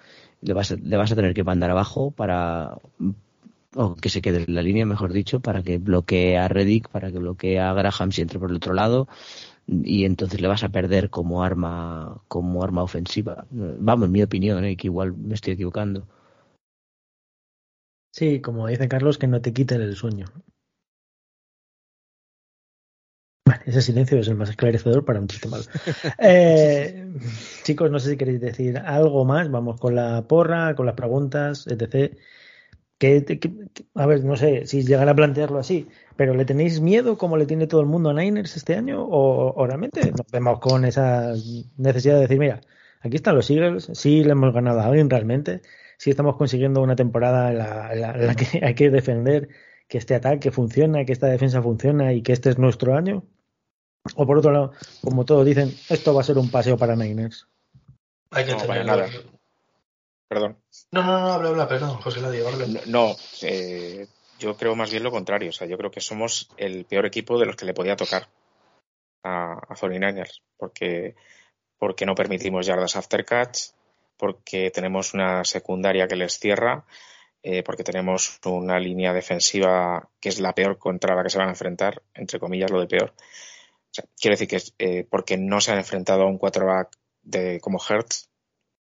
[0.41, 2.77] Le vas, a, le vas a tener que mandar abajo para
[3.75, 7.11] o que se quede en la línea, mejor dicho, para que bloquee a Reddick, para
[7.11, 9.07] que bloquee a Graham si entre por el otro lado
[9.69, 13.45] y entonces le vas a perder como arma como arma ofensiva.
[13.51, 14.75] Vamos, en mi opinión, ¿eh?
[14.75, 16.07] que igual me estoy equivocando.
[18.11, 20.25] Sí, como dice Carlos, que no te quiten el sueño.
[23.65, 25.63] Ese silencio es el más esclarecedor para un chiste malo.
[26.19, 27.13] Eh,
[27.63, 29.51] chicos, no sé si queréis decir algo más.
[29.51, 32.17] Vamos con la porra, con las preguntas, etc.
[33.95, 37.45] a ver, no sé si llegan a plantearlo así, pero ¿le tenéis miedo como le
[37.45, 39.05] tiene todo el mundo a Niners este año?
[39.09, 41.33] ¿O, realmente nos vemos con esa
[41.77, 42.59] necesidad de decir, mira,
[42.99, 45.61] aquí están los Eagles, sí le hemos ganado a alguien realmente,
[45.97, 49.47] sí estamos consiguiendo una temporada en la, que hay que defender
[49.87, 53.23] que este ataque funciona, que esta defensa funciona y que este es nuestro año?
[54.15, 57.47] ¿O por otro lado, como todos dicen, esto va a ser un paseo para Niners?
[58.31, 59.07] Hay que No, tener nada.
[60.27, 60.57] Perdón.
[60.91, 62.49] No, no, no, habla, habla, perdón, José Ladio.
[62.51, 64.07] No, no, eh,
[64.39, 65.49] yo creo más bien lo contrario.
[65.49, 68.27] O sea, yo creo que somos el peor equipo de los que le podía tocar
[69.23, 70.41] a, a 49ers.
[70.57, 71.15] Porque,
[71.77, 73.71] porque no permitimos yardas after catch,
[74.17, 76.85] porque tenemos una secundaria que les cierra,
[77.43, 81.47] eh, porque tenemos una línea defensiva que es la peor contra la que se van
[81.47, 83.13] a enfrentar, entre comillas, lo de peor.
[83.15, 86.89] O sea, quiero decir que eh, porque no se han enfrentado a un quarterback
[87.21, 88.28] de, como Hertz,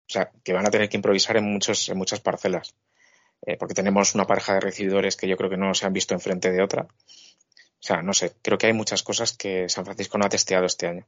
[0.09, 2.75] o sea, que van a tener que improvisar en, muchos, en muchas parcelas.
[3.43, 6.15] Eh, porque tenemos una pareja de recibidores que yo creo que no se han visto
[6.15, 6.83] enfrente de otra.
[6.83, 10.67] O sea, no sé, creo que hay muchas cosas que San Francisco no ha testeado
[10.67, 11.07] este año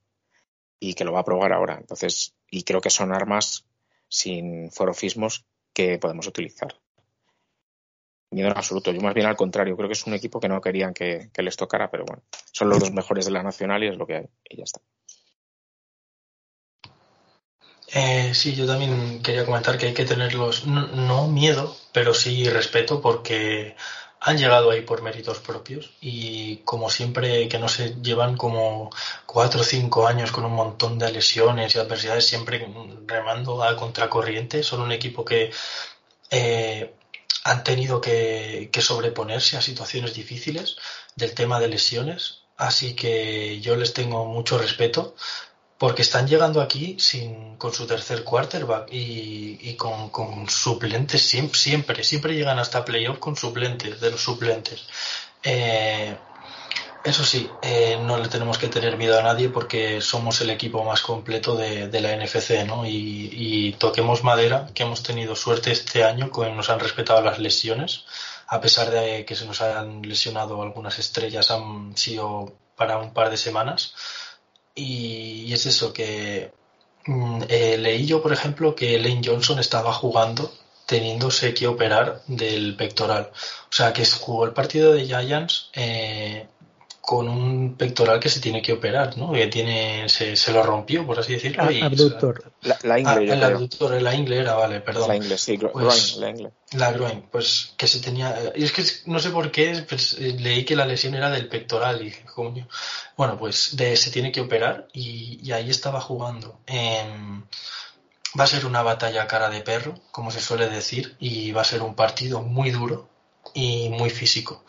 [0.80, 1.76] y que lo va a probar ahora.
[1.78, 3.64] Entonces, y creo que son armas
[4.08, 6.74] sin forofismos que podemos utilizar.
[8.30, 8.92] Miedo en absoluto.
[8.92, 11.42] Yo más bien al contrario, creo que es un equipo que no querían que, que
[11.42, 12.22] les tocara, pero bueno,
[12.52, 14.28] son los dos mejores de la nacional y es lo que hay.
[14.48, 14.80] Y ya está.
[17.90, 23.00] Eh, sí, yo también quería comentar que hay que tenerlos, no, miedo, pero sí respeto
[23.00, 23.76] porque
[24.20, 28.90] han llegado ahí por méritos propios y como siempre que no se llevan como
[29.26, 32.68] cuatro o cinco años con un montón de lesiones y adversidades siempre
[33.06, 35.50] remando a contracorriente, son un equipo que
[36.30, 36.94] eh,
[37.44, 40.76] han tenido que sobreponerse a situaciones difíciles
[41.16, 45.14] del tema de lesiones, así que yo les tengo mucho respeto
[45.78, 51.58] porque están llegando aquí sin, con su tercer quarterback y, y con, con, suplentes siempre,
[51.58, 54.84] siempre, siempre llegan hasta playoff con suplentes, de los suplentes.
[55.42, 56.16] Eh,
[57.04, 60.82] eso sí, eh, no le tenemos que tener miedo a nadie porque somos el equipo
[60.82, 62.84] más completo de, de la NFC, ¿no?
[62.84, 67.38] Y, y, toquemos madera, que hemos tenido suerte este año, que nos han respetado las
[67.38, 68.04] lesiones,
[68.48, 73.30] a pesar de que se nos han lesionado algunas estrellas, han sido para un par
[73.30, 73.94] de semanas
[74.78, 76.52] y, es eso que
[77.06, 80.52] mm, eh, leí yo por ejemplo que Lane Johnson estaba jugando
[80.86, 83.30] teniéndose que operar del pectoral.
[83.70, 86.46] O sea que jugó el partido de Giants eh,
[87.08, 89.32] con un pectoral que se tiene que operar, ¿no?
[89.32, 91.62] Que tiene, se, se lo rompió, por así decirlo.
[91.62, 92.52] Ah, y, abductor.
[92.60, 93.44] La, la ingle, ah, yo el creo.
[93.56, 95.08] abductor, la ingle era, vale, perdón.
[95.08, 96.50] La ingle, sí, gro- Pues- groin, la ingle.
[96.72, 98.52] La groin, pues que se tenía.
[98.54, 102.02] Y es que no sé por qué pues, leí que la lesión era del pectoral
[102.02, 102.68] y dije, coño.
[103.16, 106.60] Bueno, pues de, se tiene que operar y, y ahí estaba jugando.
[108.38, 111.64] Va a ser una batalla cara de perro, como se suele decir, y va a
[111.64, 113.08] ser un partido muy duro
[113.54, 114.62] y muy físico.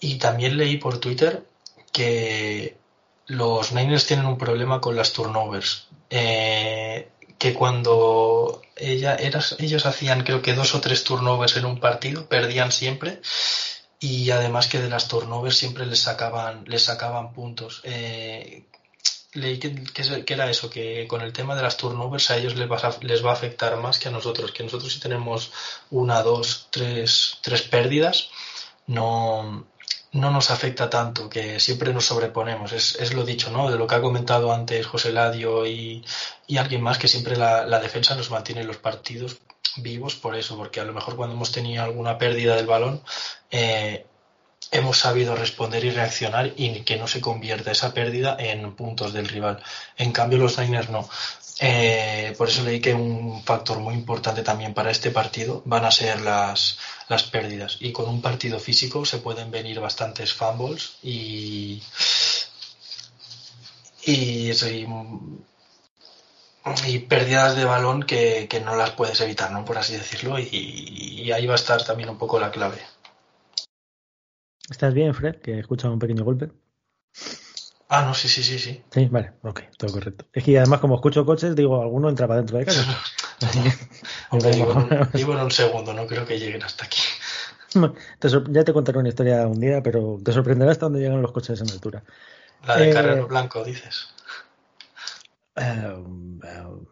[0.00, 1.44] Y también leí por Twitter
[1.94, 2.76] que
[3.26, 5.86] los Niners tienen un problema con las turnovers.
[6.10, 7.08] Eh,
[7.38, 12.26] que cuando ella, eras, ellos hacían creo que dos o tres turnovers en un partido,
[12.26, 13.20] perdían siempre
[14.00, 17.80] y además que de las turnovers siempre les sacaban, les sacaban puntos.
[17.84, 18.64] Eh,
[19.34, 22.70] leí que, que, era eso, que con el tema de las turnovers a ellos les
[22.70, 25.52] va, a, les va a afectar más que a nosotros, que nosotros si tenemos
[25.90, 28.30] una, dos, tres, tres pérdidas,
[28.86, 29.66] no,
[30.14, 32.72] no nos afecta tanto, que siempre nos sobreponemos.
[32.72, 33.70] Es, es, lo dicho, ¿no?
[33.70, 36.04] De lo que ha comentado antes José Ladio y,
[36.46, 39.38] y alguien más, que siempre la, defensa nos mantiene los partidos
[39.76, 43.02] vivos por eso, porque a lo mejor cuando hemos tenido alguna pérdida del balón,
[43.50, 44.06] eh,
[44.70, 49.28] hemos sabido responder y reaccionar y que no se convierta esa pérdida en puntos del
[49.28, 49.62] rival.
[49.96, 51.08] En cambio, los Niners no.
[51.60, 55.90] Eh, por eso leí que un factor muy importante también para este partido van a
[55.90, 56.78] ser las,
[57.08, 57.78] las pérdidas.
[57.80, 61.82] Y con un partido físico se pueden venir bastantes fumbles y,
[64.04, 64.86] y, y,
[66.86, 69.64] y pérdidas de balón que, que, no las puedes evitar, ¿no?
[69.64, 70.38] por así decirlo.
[70.38, 72.78] Y, y, ahí va a estar también un poco la clave.
[74.70, 75.36] ¿Estás bien, Fred?
[75.36, 76.50] Que he escuchado un pequeño golpe.
[77.88, 78.82] Ah, no, sí, sí, sí, sí.
[78.90, 80.24] Sí, vale, ok, todo correcto.
[80.32, 82.82] Es que además, como escucho coches, digo, alguno entra para dentro de casa.
[84.30, 87.00] Hombre, digo, en un, digo, en un, segundo, no creo que lleguen hasta aquí.
[88.18, 91.32] Te ya te contaré una historia un día, pero te sorprenderá hasta dónde llegan los
[91.32, 92.04] coches en altura.
[92.66, 94.08] La de eh, Carrero Blanco, dices.
[95.56, 96.86] Uh, uh,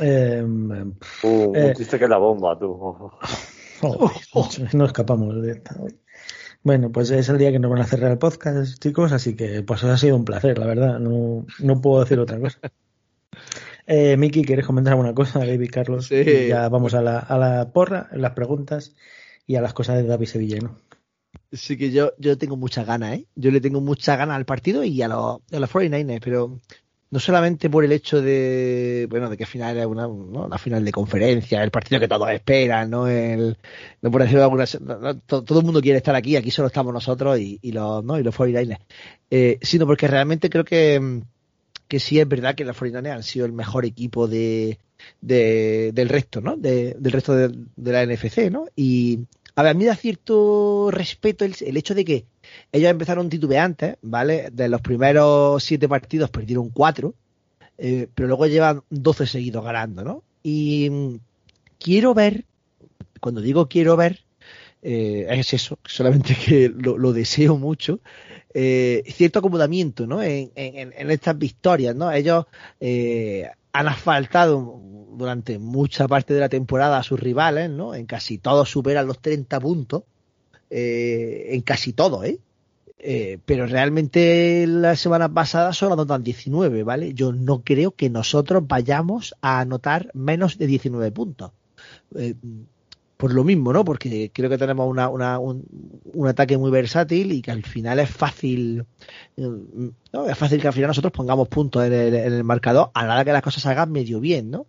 [0.00, 2.72] eh, uh, eh, que es la bomba, tú.
[3.82, 5.76] Oh, oh, no escapamos de esta.
[6.62, 9.62] Bueno, pues es el día que nos van a cerrar el podcast, chicos, así que
[9.62, 12.58] pues ha sido un placer, la verdad, no, no puedo decir otra cosa.
[13.86, 16.06] Eh, Miki, ¿quieres comentar alguna cosa, David Carlos?
[16.08, 16.24] Sí.
[16.48, 18.94] Ya vamos a la, a la porra, las preguntas.
[19.46, 20.78] y a las cosas de David Sevillano.
[21.52, 23.26] Sí que yo, yo tengo muchas ganas, ¿eh?
[23.36, 26.60] Yo le tengo muchas ganas al partido y a los, a los 49ers, pero
[27.10, 30.50] no solamente por el hecho de, bueno, de que al final es una, ¿no?
[30.58, 33.06] final de conferencia, el partido que todos esperan, ¿no?
[33.06, 33.56] El,
[34.02, 34.66] no por decirlo alguna,
[35.26, 38.18] todo, el mundo quiere estar aquí, aquí solo estamos nosotros y, y los, ¿no?
[38.18, 38.80] Y los 49ers.
[39.30, 41.22] Eh, sino porque realmente creo que,
[41.88, 44.78] que sí es verdad que los 49ers han sido el mejor equipo de,
[45.20, 46.56] de del resto, ¿no?
[46.56, 48.66] De, del resto de, la NFC, ¿no?
[48.74, 49.20] Y,
[49.54, 52.24] a ver, a mí da cierto respeto el, hecho de que
[52.72, 54.50] ellos empezaron titubeantes, ¿vale?
[54.52, 57.14] De los primeros siete partidos perdieron cuatro,
[57.78, 60.22] eh, pero luego llevan doce seguidos ganando, ¿no?
[60.42, 61.16] Y mm,
[61.78, 62.44] quiero ver,
[63.20, 64.26] cuando digo quiero ver,
[64.82, 68.00] eh, es eso, solamente que lo, deseo mucho,
[68.58, 70.22] eh, cierto acomodamiento, ¿no?
[70.22, 72.10] En, estas victorias, ¿no?
[72.10, 72.46] Ellos
[73.72, 74.80] han asfaltado
[75.16, 77.94] durante mucha parte de la temporada a sus rivales, ¿no?
[77.94, 80.02] En casi todos superan los 30 puntos,
[80.70, 82.38] eh, en casi todo, ¿eh?
[82.98, 83.38] ¿eh?
[83.44, 87.14] Pero realmente la semana pasada solo anotan 19, ¿vale?
[87.14, 91.52] Yo no creo que nosotros vayamos a anotar menos de 19 puntos.
[92.14, 92.34] Eh,
[93.16, 93.84] por lo mismo, ¿no?
[93.84, 95.64] Porque creo que tenemos una, una, un,
[96.12, 98.84] un, ataque muy versátil y que al final es fácil,
[99.36, 100.26] ¿no?
[100.28, 103.24] Es fácil que al final nosotros pongamos puntos en el, en el marcador a hora
[103.24, 104.66] que las cosas salgan medio bien, ¿no?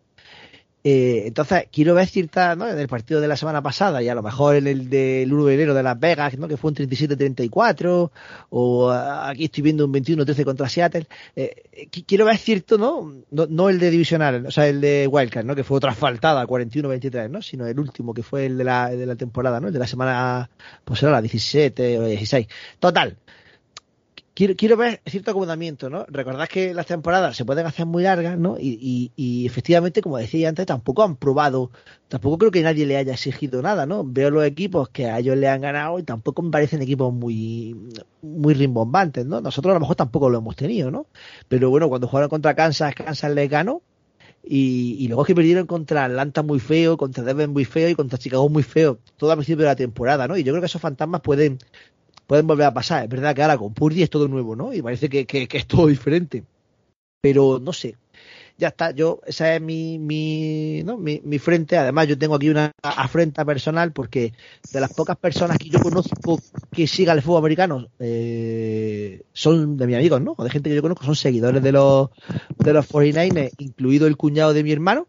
[0.84, 2.68] Eh, entonces, quiero ver cierta, ¿no?
[2.68, 5.46] En el partido de la semana pasada y a lo mejor en el del 1
[5.46, 6.48] de enero de Las Vegas, ¿no?
[6.48, 8.12] Que fue un 37-34,
[8.50, 11.08] o aquí estoy viendo un 21-13 contra Seattle.
[11.36, 13.14] Eh, quiero ver cierto, ¿no?
[13.32, 13.70] ¿no?
[13.70, 15.56] el de divisional, o sea, el de Wildcard, ¿no?
[15.56, 17.42] Que fue otra faltada, 41-23, ¿no?
[17.42, 19.68] Sino el último, que fue el de la, de la temporada, ¿no?
[19.68, 20.50] El de la semana,
[20.86, 22.48] pues era la 17 o 16.
[22.80, 23.18] Total,
[24.38, 26.06] quiero, quiero ver cierto acomodamiento, ¿no?
[26.10, 28.56] Recordad que las temporadas se pueden hacer muy largas, ¿no?
[28.60, 31.72] Y, y, efectivamente, como decía antes, tampoco han probado,
[32.08, 34.04] tampoco creo que nadie le haya exigido nada, ¿no?
[34.06, 37.76] Veo los equipos que a ellos le han ganado y tampoco me parecen equipos muy,
[38.22, 39.42] muy rimbombantes, ¿no?
[39.42, 41.08] Nosotros a lo mejor tampoco lo hemos tenido, ¿no?
[41.48, 43.82] Pero bueno, cuando jugaron contra Kansas, Kansas les ganó.
[44.50, 48.18] Y, y luego que perdieron contra Atlanta muy feo, contra Denver muy feo y contra
[48.18, 50.38] Chicago muy feo, todo a principio de la temporada, ¿no?
[50.38, 51.58] Y yo creo que esos fantasmas pueden,
[52.28, 53.04] pueden volver a pasar.
[53.04, 54.74] Es verdad que ahora con Purdy es todo nuevo, ¿no?
[54.74, 56.44] Y parece que, que, es todo diferente.
[57.22, 57.96] Pero no sé.
[58.60, 60.98] Ya está, yo, esa es mi, mi, ¿no?
[60.98, 61.78] mi, mi frente.
[61.78, 64.34] Además, yo tengo aquí una afrenta personal porque
[64.72, 66.40] de las pocas personas que yo conozco
[66.72, 70.34] que siga el fútbol americano eh, son de mis amigos, ¿no?
[70.36, 72.10] O de gente que yo conozco, son seguidores de los,
[72.58, 75.08] de los 49ers, incluido el cuñado de mi hermano.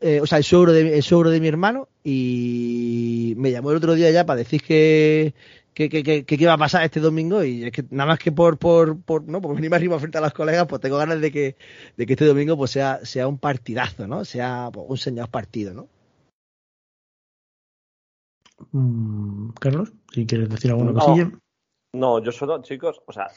[0.00, 3.78] Eh, o sea, el suegro, de, el suegro de mi hermano, y me llamó el
[3.78, 5.34] otro día ya para decir que,
[5.74, 8.32] qué, qué, qué, qué, iba a pasar este domingo y es que nada más que
[8.32, 9.40] por, por, por, ¿no?
[9.40, 11.56] por venirme arriba frente a los colegas, pues tengo ganas de que,
[11.96, 14.24] de que este domingo pues sea, sea un partidazo, ¿no?
[14.24, 15.88] Sea pues, un señor partido, ¿no?
[18.72, 21.32] Mm, Carlos, si quieres decir alguna no, cosilla.
[21.92, 23.28] No, yo solo, chicos, o sea,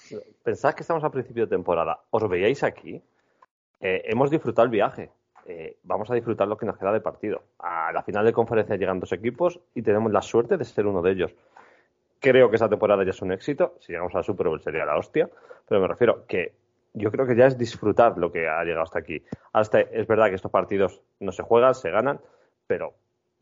[0.43, 1.99] pensad que estamos a principio de temporada.
[2.09, 3.01] ¿Os veíais aquí?
[3.79, 5.11] Eh, hemos disfrutado el viaje.
[5.45, 7.43] Eh, vamos a disfrutar lo que nos queda de partido.
[7.59, 11.01] A la final de conferencia llegan dos equipos y tenemos la suerte de ser uno
[11.01, 11.31] de ellos.
[12.19, 13.75] Creo que esa temporada ya es un éxito.
[13.79, 15.29] Si llegamos a Super Bowl sería la hostia.
[15.67, 16.53] Pero me refiero que
[16.93, 19.23] yo creo que ya es disfrutar lo que ha llegado hasta aquí.
[19.53, 22.19] Hasta es verdad que estos partidos no se juegan, se ganan,
[22.65, 22.93] pero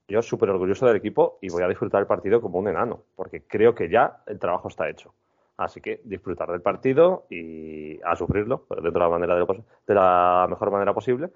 [0.07, 3.43] yo súper orgulloso del equipo y voy a disfrutar el partido como un enano, porque
[3.43, 5.13] creo que ya el trabajo está hecho.
[5.57, 10.47] Así que disfrutar del partido y a sufrirlo dentro de la, manera de, de la
[10.49, 11.29] mejor manera posible,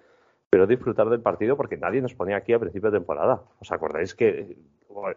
[0.50, 3.44] pero disfrutar del partido porque nadie nos ponía aquí a principio de temporada.
[3.60, 4.58] ¿Os acordáis que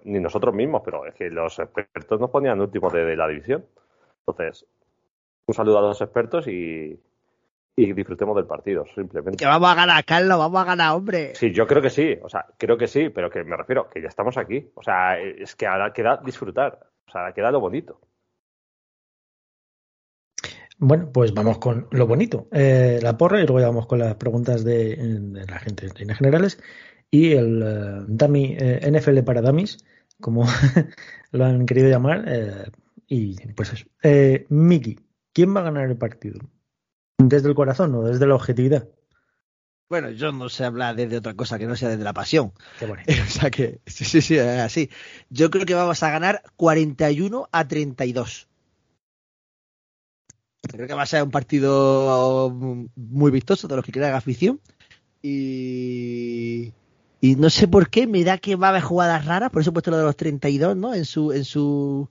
[0.04, 3.64] ni nosotros mismos, pero es que los expertos nos ponían últimos de, de la división?
[4.26, 4.66] Entonces,
[5.46, 6.98] un saludo a los expertos y,
[7.74, 9.38] y disfrutemos del partido, simplemente.
[9.38, 11.34] Que vamos a ganar, Carlos, vamos a ganar, hombre.
[11.34, 14.02] Sí, yo creo que sí, o sea, creo que sí, pero que me refiero, que
[14.02, 14.70] ya estamos aquí.
[14.74, 18.00] O sea, es que ahora queda disfrutar, o sea, ahora queda lo bonito.
[20.78, 24.16] Bueno, pues vamos con lo bonito, eh, la porra, y luego ya vamos con las
[24.16, 26.60] preguntas de, de la gente en líneas generales.
[27.14, 29.76] Y el uh, dummy, eh, NFL para dummies,
[30.18, 30.46] como
[31.30, 32.24] lo han querido llamar.
[32.26, 32.70] Eh,
[33.06, 33.84] y pues eso.
[34.02, 34.98] Eh, Miki,
[35.34, 36.40] ¿quién va a ganar el partido?
[37.18, 38.88] ¿Desde el corazón o desde la objetividad?
[39.90, 42.54] Bueno, yo no sé hablar desde otra cosa que no sea desde la pasión.
[42.78, 43.12] Qué bonito.
[43.26, 44.88] o sea que, sí, sí, sí, es así.
[45.28, 48.48] Yo creo que vamos a ganar 41 a 32.
[50.62, 52.48] Creo que va a ser un partido
[52.96, 54.62] muy vistoso de los que crean afición.
[55.20, 56.72] Y,
[57.24, 59.70] y no sé por qué me da que va a haber jugadas raras, por eso
[59.70, 60.92] he puesto lo de los 32, ¿no?
[60.92, 62.08] En su, en su,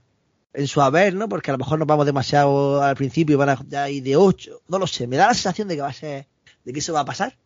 [0.53, 1.27] en su haber, ¿no?
[1.27, 4.61] Porque a lo mejor nos vamos demasiado al principio y van a ir de 8,
[4.69, 6.27] no lo sé, me da la sensación de que va a ser,
[6.63, 7.37] de que eso va a pasar.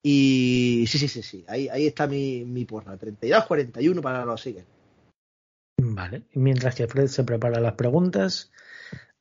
[0.00, 4.64] Y sí, sí, sí, sí, ahí, ahí está mi, mi porra, 32-41 para los Sigues.
[5.76, 6.22] Vale.
[6.34, 8.52] Mientras que Fred se prepara las preguntas.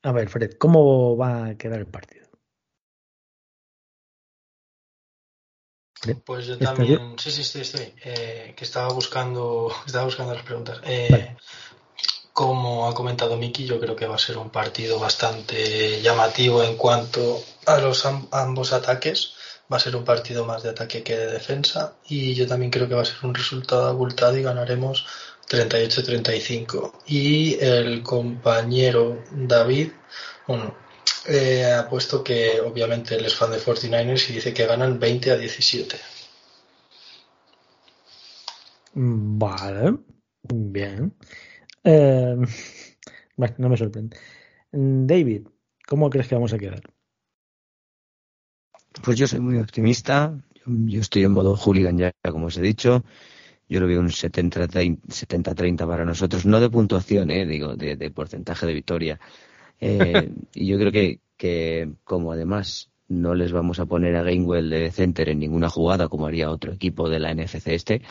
[0.04, 2.27] A ver, Fred, ¿cómo va a quedar el partido?
[6.26, 10.80] Pues yo también, sí, sí, estoy, estoy, eh, que estaba buscando, estaba buscando las preguntas.
[10.84, 11.38] Eh, Vale.
[12.34, 16.78] Como ha comentado Miki, yo creo que va a ser un partido bastante llamativo en
[16.78, 19.34] cuanto a los am- ambos ataques.
[19.72, 22.88] Va a ser un partido más de ataque que de defensa y yo también creo
[22.88, 25.06] que va a ser un resultado abultado y ganaremos
[25.50, 26.94] 38-35.
[27.08, 29.92] Y el compañero David,
[30.48, 30.76] bueno,
[31.28, 35.32] eh, ha puesto que obviamente él es fan de 49ers y dice que ganan 20
[35.32, 35.98] a 17.
[38.94, 39.98] Vale.
[40.44, 41.14] Bien.
[41.84, 42.36] Eh,
[43.36, 44.18] bueno, no me sorprende.
[44.72, 45.48] David,
[45.86, 46.82] ¿cómo crees que vamos a quedar?
[49.04, 50.42] Pues yo soy muy optimista.
[50.66, 53.04] Yo estoy en modo hooligan ya, como os he dicho.
[53.70, 58.66] Yo lo veo un 70-30 para nosotros, no de puntuación, eh, digo, de, de porcentaje
[58.66, 59.20] de victoria.
[59.80, 64.70] Eh, y yo creo que, que, como además no les vamos a poner a Gainwell
[64.70, 68.02] de center en ninguna jugada, como haría otro equipo de la NFC este,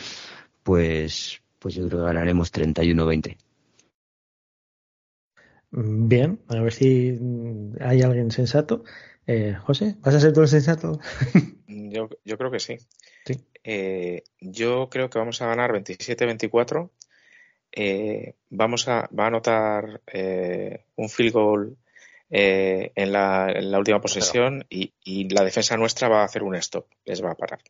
[0.63, 3.37] pues, pues yo creo que ganaremos 31-20.
[5.71, 7.19] Bien, a ver si
[7.81, 8.85] hay alguien sensato.
[9.27, 11.01] Eh, José, ¿vas a ser tú el sensato?
[11.69, 12.77] Yo, yo creo que sí.
[13.25, 13.45] Sí.
[13.65, 16.91] Eh, yo creo que vamos a ganar 27-24.
[17.73, 21.77] Eh, vamos a, va a anotar eh, un field goal
[22.31, 26.43] eh, en, la, en la última posesión y, y la defensa nuestra va a hacer
[26.43, 27.61] un stop, les va a parar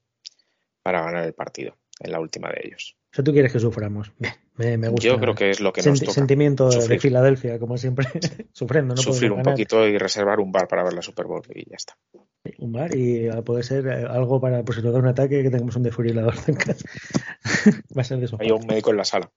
[0.82, 2.96] para ganar el partido en la última de ellos.
[3.12, 4.12] O sea, tú quieres que suframos.
[4.54, 5.06] Me, me gusta.
[5.08, 6.12] Yo creo que es lo que nos toca.
[6.12, 7.00] Sentimiento de Sufrir.
[7.00, 8.06] Filadelfia, como siempre,
[8.52, 9.54] sufriendo, no Sufrir un ganar.
[9.54, 11.96] poquito y reservar un bar para ver la Super Bowl y ya está.
[12.58, 15.42] Un bar y a poder ser eh, algo para, por si nos da un ataque,
[15.42, 16.84] que tengamos un casa.
[17.96, 18.36] Va a ser de eso.
[18.38, 19.30] Hay un médico en la sala.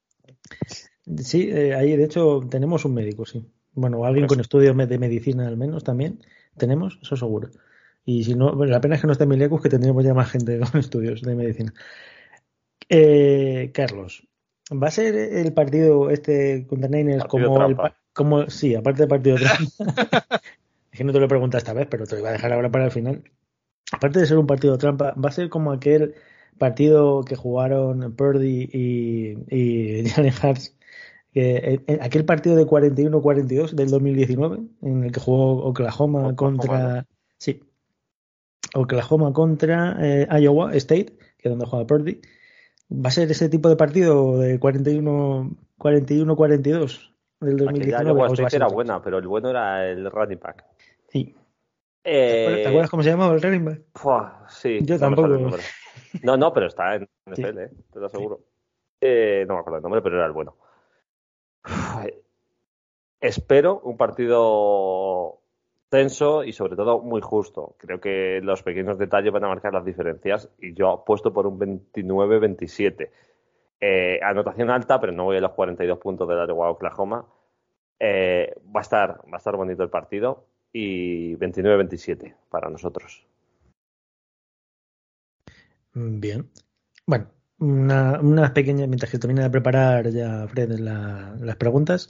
[1.17, 3.45] Sí, eh, ahí de hecho tenemos un médico, sí.
[3.73, 6.19] Bueno, alguien Por con estudios de medicina al menos también
[6.57, 7.49] tenemos, eso seguro.
[8.05, 10.31] Y si no, bueno, la pena es que no está Milecus, que tendríamos ya más
[10.31, 11.73] gente con estudios de medicina.
[12.89, 14.27] Eh, Carlos,
[14.71, 17.77] ¿va a ser el partido este contra Niners como el
[18.13, 20.41] como sí, aparte del partido trampa?
[20.91, 22.51] es que no te lo he preguntado esta vez, pero te lo iba a dejar
[22.53, 23.23] ahora para el final.
[23.91, 26.15] Aparte de ser un partido trampa, ¿va a ser como aquel
[26.59, 30.75] partido que jugaron Purdy y, y Jalen Hurts
[31.33, 36.35] que en- en aquel partido de 41-42 del 2019 en el que jugó Oklahoma, Oklahoma,
[36.35, 37.05] contra
[37.37, 37.61] sí
[38.75, 42.21] Oklahoma contra eh, Iowa State que es donde juega Purdy
[42.91, 48.31] va a ser ese tipo de partido de 41 41-42 del Aquella 2019 Iowa ¿o
[48.31, 50.65] os va a State era buena, pero el bueno era el running back.
[51.07, 51.35] sí.
[52.01, 53.81] ¿Te acuerdas- Eh, ¿te acuerdas cómo se llamaba el running back?
[53.93, 55.57] Fua, sí, Yo no tampoco.
[56.23, 57.07] No, no, pero está en.
[57.25, 58.39] NFL, eh, te lo aseguro.
[59.01, 60.57] Eh, no me acuerdo el nombre, pero era el bueno.
[61.65, 62.05] Uf,
[63.21, 65.41] Espero un partido
[65.89, 67.75] tenso y sobre todo muy justo.
[67.77, 71.59] Creo que los pequeños detalles van a marcar las diferencias y yo apuesto por un
[71.59, 73.09] 29-27.
[73.81, 77.25] Eh, anotación alta, pero no voy a los 42 puntos de la de Oklahoma.
[77.99, 83.25] Eh, va a estar va a estar bonito el partido y 29-27 para nosotros.
[85.93, 86.49] Mm, Bien.
[87.07, 92.09] Bueno, una, una pequeña, mientras que termina de preparar ya Fred la- las preguntas,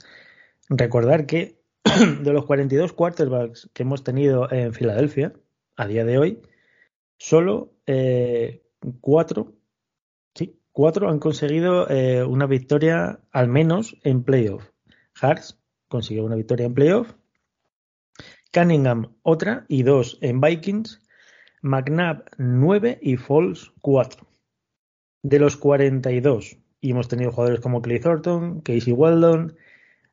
[0.70, 1.60] recordar que
[2.22, 5.32] de los 42 quarterbacks que hemos tenido en Filadelfia
[5.76, 6.42] a día de hoy,
[7.18, 8.64] solo eh,
[9.00, 9.54] cuatro,
[10.34, 14.70] sí, cuatro han conseguido eh, una victoria al menos en playoff.
[15.20, 15.58] Hartz
[15.88, 17.12] consiguió una victoria en playoff,
[18.52, 21.00] Cunningham otra y dos en Vikings.
[21.62, 24.26] McNabb 9 y Foles 4.
[25.22, 29.56] De los 42, y hemos tenido jugadores como Clay Thornton, Casey Weldon,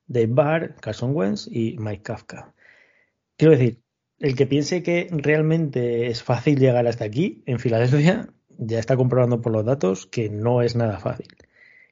[0.08, 2.54] Dave Barr, Carson Wentz y Mike Kafka.
[3.38, 3.82] Quiero decir,
[4.20, 9.42] el que piense que realmente es fácil llegar hasta aquí, en Filadelfia, ya está comprobando
[9.42, 11.28] por los datos que no es nada fácil.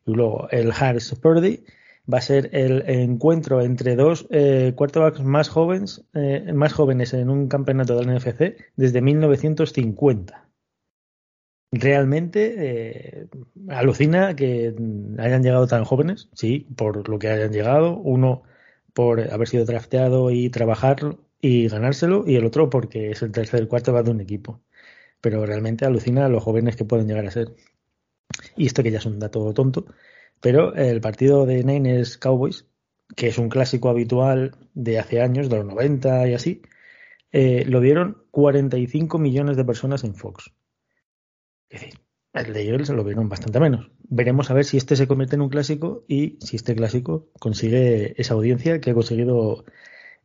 [0.05, 1.63] Y luego el Harris Purdy
[2.11, 7.29] va a ser el encuentro entre dos eh, quarterbacks más jóvenes, eh, más jóvenes en
[7.29, 10.49] un campeonato del NFC desde 1950.
[11.71, 13.27] Realmente eh,
[13.69, 14.73] alucina que
[15.17, 17.97] hayan llegado tan jóvenes, sí, por lo que hayan llegado.
[17.97, 18.43] Uno
[18.93, 23.67] por haber sido drafteado y trabajar y ganárselo, y el otro porque es el tercer
[23.67, 24.61] quarterback de un equipo.
[25.21, 27.55] Pero realmente alucina a los jóvenes que pueden llegar a ser.
[28.55, 29.85] Y esto que ya es un dato tonto,
[30.45, 32.67] pero el partido de Niners Cowboys,
[33.15, 36.61] que es un clásico habitual de hace años, de los 90 y así,
[37.31, 40.51] eh, lo vieron 45 millones de personas en Fox.
[41.67, 41.99] Es decir,
[42.31, 43.89] El de Eagles lo vieron bastante menos.
[44.07, 48.13] Veremos a ver si este se convierte en un clásico y si este clásico consigue
[48.21, 49.65] esa audiencia que ha conseguido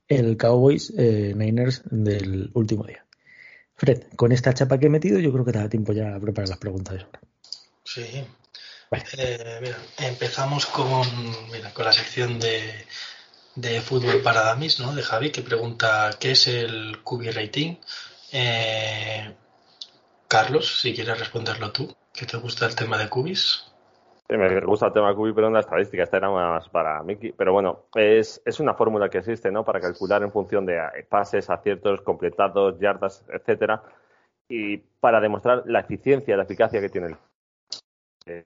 [0.07, 3.07] el Cowboys eh, Niners del último día.
[3.75, 6.21] Fred, con esta chapa que he metido, yo creo que te da tiempo ya a
[6.21, 7.07] preparar las preguntas de.
[7.85, 8.05] Sí.
[8.93, 11.07] Eh, mira, empezamos con,
[11.53, 12.61] mira, con la sección de,
[13.55, 14.93] de fútbol para damis, ¿no?
[14.93, 17.77] De Javi, que pregunta qué es el QB rating.
[18.33, 19.33] Eh,
[20.27, 23.73] Carlos, si quieres responderlo tú, que te gusta el tema de cubis.
[24.29, 27.01] Sí, me gusta el tema de cubis, pero en la estadística, esta era más para
[27.05, 27.31] Miki.
[27.31, 29.65] Pero bueno, es, es una fórmula que existe, ¿no?
[29.65, 33.85] Para calcular en función de pases, aciertos, completados, yardas, etcétera,
[34.49, 37.17] y para demostrar la eficiencia, la eficacia que tiene el
[38.27, 38.45] eh,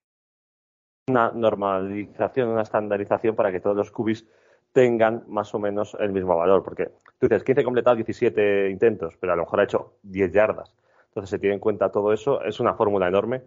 [1.06, 4.26] una normalización, una estandarización para que todos los cubis
[4.72, 6.62] tengan más o menos el mismo valor.
[6.62, 10.74] Porque tú dices 15 completados, 17 intentos, pero a lo mejor ha hecho 10 yardas.
[11.08, 12.42] Entonces se tiene en cuenta todo eso.
[12.42, 13.42] Es una fórmula enorme,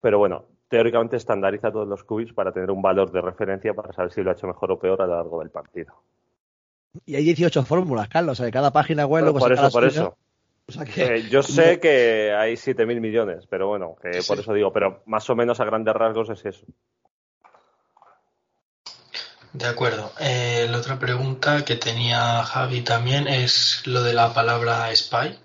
[0.00, 4.12] pero bueno, teóricamente estandariza todos los cubis para tener un valor de referencia para saber
[4.12, 5.94] si lo ha hecho mejor o peor a lo largo del partido.
[7.06, 10.16] Y hay 18 fórmulas, Carlos, o sea, cada página web Por eso, por eso.
[10.96, 15.28] Eh, yo sé que hay 7.000 millones, pero bueno, que por eso digo, pero más
[15.30, 16.66] o menos a grandes rasgos es eso.
[19.52, 20.12] De acuerdo.
[20.20, 25.36] Eh, la otra pregunta que tenía Javi también es lo de la palabra spy,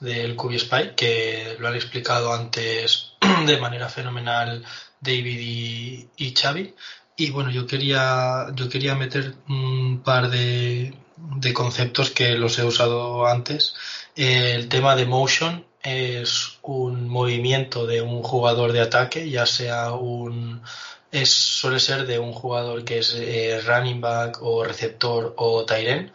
[0.00, 3.12] del Spy, que lo han explicado antes
[3.46, 4.64] de manera fenomenal
[5.00, 6.74] David y, y Xavi.
[7.16, 12.64] Y bueno, yo quería, yo quería meter un par de, de conceptos que los he
[12.64, 13.74] usado antes.
[14.16, 20.62] El tema de motion es un movimiento de un jugador de ataque, ya sea un
[21.10, 26.12] es, suele ser de un jugador que es eh, running back o receptor o tight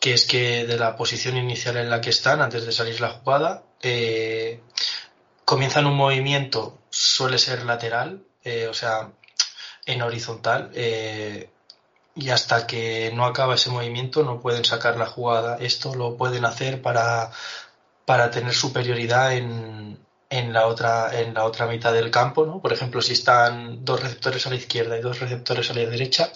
[0.00, 3.10] que es que de la posición inicial en la que están, antes de salir la
[3.10, 4.60] jugada, eh,
[5.44, 9.10] comienzan un movimiento, suele ser lateral, eh, o sea,
[9.86, 10.70] en horizontal,
[12.18, 15.58] y hasta que no acaba ese movimiento no pueden sacar la jugada.
[15.58, 17.30] Esto lo pueden hacer para,
[18.04, 19.98] para tener superioridad en,
[20.30, 24.02] en la otra en la otra mitad del campo no por ejemplo si están dos
[24.02, 26.30] receptores a la izquierda y dos receptores a la derecha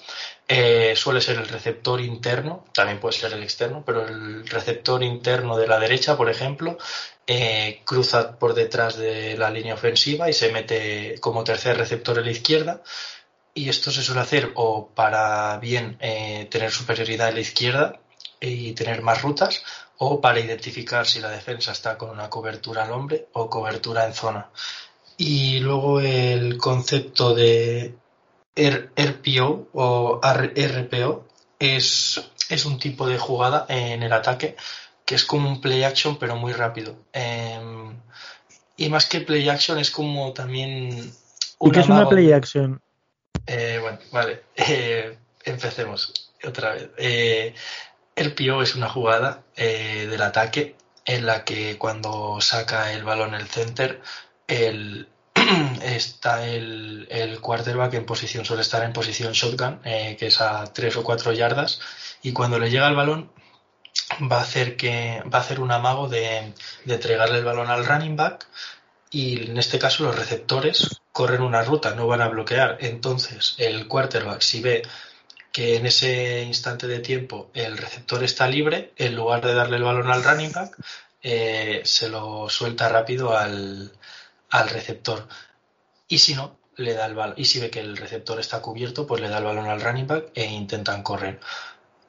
[0.48, 5.58] eh, suele ser el receptor interno también puede ser el externo pero el receptor interno
[5.58, 6.78] de la derecha por ejemplo
[7.26, 12.22] eh, cruza por detrás de la línea ofensiva y se mete como tercer receptor a
[12.22, 12.80] la izquierda
[13.54, 18.00] y esto se suele hacer o para bien eh, tener superioridad en la izquierda
[18.40, 19.62] y tener más rutas
[19.98, 24.14] o para identificar si la defensa está con una cobertura al hombre o cobertura en
[24.14, 24.50] zona.
[25.16, 27.94] Y luego el concepto de
[28.56, 34.56] RPO o RPO es, es un tipo de jugada en el ataque
[35.04, 36.96] que es como un play action pero muy rápido.
[37.12, 37.94] Em,
[38.76, 41.12] y más que play action es como también...
[41.60, 42.80] ¿Y qué es una play action?
[43.46, 44.42] Eh, bueno, vale.
[44.56, 46.90] Eh, empecemos otra vez.
[46.98, 47.54] Eh,
[48.14, 53.34] el PIO es una jugada eh, del ataque en la que cuando saca el balón
[53.34, 54.00] el center,
[54.46, 55.08] el,
[55.82, 60.96] está el, el, quarterback en posición, suele estar en posición shotgun, que es a 3
[60.96, 61.80] o 4 yardas,
[62.22, 63.32] y cuando le llega el balón
[64.30, 66.52] va a hacer que va a hacer un amago de
[66.86, 68.46] entregarle el balón al running back
[69.12, 72.78] y en este caso los receptores corren una ruta, no van a bloquear.
[72.80, 74.82] Entonces el quarterback si ve
[75.52, 79.82] que en ese instante de tiempo el receptor está libre, en lugar de darle el
[79.82, 80.76] balón al running back,
[81.22, 83.92] eh, se lo suelta rápido al,
[84.50, 85.28] receptor.
[86.08, 87.34] Y si no, le da el balón.
[87.36, 90.06] Y si ve que el receptor está cubierto, pues le da el balón al running
[90.06, 91.38] back e intentan correr.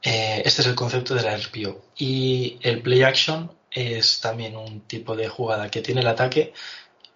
[0.01, 1.81] Eh, este es el concepto de la RPO.
[1.97, 6.53] Y el play action es también un tipo de jugada que tiene el ataque,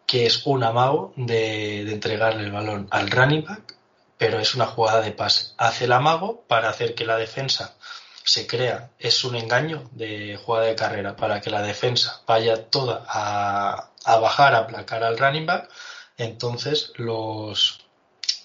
[0.08, 3.78] que es un amago de, entregarle el balón al running back
[4.18, 5.54] pero es una jugada de pase.
[5.58, 7.76] Hace el amago para hacer que la defensa
[8.24, 13.06] se crea, es un engaño de jugada de carrera para que la defensa vaya toda
[13.08, 15.70] a, bajar, a aplacar al running back,
[16.18, 17.86] entonces los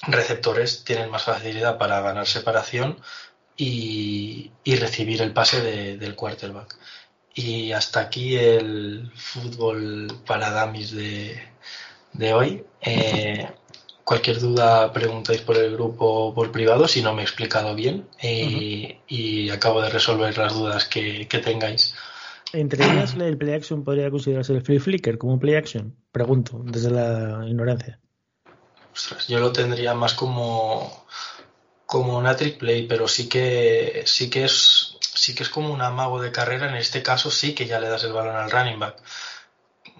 [0.02, 3.00] receptores tienen más facilidad para ganar separación
[3.56, 5.60] y, recibir el pase
[5.96, 6.76] del quarterback.
[7.34, 11.51] Y hasta aquí el fútbol para damis de,
[12.12, 12.64] de hoy.
[12.80, 13.46] Eh,
[14.04, 19.48] Cualquier duda preguntáis por el grupo por privado si no me he explicado bien y,
[19.50, 21.94] acabo de resolver las dudas que, tengáis.
[22.52, 25.94] Entre ellas, el play action podría considerarse el free flicker como un play action.
[26.10, 28.00] Pregunto, desde la ignorancia.
[29.28, 31.06] yo lo tendría más como
[31.86, 35.80] como una trick play, pero sí que sí que es sí que es como un
[35.80, 36.68] amago de carrera.
[36.68, 38.96] En este caso sí que ya le das el balón al running back.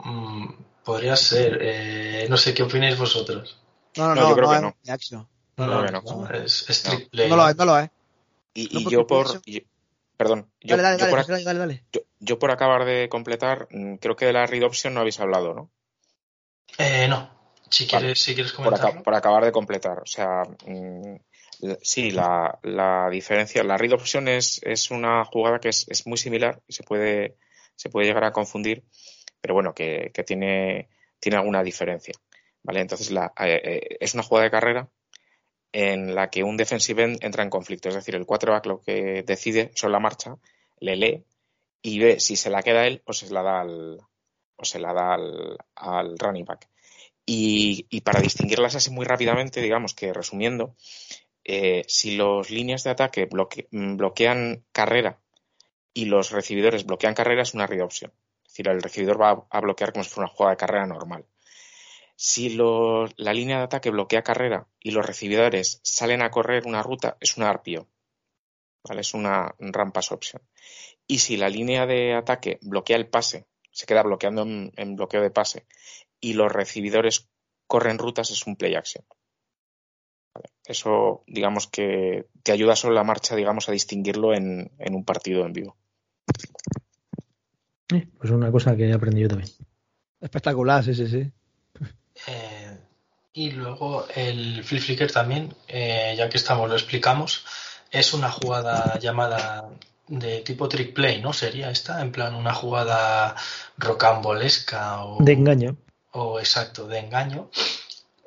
[0.05, 0.49] Mm,
[0.85, 1.59] Podría ser.
[1.61, 3.59] Eh, no sé qué opináis vosotros.
[3.97, 4.93] No, no, No, no, yo creo no, que es no.
[4.95, 5.29] action.
[5.57, 6.31] No, No, no, no, no.
[6.35, 7.29] Es, es play.
[7.29, 7.91] no lo es, no lo es.
[8.55, 9.27] Y, No, y yo por.
[9.45, 9.65] y-
[10.17, 11.85] perdón, yo, Dale, dale, yo dale, por, dale, dale, dale.
[11.93, 15.21] yo- yo por acabar de completar, mm, creo que de la read option no habéis
[15.21, 15.71] hablado, ¿no?
[16.79, 17.31] Eh, no.
[17.71, 17.99] Si Vale.
[17.99, 19.03] quieres, si quieres Por, aca- comentarlo.
[19.03, 19.99] por acabar de completar.
[20.01, 21.17] O sea, mm,
[21.61, 26.07] la- sí, la, la diferencia, la read option es, es una jugada que es, es
[26.07, 27.37] muy similar y se puede,
[27.77, 28.85] se puede llegar a confundir,
[29.43, 30.89] pero bueno, que, que tiene,
[31.20, 32.14] tiene alguna diferencia.
[32.62, 32.81] ¿Vale?
[32.81, 34.89] Entonces, la, eh, eh, es una jugada de carrera
[35.73, 37.89] en la que un defensive entra en conflicto.
[37.89, 40.36] Es decir, el quarterback lo que decide sobre la marcha,
[40.78, 41.24] le lee
[41.82, 43.98] y ve si se la queda él o se la da al,
[44.56, 46.69] o se la da al, al running back.
[47.27, 50.74] Y, para distinguirlas así muy rápidamente, digamos que resumiendo,
[51.44, 55.20] eh, si los líneas de ataque bloque- bloquean carrera
[55.94, 58.12] y los recibidores bloquean carrera, es una read option.
[58.53, 61.24] Decir, el recibidor va a- bloquear como si fuera una jugada de carrera normal.
[62.16, 67.16] Si la línea de ataque bloquea carrera y los recibidores salen a correr una ruta,
[67.20, 67.89] es una RPO.
[68.87, 69.01] ¿Vale?
[69.01, 69.55] Es una
[69.95, 70.43] pass option.
[71.07, 75.31] Y si la línea de ataque bloquea el pase, se queda bloqueando en, bloqueo de
[75.31, 75.65] pase,
[76.20, 77.31] y los recibidores
[77.66, 79.03] corren rutas, es un play action.
[80.66, 85.55] Eso, digamos que te ayuda sobre la marcha, digamos, a distinguirlo en un partido en
[85.55, 85.77] vivo.
[87.97, 89.51] Eh, Pues una cosa que he aprendido también.
[90.20, 91.31] Espectacular, sí, sí, sí.
[92.27, 92.78] Eh,
[93.35, 97.44] y luego el flip flicker también, eh, ya que estamos, lo explicamos.
[97.90, 99.69] Es una jugada llamada
[100.09, 101.32] de tipo trick play, ¿no?
[101.32, 103.35] Sería esta, en plan una jugada
[103.78, 105.77] rocambolesca o, De engaño.
[106.12, 107.51] o exacto, de engaño,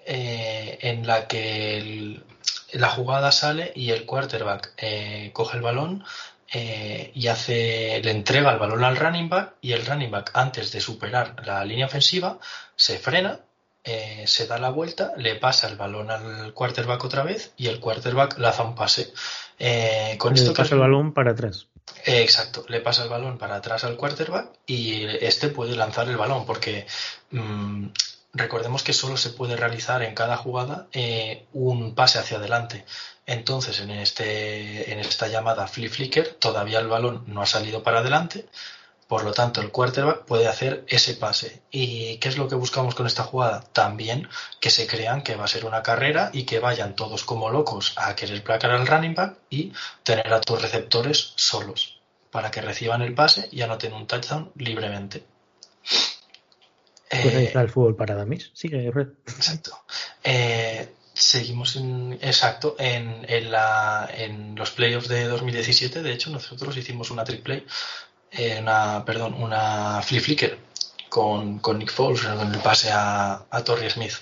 [0.05, 2.23] eh, en la que el-
[2.73, 6.03] la jugada sale y el quarterback eh, coge el balón
[6.53, 10.71] eh, y hace, le entrega el balón al running back y el running back antes
[10.71, 12.39] de superar la línea ofensiva
[12.75, 13.39] se frena,
[13.83, 17.79] eh, se da la vuelta, le pasa el balón al quarterback otra vez y el
[17.79, 19.13] quarterback lanza un pase.
[19.57, 21.67] Eh, con Le esto pasa el balón para atrás.
[22.05, 26.45] Exacto, le pasa el balón para atrás al quarterback y este puede lanzar el balón
[26.45, 26.85] porque
[27.31, 27.87] mm,
[28.35, 32.85] recordemos que solo se puede realizar en cada jugada eh, un pase hacia adelante.
[33.25, 37.99] Entonces, en, este, en esta llamada flip flicker, todavía el balón no ha salido para
[37.99, 38.45] adelante,
[39.07, 41.61] por lo tanto, el quarterback puede hacer ese pase.
[41.69, 43.61] ¿Y qué es lo que buscamos con esta jugada?
[43.61, 44.27] También
[44.59, 47.93] que se crean que va a ser una carrera y que vayan todos como locos
[47.97, 52.01] a querer placar al running back y tener a tus receptores solos
[52.31, 55.23] para que reciban el pase y anoten un touchdown libremente.
[57.09, 58.51] Pues ahí Eh, está el fútbol para damis.
[58.53, 58.87] Sigue.
[58.87, 59.77] Exacto.
[60.23, 66.01] Eh, seguimos en, exacto, en, en, la, en los playoffs de 2017.
[66.01, 67.65] De hecho, nosotros hicimos una trick play,
[68.31, 70.57] eh, una, perdón, una flip flicker
[71.09, 74.13] con, con Nick Foles en el pase a, a Torrey Smith.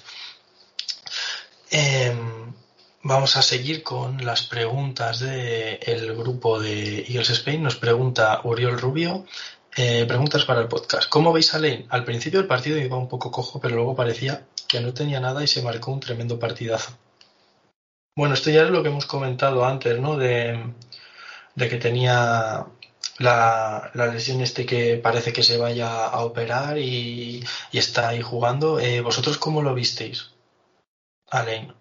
[1.72, 2.54] Em,
[3.02, 7.64] vamos a seguir con las preguntas del grupo de Eagles Spain.
[7.64, 9.26] Nos pregunta Uriol Rubio.
[9.76, 11.10] Eh, preguntas para el podcast.
[11.10, 11.88] ¿Cómo veis a Lane?
[11.90, 15.44] Al principio del partido iba un poco cojo, pero luego parecía que no tenía nada
[15.44, 16.92] y se marcó un tremendo partidazo.
[18.16, 20.16] Bueno, esto ya es lo que hemos comentado antes, ¿no?
[20.16, 20.60] De,
[21.56, 22.68] que tenía
[23.18, 28.22] la, la lesión este que parece que se vaya a operar y, y está ahí
[28.22, 28.80] jugando.
[28.80, 30.30] Eh, ¿Vosotros cómo lo visteis?
[31.32, 31.74] A Lane.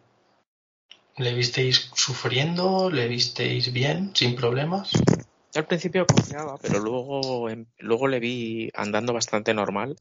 [1.19, 2.91] ¿Le visteis sufriendo?
[2.91, 4.13] ¿Le visteis bien?
[4.15, 4.93] ¿Sin problemas?
[5.55, 9.97] Yo al principio confiaba, pero luego, em, luego le vi andando bastante normal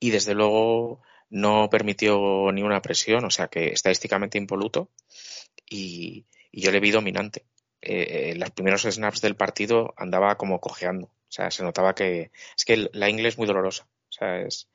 [0.00, 4.88] y desde luego no permitió ni una presión, o sea que estadísticamente impoluto
[5.68, 7.44] y, y yo le vi dominante.
[7.82, 12.30] Eh, en los primeros snaps del partido andaba como cojeando, o sea, se notaba que
[12.56, 14.70] es que la inglés es muy dolorosa, o sea, es,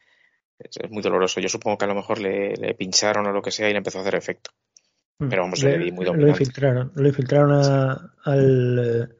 [0.59, 1.39] es, es muy doloroso.
[1.39, 3.77] Yo supongo que a lo mejor le, le, pincharon o lo que sea y le
[3.79, 4.51] empezó a hacer efecto.
[5.17, 6.43] Pero vamos, le, le vi muy Lo dominante.
[6.43, 9.18] infiltraron, lo infiltraron a, al,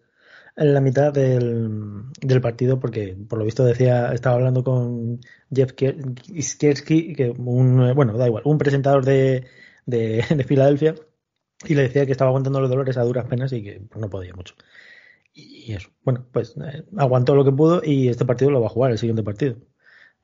[0.59, 5.21] en la mitad del, del, partido porque por lo visto decía estaba hablando con
[5.53, 9.45] Jeff Skiersky que un bueno da igual un presentador de,
[9.85, 10.95] de, de, Filadelfia
[11.65, 14.09] y le decía que estaba aguantando los dolores a duras penas y que pues, no
[14.09, 14.55] podía mucho.
[15.33, 18.71] Y eso bueno pues eh, aguantó lo que pudo y este partido lo va a
[18.71, 19.55] jugar el siguiente partido.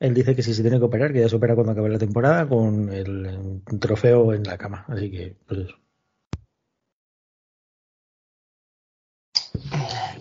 [0.00, 1.98] Él dice que si se tiene que operar que ya se opera cuando acabe la
[1.98, 5.76] temporada con el, el trofeo en la cama así que pues eso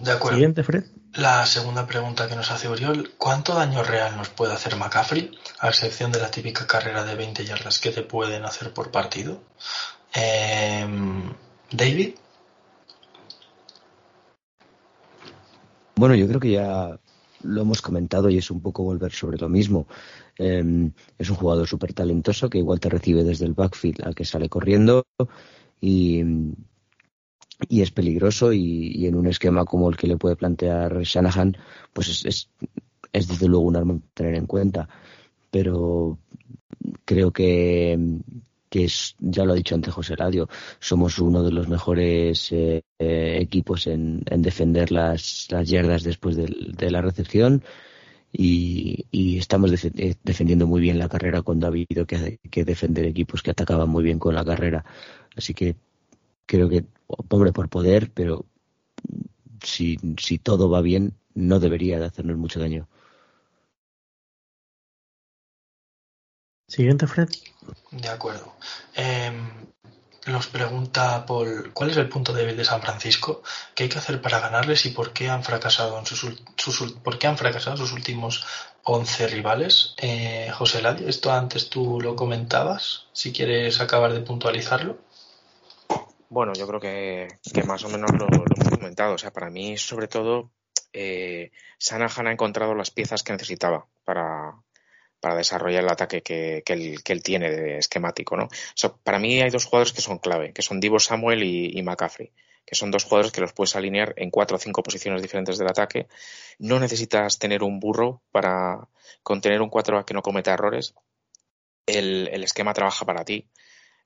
[0.06, 0.38] De acuerdo.
[0.38, 0.84] Siguiente, Fred.
[1.14, 5.70] La segunda pregunta que nos hace Oriol, ¿cuánto daño real nos puede hacer McCaffrey, a
[5.70, 9.42] excepción de la típica carrera de 20 yardas que te pueden hacer por partido?
[10.14, 10.86] Eh,
[11.72, 12.14] David.
[15.96, 17.00] Bueno, yo creo que ya
[17.42, 19.88] lo hemos comentado y es un poco volver sobre lo mismo.
[20.38, 24.26] Em, es un jugador súper talentoso que igual te recibe desde el backfield al que
[24.26, 25.08] sale corriendo
[25.82, 26.22] y,
[27.70, 31.58] y es peligroso y, en un esquema como el que le puede plantear Shanahan,
[31.94, 32.50] pues es, es,
[33.14, 34.88] es desde luego un arma a tener en cuenta.
[35.52, 36.20] Pero
[37.06, 37.98] creo que,
[38.70, 40.50] que es, ya lo ha dicho antes José Radio,
[40.80, 46.36] somos uno de los mejores eh, eh, equipos en, en, defender las, las yardas después
[46.36, 47.64] de, de la recepción
[48.38, 53.06] y, y estamos eh, defendiendo muy bien la carrera cuando ha habido que, que, defender
[53.06, 54.84] equipos que atacaban muy bien con la carrera.
[55.36, 55.76] Así que
[56.46, 56.86] creo que,
[57.28, 58.46] pobre por poder, pero
[59.64, 62.88] si, si todo va bien, no debería de hacernos mucho daño.
[66.68, 67.30] Siguiente, Fred.
[67.92, 68.56] De acuerdo.
[68.96, 69.32] Eh,
[70.26, 73.44] nos pregunta Paul, ¿cuál es el punto débil de San Francisco?
[73.76, 76.26] ¿Qué hay que hacer para ganarles y por qué han fracasado en sus,
[76.58, 78.44] sus por qué han fracasado sus últimos
[78.84, 79.94] 11 rivales?
[79.98, 84.98] Eh, José Ladio, esto antes tú lo comentabas, si quieres acabar de puntualizarlo.
[86.30, 87.28] Bueno, yo creo que,
[87.66, 89.14] más o menos lo, lo, hemos comentado.
[89.14, 90.52] O sea, para mí, sobre todo,
[90.94, 94.56] eh, Sanahan ha encontrado las piezas que necesitaba para,
[95.36, 98.38] desarrollar el ataque que, él, tiene de esquemático.
[98.38, 98.46] ¿no?
[98.46, 101.78] O sea, para mí hay dos jugadores que son clave, que son Divo Samuel y,
[101.78, 102.32] y, McCaffrey,
[102.66, 105.68] que son dos jugadores que los puedes alinear en cuatro o cinco posiciones diferentes del
[105.68, 106.08] ataque.
[106.60, 108.88] No necesitas tener un burro para
[109.24, 110.94] contener un cuatro que no cometa errores.
[111.88, 113.50] El, el esquema trabaja para ti.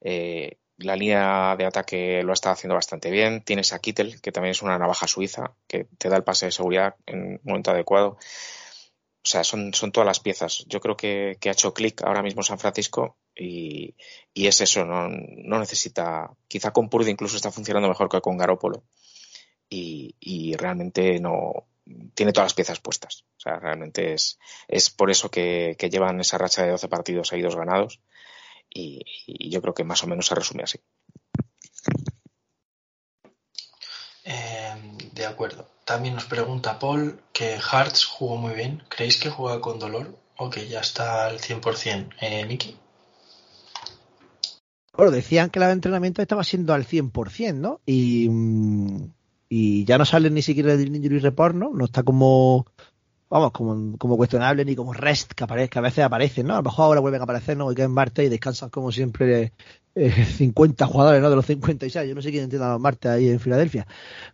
[0.01, 3.43] Eh, la línea de ataque lo está haciendo bastante bien.
[3.43, 6.51] Tienes a Kittel, que también es una navaja suiza, que te da el pase de
[6.51, 8.17] seguridad en un momento adecuado.
[9.21, 10.65] O sea, son, son todas las piezas.
[10.67, 13.95] Yo creo que, que ha hecho clic ahora mismo San Francisco y,
[14.33, 16.31] y, es eso, no, no necesita.
[16.47, 18.83] Quizá con Purdy incluso está funcionando mejor que con Garópolo
[19.69, 21.67] y, y realmente no
[22.13, 23.25] tiene todas las piezas puestas.
[23.37, 27.27] O sea, realmente es, es por eso que, que llevan esa racha de 12 partidos
[27.27, 27.99] seguidos ganados
[28.69, 30.79] y, y yo creo que más o menos se resume así.
[34.23, 34.75] Eh,
[35.13, 35.67] de acuerdo.
[35.85, 38.83] También nos pregunta Paul que Hartz jugó muy bien.
[38.87, 42.09] ¿Creéis que juega con dolor o que ya está al 100%?
[42.21, 42.77] Eh, Miki.
[44.93, 47.81] Bueno, decían que el entrenamiento estaba siendo al 100%, ¿no?
[47.85, 48.29] Y,
[49.47, 51.71] y ya no sale ni siquiera del injury report, ¿no?
[51.73, 52.67] No está como
[53.29, 56.53] vamos, como, como cuestionable ni como rest que aparece, que a veces aparecen, ¿no?
[56.53, 57.71] A lo mejor ahora vuelven a aparecer, ¿no?
[57.71, 59.53] Y que en Marte y descansan como siempre
[59.95, 61.29] eh, 50 jugadores, ¿no?
[61.29, 62.09] De los 56.
[62.09, 63.87] Yo no sé quién entiende a los Marte ahí en Filadelfia.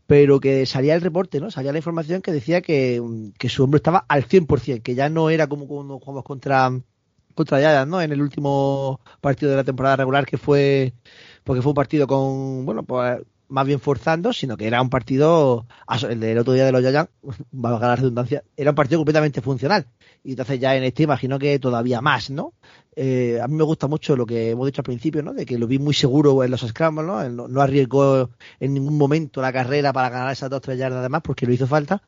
[0.08, 1.52] Pero que salía el reporte, ¿no?
[1.52, 3.02] Salía la información que decía que,
[3.38, 6.72] que su hombro estaba al 100%, que ya no era como cuando jugamos contra
[7.36, 8.02] contra Giants, ¿no?
[8.02, 10.94] En el último partido de la temporada regular que fue
[11.44, 15.66] porque fue un partido con, bueno, pues más bien forzando, sino que era un partido,
[16.10, 17.12] el del otro día de los Giants,
[17.54, 19.88] va a ganar la redundancia, era un partido completamente funcional.
[20.24, 22.54] Y entonces ya en este imagino que todavía más, ¿no?
[22.96, 25.34] Eh, a mí me gusta mucho lo que hemos dicho al principio, ¿no?
[25.34, 27.48] De que lo vi muy seguro en los scrambles, ¿no?
[27.48, 31.46] No, arriesgó en ningún momento la carrera para ganar esas dos, tres yardas además porque
[31.46, 32.02] lo hizo falta.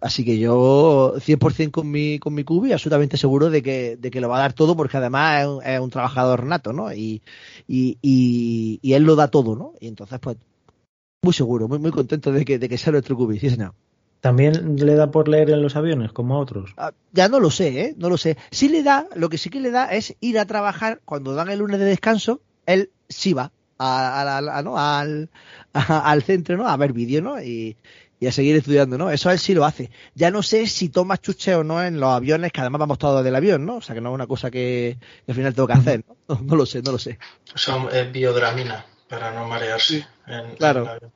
[0.00, 4.20] Así que yo 100% con mi, con mi cubi, absolutamente seguro de que, de que
[4.20, 6.92] lo va a dar todo porque además es un, es un trabajador nato, ¿no?
[6.92, 7.22] Y,
[7.66, 7.98] y,
[8.82, 9.72] y él lo da todo, ¿no?
[9.80, 10.36] Y entonces pues
[11.24, 13.74] muy seguro, muy, muy contento de que, de que sea nuestro cubi, sí señor.
[14.20, 16.72] ¿También le da por leer en los aviones, como a otros?
[16.78, 17.94] Ah, ya no lo sé, ¿eh?
[17.98, 18.38] No lo sé.
[18.50, 21.50] Sí le da, lo que sí que le da es ir a trabajar cuando dan
[21.50, 24.78] el lunes de descanso, él sí va a, a, a, ¿no?
[24.78, 25.28] al,
[25.74, 26.66] al centro, ¿no?
[26.66, 27.42] A ver vídeo, ¿no?
[27.42, 27.76] Y,
[28.18, 29.10] y a seguir estudiando, ¿no?
[29.10, 29.90] Eso él sí lo hace.
[30.14, 33.22] Ya no sé si toma chuche o no en los aviones, que además vamos todos
[33.22, 33.76] del avión, ¿no?
[33.76, 34.96] O sea, que no es una cosa que,
[35.26, 36.16] que al final tengo que hacer, ¿no?
[36.34, 37.18] No, no lo sé, no lo sé.
[37.54, 40.06] Son eh, biodramina para no marearse.
[40.26, 40.98] En, claro.
[41.00, 41.12] En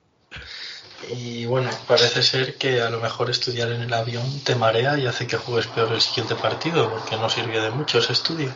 [1.11, 5.07] y bueno, parece ser que a lo mejor estudiar en el avión te marea y
[5.07, 8.53] hace que juegues peor el siguiente partido, porque no sirvió de mucho ese estudio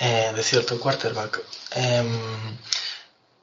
[0.00, 1.40] eh, de cierto quarterback.
[1.76, 2.04] Eh,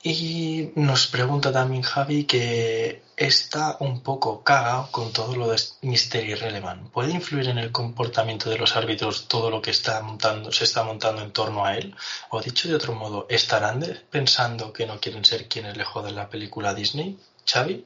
[0.03, 6.35] y nos pregunta también Javi que está un poco cagado con todo lo de Mystery
[6.35, 6.89] Relevant.
[6.91, 10.83] ¿Puede influir en el comportamiento de los árbitros todo lo que está montando, se está
[10.83, 11.95] montando en torno a él?
[12.31, 13.81] O dicho de otro modo, ¿estarán
[14.11, 17.17] pensando que no quieren ser quienes le joden la película Disney?
[17.45, 17.85] ¿Xavi?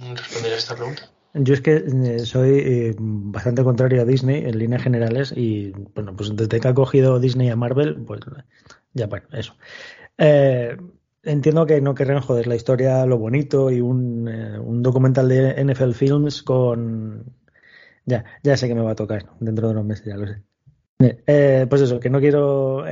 [0.00, 1.10] ¿Responder a esta pregunta?
[1.34, 6.16] Yo es que eh, soy eh, bastante contrario a Disney en líneas generales y bueno,
[6.16, 8.20] pues desde que ha cogido Disney a Marvel, pues
[8.94, 9.54] ya bueno, eso.
[10.18, 10.76] Eh,
[11.22, 15.64] entiendo que no querrán joder la historia, lo bonito y un, eh, un, documental de
[15.64, 17.24] NFL Films con...
[18.06, 20.42] Ya, ya sé que me va a tocar dentro de unos meses, ya lo sé.
[21.26, 22.84] Eh, pues eso, que no quiero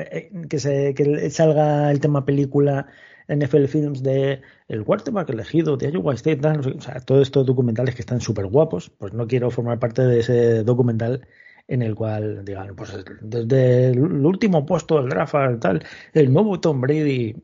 [0.48, 2.86] que, se, que salga el tema película
[3.28, 8.00] NFL Films de el quarterback elegido de Iowa State, o sea, todos estos documentales que
[8.00, 11.26] están súper guapos, pues no quiero formar parte de ese documental
[11.66, 15.84] en el cual digan, pues desde el último puesto del draft tal,
[16.14, 17.36] el nuevo Tom Brady,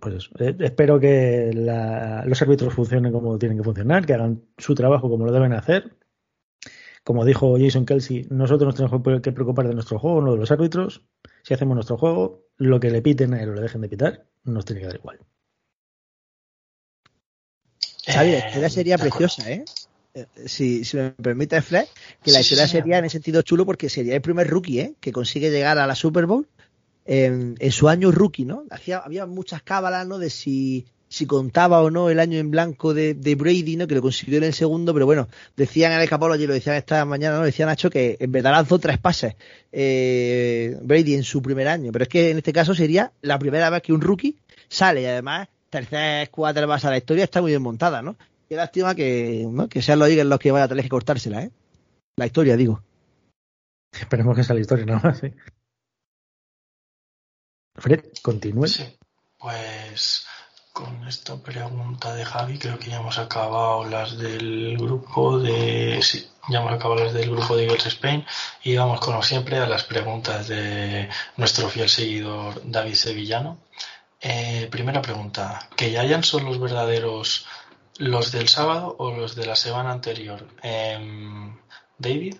[0.00, 5.08] pues eh, espero que los árbitros funcionen como tienen que funcionar, que hagan su trabajo
[5.08, 5.96] como lo deben hacer.
[7.04, 10.50] Como dijo Jason Kelsey, nosotros nos tenemos que preocupar de nuestro juego, no de los
[10.50, 11.02] árbitros.
[11.42, 14.26] Si hacemos nuestro juego, lo que le piten a él o le dejen de pitar,
[14.44, 15.18] nos tiene que dar igual.
[18.06, 19.64] Xavi, la historia sería preciosa, ¿eh?
[20.14, 20.26] ¿eh?
[20.46, 21.86] Si, si me permite, Fred,
[22.22, 24.94] que la historia sería en ese sentido chulo porque sería el primer rookie, ¿eh?
[25.00, 26.46] Que consigue llegar a la Super Bowl
[27.08, 28.64] en, su año rookie, ¿no?
[28.70, 30.18] Hacía, había muchas cábalas, ¿no?
[30.18, 33.86] De si, si contaba o no el año en blanco de, Brady, ¿no?
[33.86, 35.26] Que lo consiguió en el segundo, pero bueno,
[35.56, 37.44] decían en el y lo decían esta mañana, ¿no?
[37.44, 39.36] Decían Nacho que en verdad lanzó tres pases
[39.72, 43.70] eh, Brady en su primer año, pero es que en este caso sería la primera
[43.70, 44.36] vez que un rookie
[44.68, 48.16] sale y además tercer vas a la historia está muy bien montada, ¿no?
[48.48, 51.50] Qué lástima que, que sean los Eagles los que vayan a tener que cortársela, ¿eh?
[52.16, 52.82] La historia, digo.
[53.98, 55.32] Esperemos que sea la historia nada más, ¿sí?
[57.78, 58.66] Fred, continúe.
[58.66, 58.84] Sí,
[59.38, 60.26] pues
[60.72, 66.00] con esta pregunta de Javi creo que ya hemos acabado las del grupo de...
[66.02, 68.24] Sí, ya hemos acabado las del grupo de Eagles Spain
[68.62, 73.58] y vamos como siempre a las preguntas de nuestro fiel seguidor David Sevillano.
[74.20, 77.46] Eh, primera pregunta, ¿que ya hayan son los verdaderos
[77.98, 80.46] los del sábado o los de la semana anterior?
[80.62, 81.56] Em,
[81.98, 82.36] David.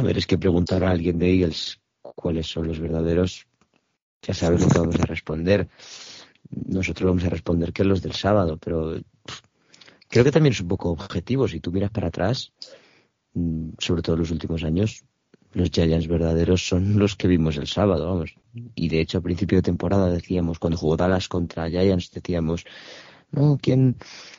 [0.00, 3.46] A ver, es que preguntar a alguien de Eagles cuáles son los verdaderos,
[4.22, 5.68] ya sabes lo que vamos a responder.
[6.48, 8.98] Nosotros vamos a responder que los del sábado, pero
[10.08, 11.46] creo que también es un poco objetivo.
[11.46, 12.50] Si tú miras para atrás,
[13.34, 15.04] mm, sobre todo en los últimos años,
[15.52, 18.36] los Giants verdaderos son los que vimos el sábado, vamos.
[18.74, 22.64] Y de hecho, a principio de temporada decíamos, cuando jugó Dallas contra Giants, decíamos,
[23.32, 23.96] no, ¿quién,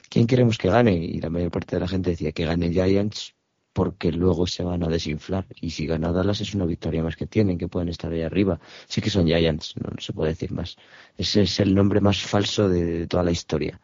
[0.10, 0.96] ¿quién queremos que gane?
[0.96, 3.36] Y la mayor parte de la gente decía que gane Giants
[3.74, 5.46] porque luego se van a desinflar.
[5.56, 8.60] Y si gana Dallas es una victoria más que tienen, que pueden estar ahí arriba.
[8.88, 10.76] Sí que son Giants, no, se puede decir más.
[11.18, 13.80] Ese es el nombre más falso de, toda la historia.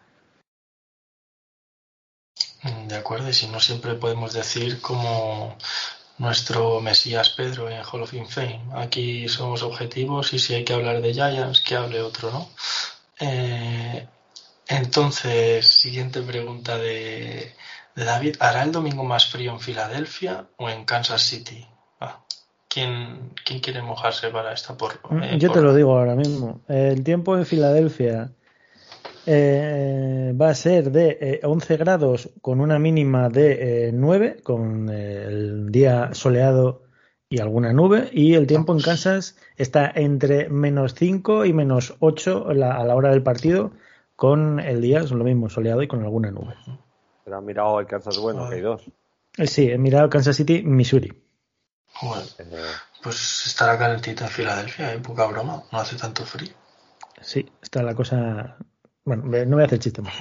[2.87, 5.57] De acuerdo, y si no siempre podemos decir como
[6.17, 8.61] nuestro Mesías Pedro en Hall of Fame.
[8.73, 12.49] Aquí somos objetivos y si hay que hablar de Giants, que hable otro, ¿no?
[13.19, 14.07] Eh,
[14.67, 17.53] entonces, siguiente pregunta de,
[18.05, 18.35] David.
[18.39, 21.65] ¿Hará el domingo más frío en Filadelfia o en Kansas City?
[21.99, 22.19] Ah,
[22.67, 24.99] ¿quién, quiere mojarse para esta por?
[25.09, 26.61] Mm, eh, yo te lo digo ahora mismo.
[26.67, 28.31] El tiempo en Filadelfia
[29.29, 34.87] eh, va a ser de 11 eh, grados con una mínima de 9, eh, con
[34.89, 36.83] el día soleado
[37.27, 38.09] y alguna nube.
[38.13, 43.09] Y el tiempo en Kansas está entre menos 5 y menos 8 a la hora
[43.09, 43.71] del partido,
[44.15, 46.53] con el día, es lo mismo, soleado y con alguna nube.
[47.27, 48.83] Pero han mirado el Kansas bueno, que hay dos.
[49.43, 51.11] Sí, he mirado Kansas City, Missouri.
[53.03, 56.53] pues estará calentita en Filadelfia, hay poca broma, no hace tanto frío.
[57.19, 58.55] Sí, está la cosa
[59.03, 60.13] bueno, no voy a hacer chiste más.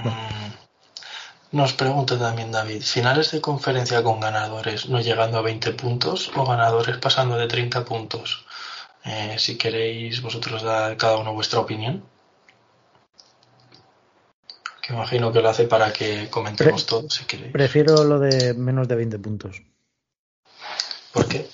[1.52, 6.44] Nos pregunta también David, ¿finales de conferencia con ganadores no llegando a 20 puntos o
[6.44, 8.44] ganadores pasando de 30 puntos?
[9.04, 12.02] Eh, si queréis vosotros dar cada uno vuestra opinión.
[14.86, 17.52] Que imagino que lo hace para que comentemos todo, si queréis.
[17.52, 19.62] Prefiero lo de menos de 20 puntos.
[21.12, 21.46] ¿Por qué?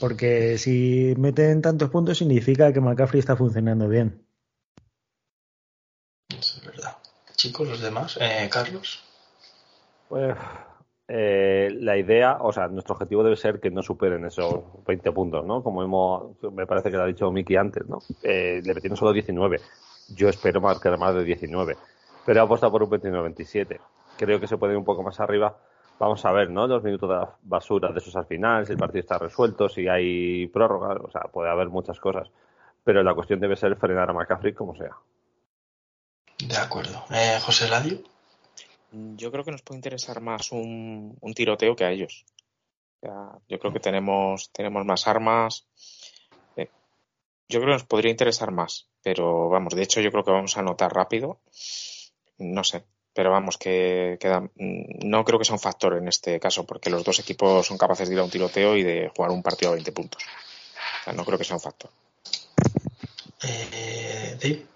[0.00, 4.26] Porque si meten tantos puntos significa que McCaffrey está funcionando bien.
[6.28, 6.96] Eso es verdad.
[7.36, 9.04] Chicos, los demás, eh, Carlos.
[10.08, 10.36] Pues
[11.08, 15.44] eh, la idea, o sea, nuestro objetivo debe ser que no superen esos 20 puntos,
[15.44, 15.62] ¿no?
[15.62, 17.98] Como hemos, me parece que lo ha dicho Miki antes, ¿no?
[18.22, 19.60] Eh, le metieron solo 19.
[20.08, 21.76] Yo espero marcar más de 19.
[22.24, 23.78] Pero he apostado por un 29-27.
[24.16, 25.56] Creo que se puede ir un poco más arriba.
[25.98, 26.66] Vamos a ver, ¿no?
[26.66, 30.46] Los minutos de basura de esos al final, si el partido está resuelto, si hay
[30.48, 32.28] prórroga, o sea, puede haber muchas cosas.
[32.84, 34.96] Pero la cuestión debe ser frenar a McCaffrey como sea.
[36.38, 37.04] De acuerdo.
[37.10, 38.00] Eh, José Ladio.
[38.92, 42.24] Yo creo que nos puede interesar más un, tiroteo que a ellos.
[43.48, 45.66] yo creo que tenemos, tenemos más armas.
[47.48, 50.30] Eh, yo creo que nos podría interesar más, pero vamos, de hecho yo creo que
[50.30, 51.40] vamos a anotar rápido.
[52.38, 54.18] No sé, pero vamos, que,
[54.56, 58.08] no creo que sea un factor en este caso, porque los dos equipos son capaces
[58.08, 60.22] de ir a un tiroteo y de jugar un partido a 20 puntos.
[60.22, 61.90] O sea, no creo que sea un factor.
[63.42, 64.66] Eh, Dave.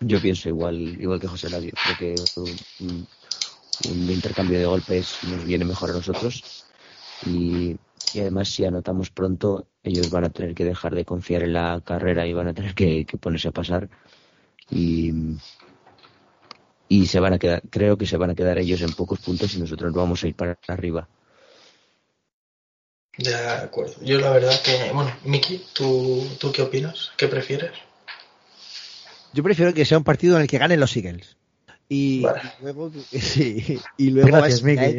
[0.00, 1.72] Yo pienso igual, igual que José Ladio.
[1.82, 2.14] Creo que
[2.80, 3.08] un,
[4.10, 6.64] intercambio de golpes nos viene mejor a nosotros.
[7.24, 7.76] Y,
[8.12, 11.80] y además si anotamos pronto ellos van a tener que dejar de confiar en la
[11.84, 13.88] carrera y van a tener que, que ponerse a pasar
[14.70, 15.12] y
[16.88, 19.54] y se van a quedar creo que se van a quedar ellos en pocos puntos
[19.54, 21.08] y nosotros vamos a ir para arriba
[23.16, 23.94] de acuerdo.
[24.02, 27.12] Yo la verdad que, bueno, Miki, ¿tú, ¿tú qué opinas?
[27.16, 27.72] ¿Qué prefieres?
[29.32, 31.36] Yo prefiero que sea un partido en el que ganen los Eagles.
[31.88, 32.42] Y Vale.
[32.60, 34.98] luego, sí, y luego Gracias, Miki.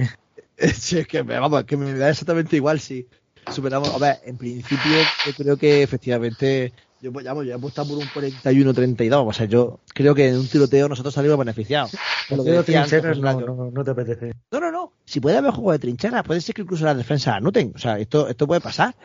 [0.74, 3.08] Sí, es que me, vamos, que me da exactamente igual si
[3.52, 3.90] superamos.
[3.90, 4.92] A ver, en principio,
[5.26, 6.74] yo creo que efectivamente.
[7.00, 9.28] Yo, pues, vamos, yo he apostado por un 41-32.
[9.28, 11.92] O sea, yo creo que en un tiroteo nosotros salimos beneficiados.
[12.30, 14.32] Lo que Pero decía antes, trincheras no, no, no te apetece.
[14.52, 14.94] No, no, no.
[15.06, 17.72] Si puede haber juego de trinchera, puede ser que incluso las defensas anoten.
[17.76, 18.96] O sea, esto, esto puede pasar.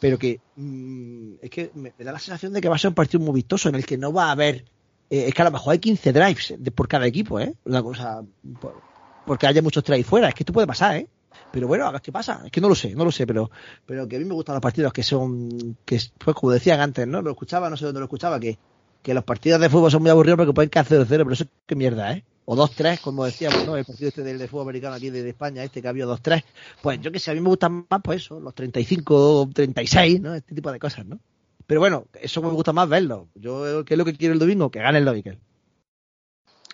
[0.00, 2.90] Pero que mm, es que me, me da la sensación de que va a ser
[2.90, 4.66] un partido muy vistoso en el que no va a haber.
[5.10, 7.54] eh, es que a lo mejor hay 15 drives de- por cada equipo, ¿eh?
[7.64, 8.22] Una cosa.
[8.60, 8.87] por-
[9.28, 10.28] porque haya muchos drives fuera.
[10.28, 11.08] Es que esto puede pasar, ¿eh?
[11.52, 12.42] Pero bueno, qué pasa.
[12.44, 13.50] Es que no lo sé, no lo sé, pero,
[13.86, 15.76] pero que a mí me gustan los partidos que son.
[15.84, 17.22] que Pues como decían antes, ¿no?
[17.22, 18.58] Lo escuchaba, no sé dónde lo escuchaba, que,
[19.02, 21.50] que los partidos de fútbol son muy aburridos porque pueden caer 0-0, pero eso es
[21.66, 22.24] que mierda, ¿eh?
[22.50, 23.76] O 2-3, como decíamos, ¿no?
[23.76, 26.42] El partido este del de fútbol americano aquí de, España, este que había 2-3.
[26.80, 30.34] Pues yo que sé, a mí me gustan más, pues eso, los 35, 36, ¿no?
[30.34, 31.20] Este tipo de cosas, ¿no?
[31.66, 33.28] Pero bueno, eso me gusta más verlo.
[33.34, 34.70] Yo, ¿qué es lo que quiero el domingo?
[34.70, 35.38] Que gane el Loikel.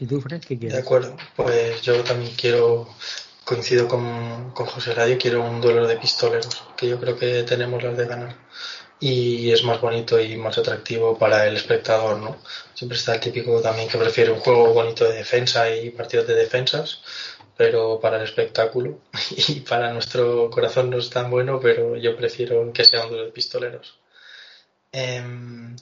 [0.01, 0.79] ¿Y tú, Fred, qué De quieres?
[0.79, 1.17] acuerdo.
[1.37, 2.89] Pues yo también quiero,
[3.45, 7.83] coincido con, con José Radio, quiero un duelo de pistoleros, que yo creo que tenemos
[7.83, 8.37] las de ganar.
[9.01, 12.39] Y es más bonito y más atractivo para el espectador, ¿no?
[12.75, 16.35] Siempre está el típico también que prefiere un juego bonito de defensa y partidos de
[16.35, 17.01] defensas,
[17.57, 19.01] pero para el espectáculo
[19.49, 23.27] y para nuestro corazón no es tan bueno, pero yo prefiero que sea un duelo
[23.27, 23.99] de pistoleros.
[24.93, 25.77] Em,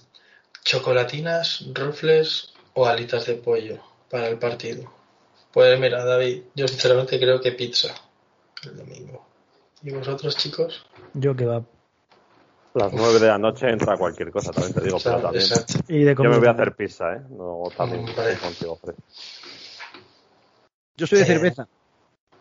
[0.65, 4.93] chocolatinas, rufles o alitas de pollo para el partido.
[5.53, 7.95] Pues mira, David, yo sinceramente creo que pizza
[8.65, 9.27] el domingo.
[9.83, 10.85] ¿Y vosotros, chicos?
[11.15, 11.57] Yo que va.
[11.57, 15.45] A las nueve de la noche entra cualquier cosa, también te digo, pero también.
[15.89, 17.21] Y de Yo me voy a hacer pizza, ¿eh?
[17.31, 18.39] No, también Mm, vale.
[18.39, 18.95] contigo, Fred.
[20.97, 21.69] Yo soy de Eh, cerveza.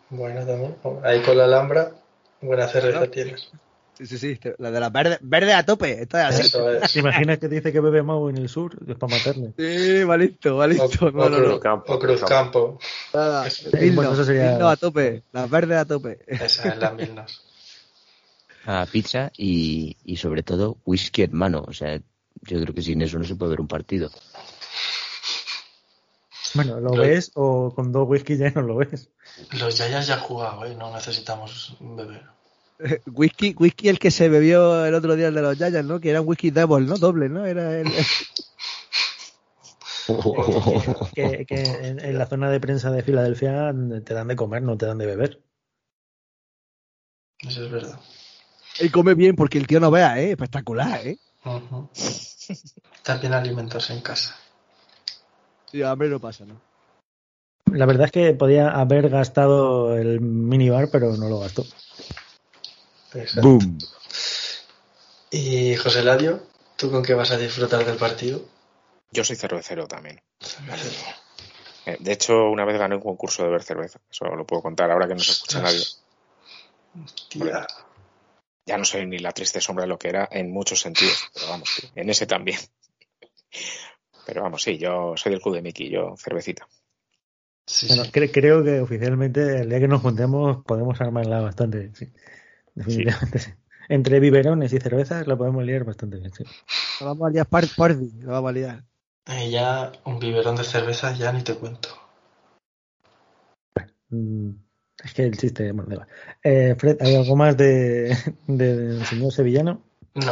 [0.10, 0.78] Bueno, también.
[1.04, 1.92] Ahí con la Alhambra,
[2.42, 3.50] buena cerveza tienes.
[4.04, 4.40] Sí, sí, sí.
[4.58, 6.02] La de la verde, verde a tope.
[6.02, 6.42] Esto es así.
[6.42, 6.92] Eso es.
[6.94, 8.76] ¿Te imaginas que dice que bebe Mau en el sur?
[8.88, 9.54] Es para matarle.
[9.58, 10.86] Sí, malito, malito.
[11.02, 11.60] O, No, o no, Cruz, no.
[11.60, 11.98] Campo, o
[13.94, 15.24] bueno, eso sería- Milno a tope.
[15.32, 16.20] Las verdes a tope.
[16.28, 17.44] Esa es la Milnos.
[18.66, 23.02] a pizza y, y sobre todo whisky en mano o sea yo creo que sin
[23.02, 24.12] eso no se puede ver un partido
[26.54, 29.10] Bueno, lo Lo- ves o con dos whisky ya no lo ves.
[29.60, 30.76] Los Yayas ya han jugado, ¿eh?
[30.76, 32.24] No necesitamos beber.
[33.12, 36.00] Whisky, whisky el que se bebió el otro día el de los Giants, ¿no?
[36.00, 36.98] Que era un whisky double, ¿no?
[36.98, 37.46] Doble, ¿no?
[37.46, 37.88] Era el...
[41.14, 44.78] Que, que en, en la zona de prensa de Filadelfia te dan de comer, no
[44.78, 45.42] te dan de beber.
[47.40, 48.00] Eso es verdad.
[48.80, 50.32] Él come bien porque el tío no vea, ¿eh?
[50.32, 51.18] Espectacular, ¿eh?
[51.46, 51.90] Ujú.
[53.04, 54.36] También alimentarse en casa.
[55.72, 56.60] Sí, hambre no pasa, ¿no?
[57.72, 61.64] La verdad es que podía haber gastado el minibar, pero no lo gastó.
[63.14, 63.42] Exacto.
[63.42, 63.78] Boom.
[65.30, 66.44] Y José Ladio,
[66.78, 68.44] ¿tú con qué vas a disfrutar del partido?
[69.12, 70.22] Yo soy cervecero también.
[71.86, 74.00] Eh, De hecho, una vez gané un concurso de ver cerveza.
[74.10, 75.84] Eso lo puedo contar ahora que no se escucha nadie.
[77.30, 77.66] Tía.
[78.66, 81.48] Ya no soy ni la triste sombra de lo que era en muchos sentidos, pero
[81.48, 82.60] vamos, en ese también.
[84.26, 86.68] Pero vamos, sí, yo soy del club de Mickey, yo cervecita.
[87.66, 88.12] Sí, Bueno, sí.
[88.12, 92.08] cre- creo que oficialmente el día que nos juntemos podemos armarla bastante, sí.
[92.76, 93.52] Definitivamente sí.
[93.90, 96.44] Entre biberones y cervezas la podemos liar bastante bien, sí.
[97.00, 98.84] Lo vamos a liar par party, lo vamos a liar.
[99.28, 101.90] Eh, ya un biberón de cerveza ya ni te cuento.
[104.10, 104.52] Mm,
[105.04, 106.08] Es que el chiste, bueno, igual.
[106.44, 108.16] Eh, Fred, ¿hay algo más de,
[108.48, 109.82] de- del señor sevillano?
[110.16, 110.32] No,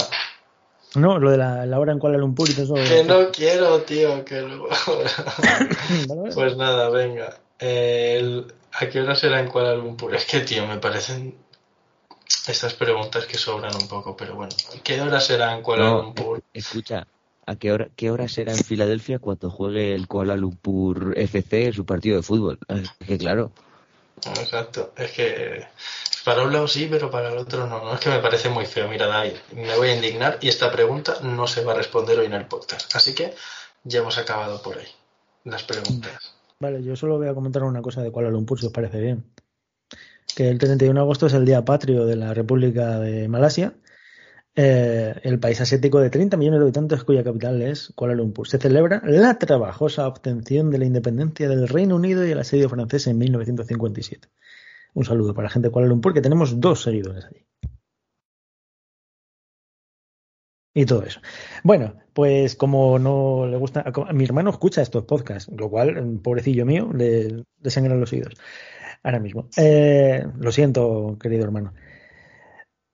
[0.95, 2.95] No, lo de la, la hora en Kuala Lumpur y todo eso.
[2.95, 4.67] que no quiero, tío, que luego...
[6.33, 7.37] Pues nada, venga.
[7.59, 10.15] El- ¿A qué hora será en Kuala Lumpur?
[10.15, 11.35] Es que, tío, me parecen
[12.47, 14.55] estas preguntas que sobran un poco, pero bueno.
[14.83, 16.41] ¿Qué hora será en Kuala No, Lumpur?
[16.53, 17.07] escucha
[17.45, 21.83] a qué hora qué hora será en Filadelfia cuando juegue el Kuala Lumpur FC su
[21.85, 23.51] partido de fútbol Es que claro
[24.25, 24.93] Exacto.
[24.97, 25.65] Es que
[26.25, 27.83] para un lado sí, pero para el otro no.
[27.83, 28.87] No es que me parece muy feo.
[28.89, 32.25] Mira, David, me voy a indignar y esta pregunta no se va a responder hoy
[32.25, 32.93] en el podcast.
[32.95, 33.33] Así que
[33.83, 34.87] ya hemos acabado por ahí.
[35.45, 36.35] Las preguntas.
[36.59, 39.23] Vale, yo solo voy a comentar una cosa de Kuala Lumpur, si os parece bien.
[40.39, 43.73] El 31 de agosto es el día patrio de la República de Malasia,
[44.55, 48.47] eh, el país asiático de 30 millones de habitantes cuya capital es Kuala Lumpur.
[48.47, 53.07] Se celebra la trabajosa obtención de la independencia del Reino Unido y el asedio francés
[53.07, 54.29] en 1957.
[54.93, 57.45] Un saludo para la gente de Kuala Lumpur, que tenemos dos seguidores allí.
[60.73, 61.19] y todo eso.
[61.63, 66.65] Bueno, pues como no le gusta, a mi hermano escucha estos podcasts, lo cual, pobrecillo
[66.65, 68.35] mío, le, le sangran los oídos
[69.03, 69.49] ahora mismo.
[69.57, 71.73] Eh, lo siento, querido hermano.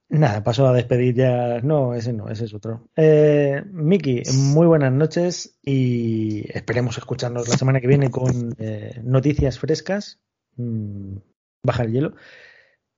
[0.08, 1.62] Nada, paso a despedir ya.
[1.62, 2.90] No, ese no, ese es otro.
[2.96, 9.58] Eh, Miki, muy buenas noches y esperemos escucharnos la semana que viene con eh, noticias
[9.60, 10.20] frescas.
[10.58, 11.18] Mm,
[11.64, 12.16] baja el hielo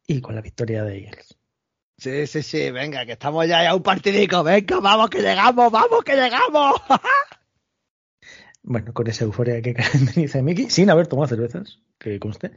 [0.06, 1.38] y con la victoria de Eagles.
[1.98, 4.44] Sí, sí, sí, venga, que estamos ya a un partidico.
[4.44, 6.76] Venga, vamos que llegamos, vamos que llegamos.
[8.68, 12.52] bueno, con esa euforia que caracteriza a Miki, sin haber tomado cervezas, que conste.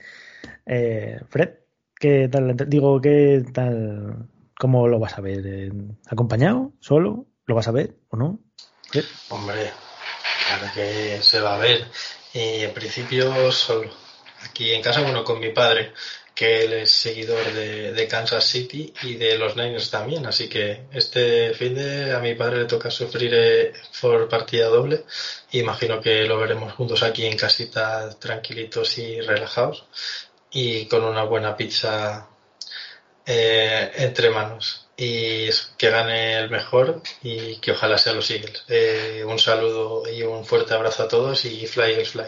[0.67, 1.51] Eh, Fred,
[1.99, 2.57] ¿qué tal?
[2.69, 4.29] Digo, ¿qué tal?
[4.59, 5.73] ¿Cómo lo vas a ver?
[6.09, 6.73] ¿Acompañado?
[6.81, 7.27] ¿Solo?
[7.47, 8.41] ¿Lo vas a ver o no?
[9.31, 9.71] Hombre,
[10.49, 11.87] claro que se va a ver.
[12.35, 13.91] Y en principio solo.
[14.45, 15.93] Aquí en casa, bueno, con mi padre,
[16.35, 20.27] que él es seguidor de, Kansas City y de los Niners también.
[20.27, 25.05] Así que este fin de a mi padre le toca sufrir eh, por partida doble.
[25.53, 29.87] Imagino que lo veremos juntos aquí en casita, tranquilitos y relajados.
[30.53, 32.29] Y con una buena pizza
[33.27, 35.49] eh, entre manos y
[35.79, 38.65] que gane el mejor y que ojalá sea los Eagles.
[38.69, 42.27] Eh, un saludo y un fuerte abrazo a todos y fly Eagles fly.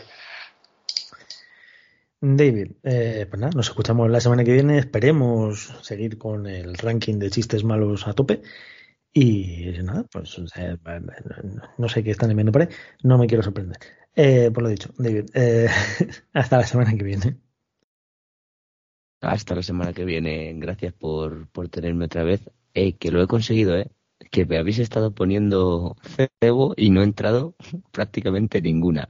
[2.22, 4.78] David, eh, pues nada, nos escuchamos la semana que viene.
[4.78, 8.42] Esperemos seguir con el ranking de chistes malos a tope.
[9.12, 10.40] Y nada, pues
[11.78, 12.68] no sé qué están enviando por.
[13.02, 13.78] No me quiero sorprender.
[14.52, 15.26] por lo dicho, David,
[16.32, 17.38] hasta la semana que viene.
[19.20, 20.52] Hasta la semana que viene.
[20.56, 22.50] Gracias por, por tenerme otra vez.
[22.74, 23.90] Eh, que lo he conseguido, ¿eh?
[24.30, 25.96] Que me habéis estado poniendo
[26.40, 27.54] cebo y no he entrado
[27.92, 29.08] prácticamente ninguna.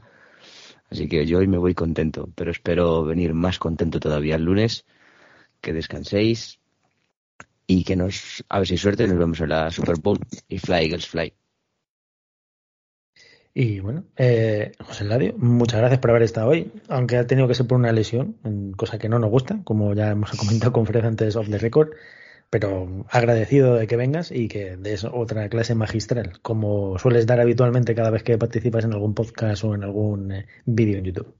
[0.92, 4.84] Así que yo hoy me voy contento, pero espero venir más contento todavía el lunes.
[5.62, 6.60] Que descanséis
[7.66, 10.84] y que nos, a ver si suerte, nos vemos en la Super Bowl y Fly
[10.84, 11.32] Eagles Fly.
[13.54, 17.54] Y bueno, eh, José Ladio, muchas gracias por haber estado hoy, aunque ha tenido que
[17.54, 18.36] ser por una lesión,
[18.76, 21.92] cosa que no nos gusta, como ya hemos comentado con Fred antes off the record,
[22.52, 27.94] pero agradecido de que vengas y que des otra clase magistral, como sueles dar habitualmente
[27.94, 31.34] cada vez que participas en algún podcast o en algún eh, vídeo en YouTube.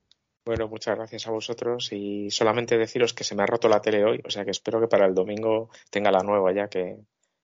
[0.47, 4.02] Bueno, muchas gracias a vosotros y solamente deciros que se me ha roto la tele
[4.02, 6.97] hoy, o sea que espero que para el domingo tenga la nueva ya que,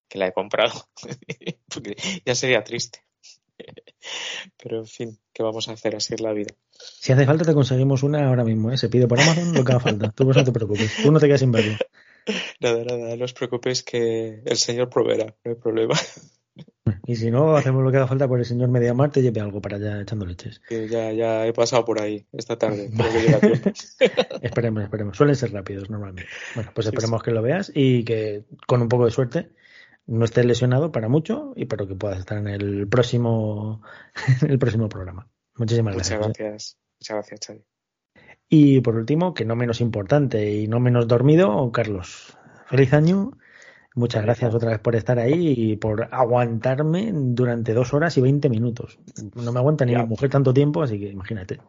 [0.08, 0.88] que la he comprado,
[1.68, 3.00] porque ya sería triste.
[4.56, 5.94] Pero en fin, ¿qué vamos a hacer?
[5.94, 6.54] Así es la vida.
[6.70, 8.70] Si hace falta, te conseguimos una ahora mismo.
[8.70, 8.78] ¿eh?
[8.78, 10.10] Se pide por Amazon lo que haga falta.
[10.12, 11.02] Tú no te preocupes.
[11.02, 11.76] Tú no te quedas sin verlo.
[12.60, 13.16] Nada, nada.
[13.16, 15.34] No os preocupéis que el señor proveerá.
[15.44, 15.94] No hay problema.
[17.06, 19.60] Y si no, hacemos lo que haga falta por el señor Mediamar te lleve algo
[19.60, 20.60] para allá echando leches.
[20.68, 22.90] Que ya, ya he pasado por ahí esta tarde.
[24.42, 25.16] esperemos, esperemos.
[25.16, 26.30] Suelen ser rápidos normalmente.
[26.54, 29.50] Bueno, pues esperemos que lo veas y que con un poco de suerte
[30.06, 33.82] no estés lesionado para mucho y para que puedas estar en el próximo,
[34.46, 35.28] el próximo programa.
[35.56, 36.18] Muchísimas gracias.
[36.18, 36.78] Muchas gracias.
[37.00, 37.77] Muchas gracias, Xavi.
[38.48, 42.36] Y por último, que no menos importante y no menos dormido, Carlos.
[42.66, 43.32] Feliz año.
[43.94, 48.48] Muchas gracias otra vez por estar ahí y por aguantarme durante dos horas y veinte
[48.48, 48.98] minutos.
[49.34, 51.60] No me aguanta ni mi mujer tanto tiempo, así que imagínate.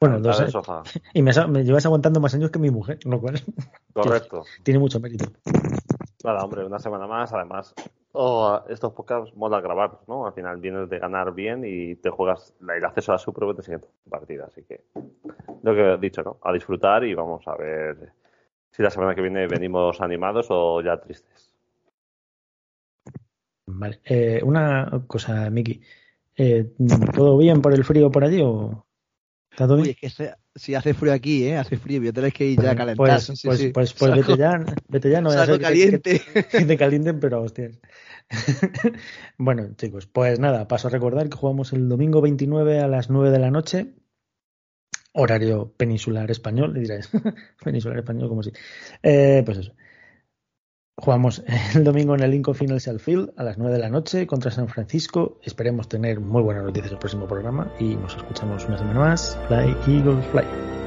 [0.00, 0.54] bueno, dos años.
[1.14, 3.40] Y me, me, llevas aguantando más años que mi mujer, lo cual.
[3.92, 4.44] Correcto.
[4.62, 5.26] tiene mucho mérito.
[6.24, 7.32] Nada, hombre, una semana más.
[7.32, 7.74] Además,
[8.12, 10.26] oh, estos podcasts mola grabar, ¿no?
[10.26, 13.62] Al final vienes de ganar bien y te juegas el acceso a la Super en
[13.62, 14.46] siguiente partida.
[14.46, 14.84] Así que,
[15.62, 16.38] lo que he dicho, ¿no?
[16.42, 18.12] A disfrutar y vamos a ver
[18.70, 21.54] si la semana que viene venimos animados o ya tristes.
[23.66, 24.00] Vale.
[24.04, 25.80] Eh, una cosa, Miki.
[26.36, 26.72] Eh,
[27.14, 28.86] ¿Todo bien por el frío por allí o
[29.50, 29.96] está todo bien?
[30.54, 31.56] Si hace frío aquí, ¿eh?
[31.56, 32.96] Hace frío, yo tenés que ir ya a calentar.
[32.96, 36.20] Pues, sí, pues, sí, pues, pues, vete ya, vete ya, no voy a ser caliente.
[36.50, 37.78] Que, te calienten, pero hostias.
[39.38, 43.30] bueno, chicos, pues nada, paso a recordar que jugamos el domingo 29 a las 9
[43.30, 43.94] de la noche,
[45.12, 47.10] horario peninsular español, le diréis.
[47.64, 48.52] peninsular español, como si.
[49.02, 49.72] Eh, pues eso.
[51.02, 51.42] Jugamos
[51.74, 54.68] el domingo en el Lincoln Financial Field a las 9 de la noche contra San
[54.68, 55.36] Francisco.
[55.42, 59.36] Esperemos tener muy buenas noticias el próximo programa y nos escuchamos una semana más.
[59.48, 60.81] Fly Eagles Fly.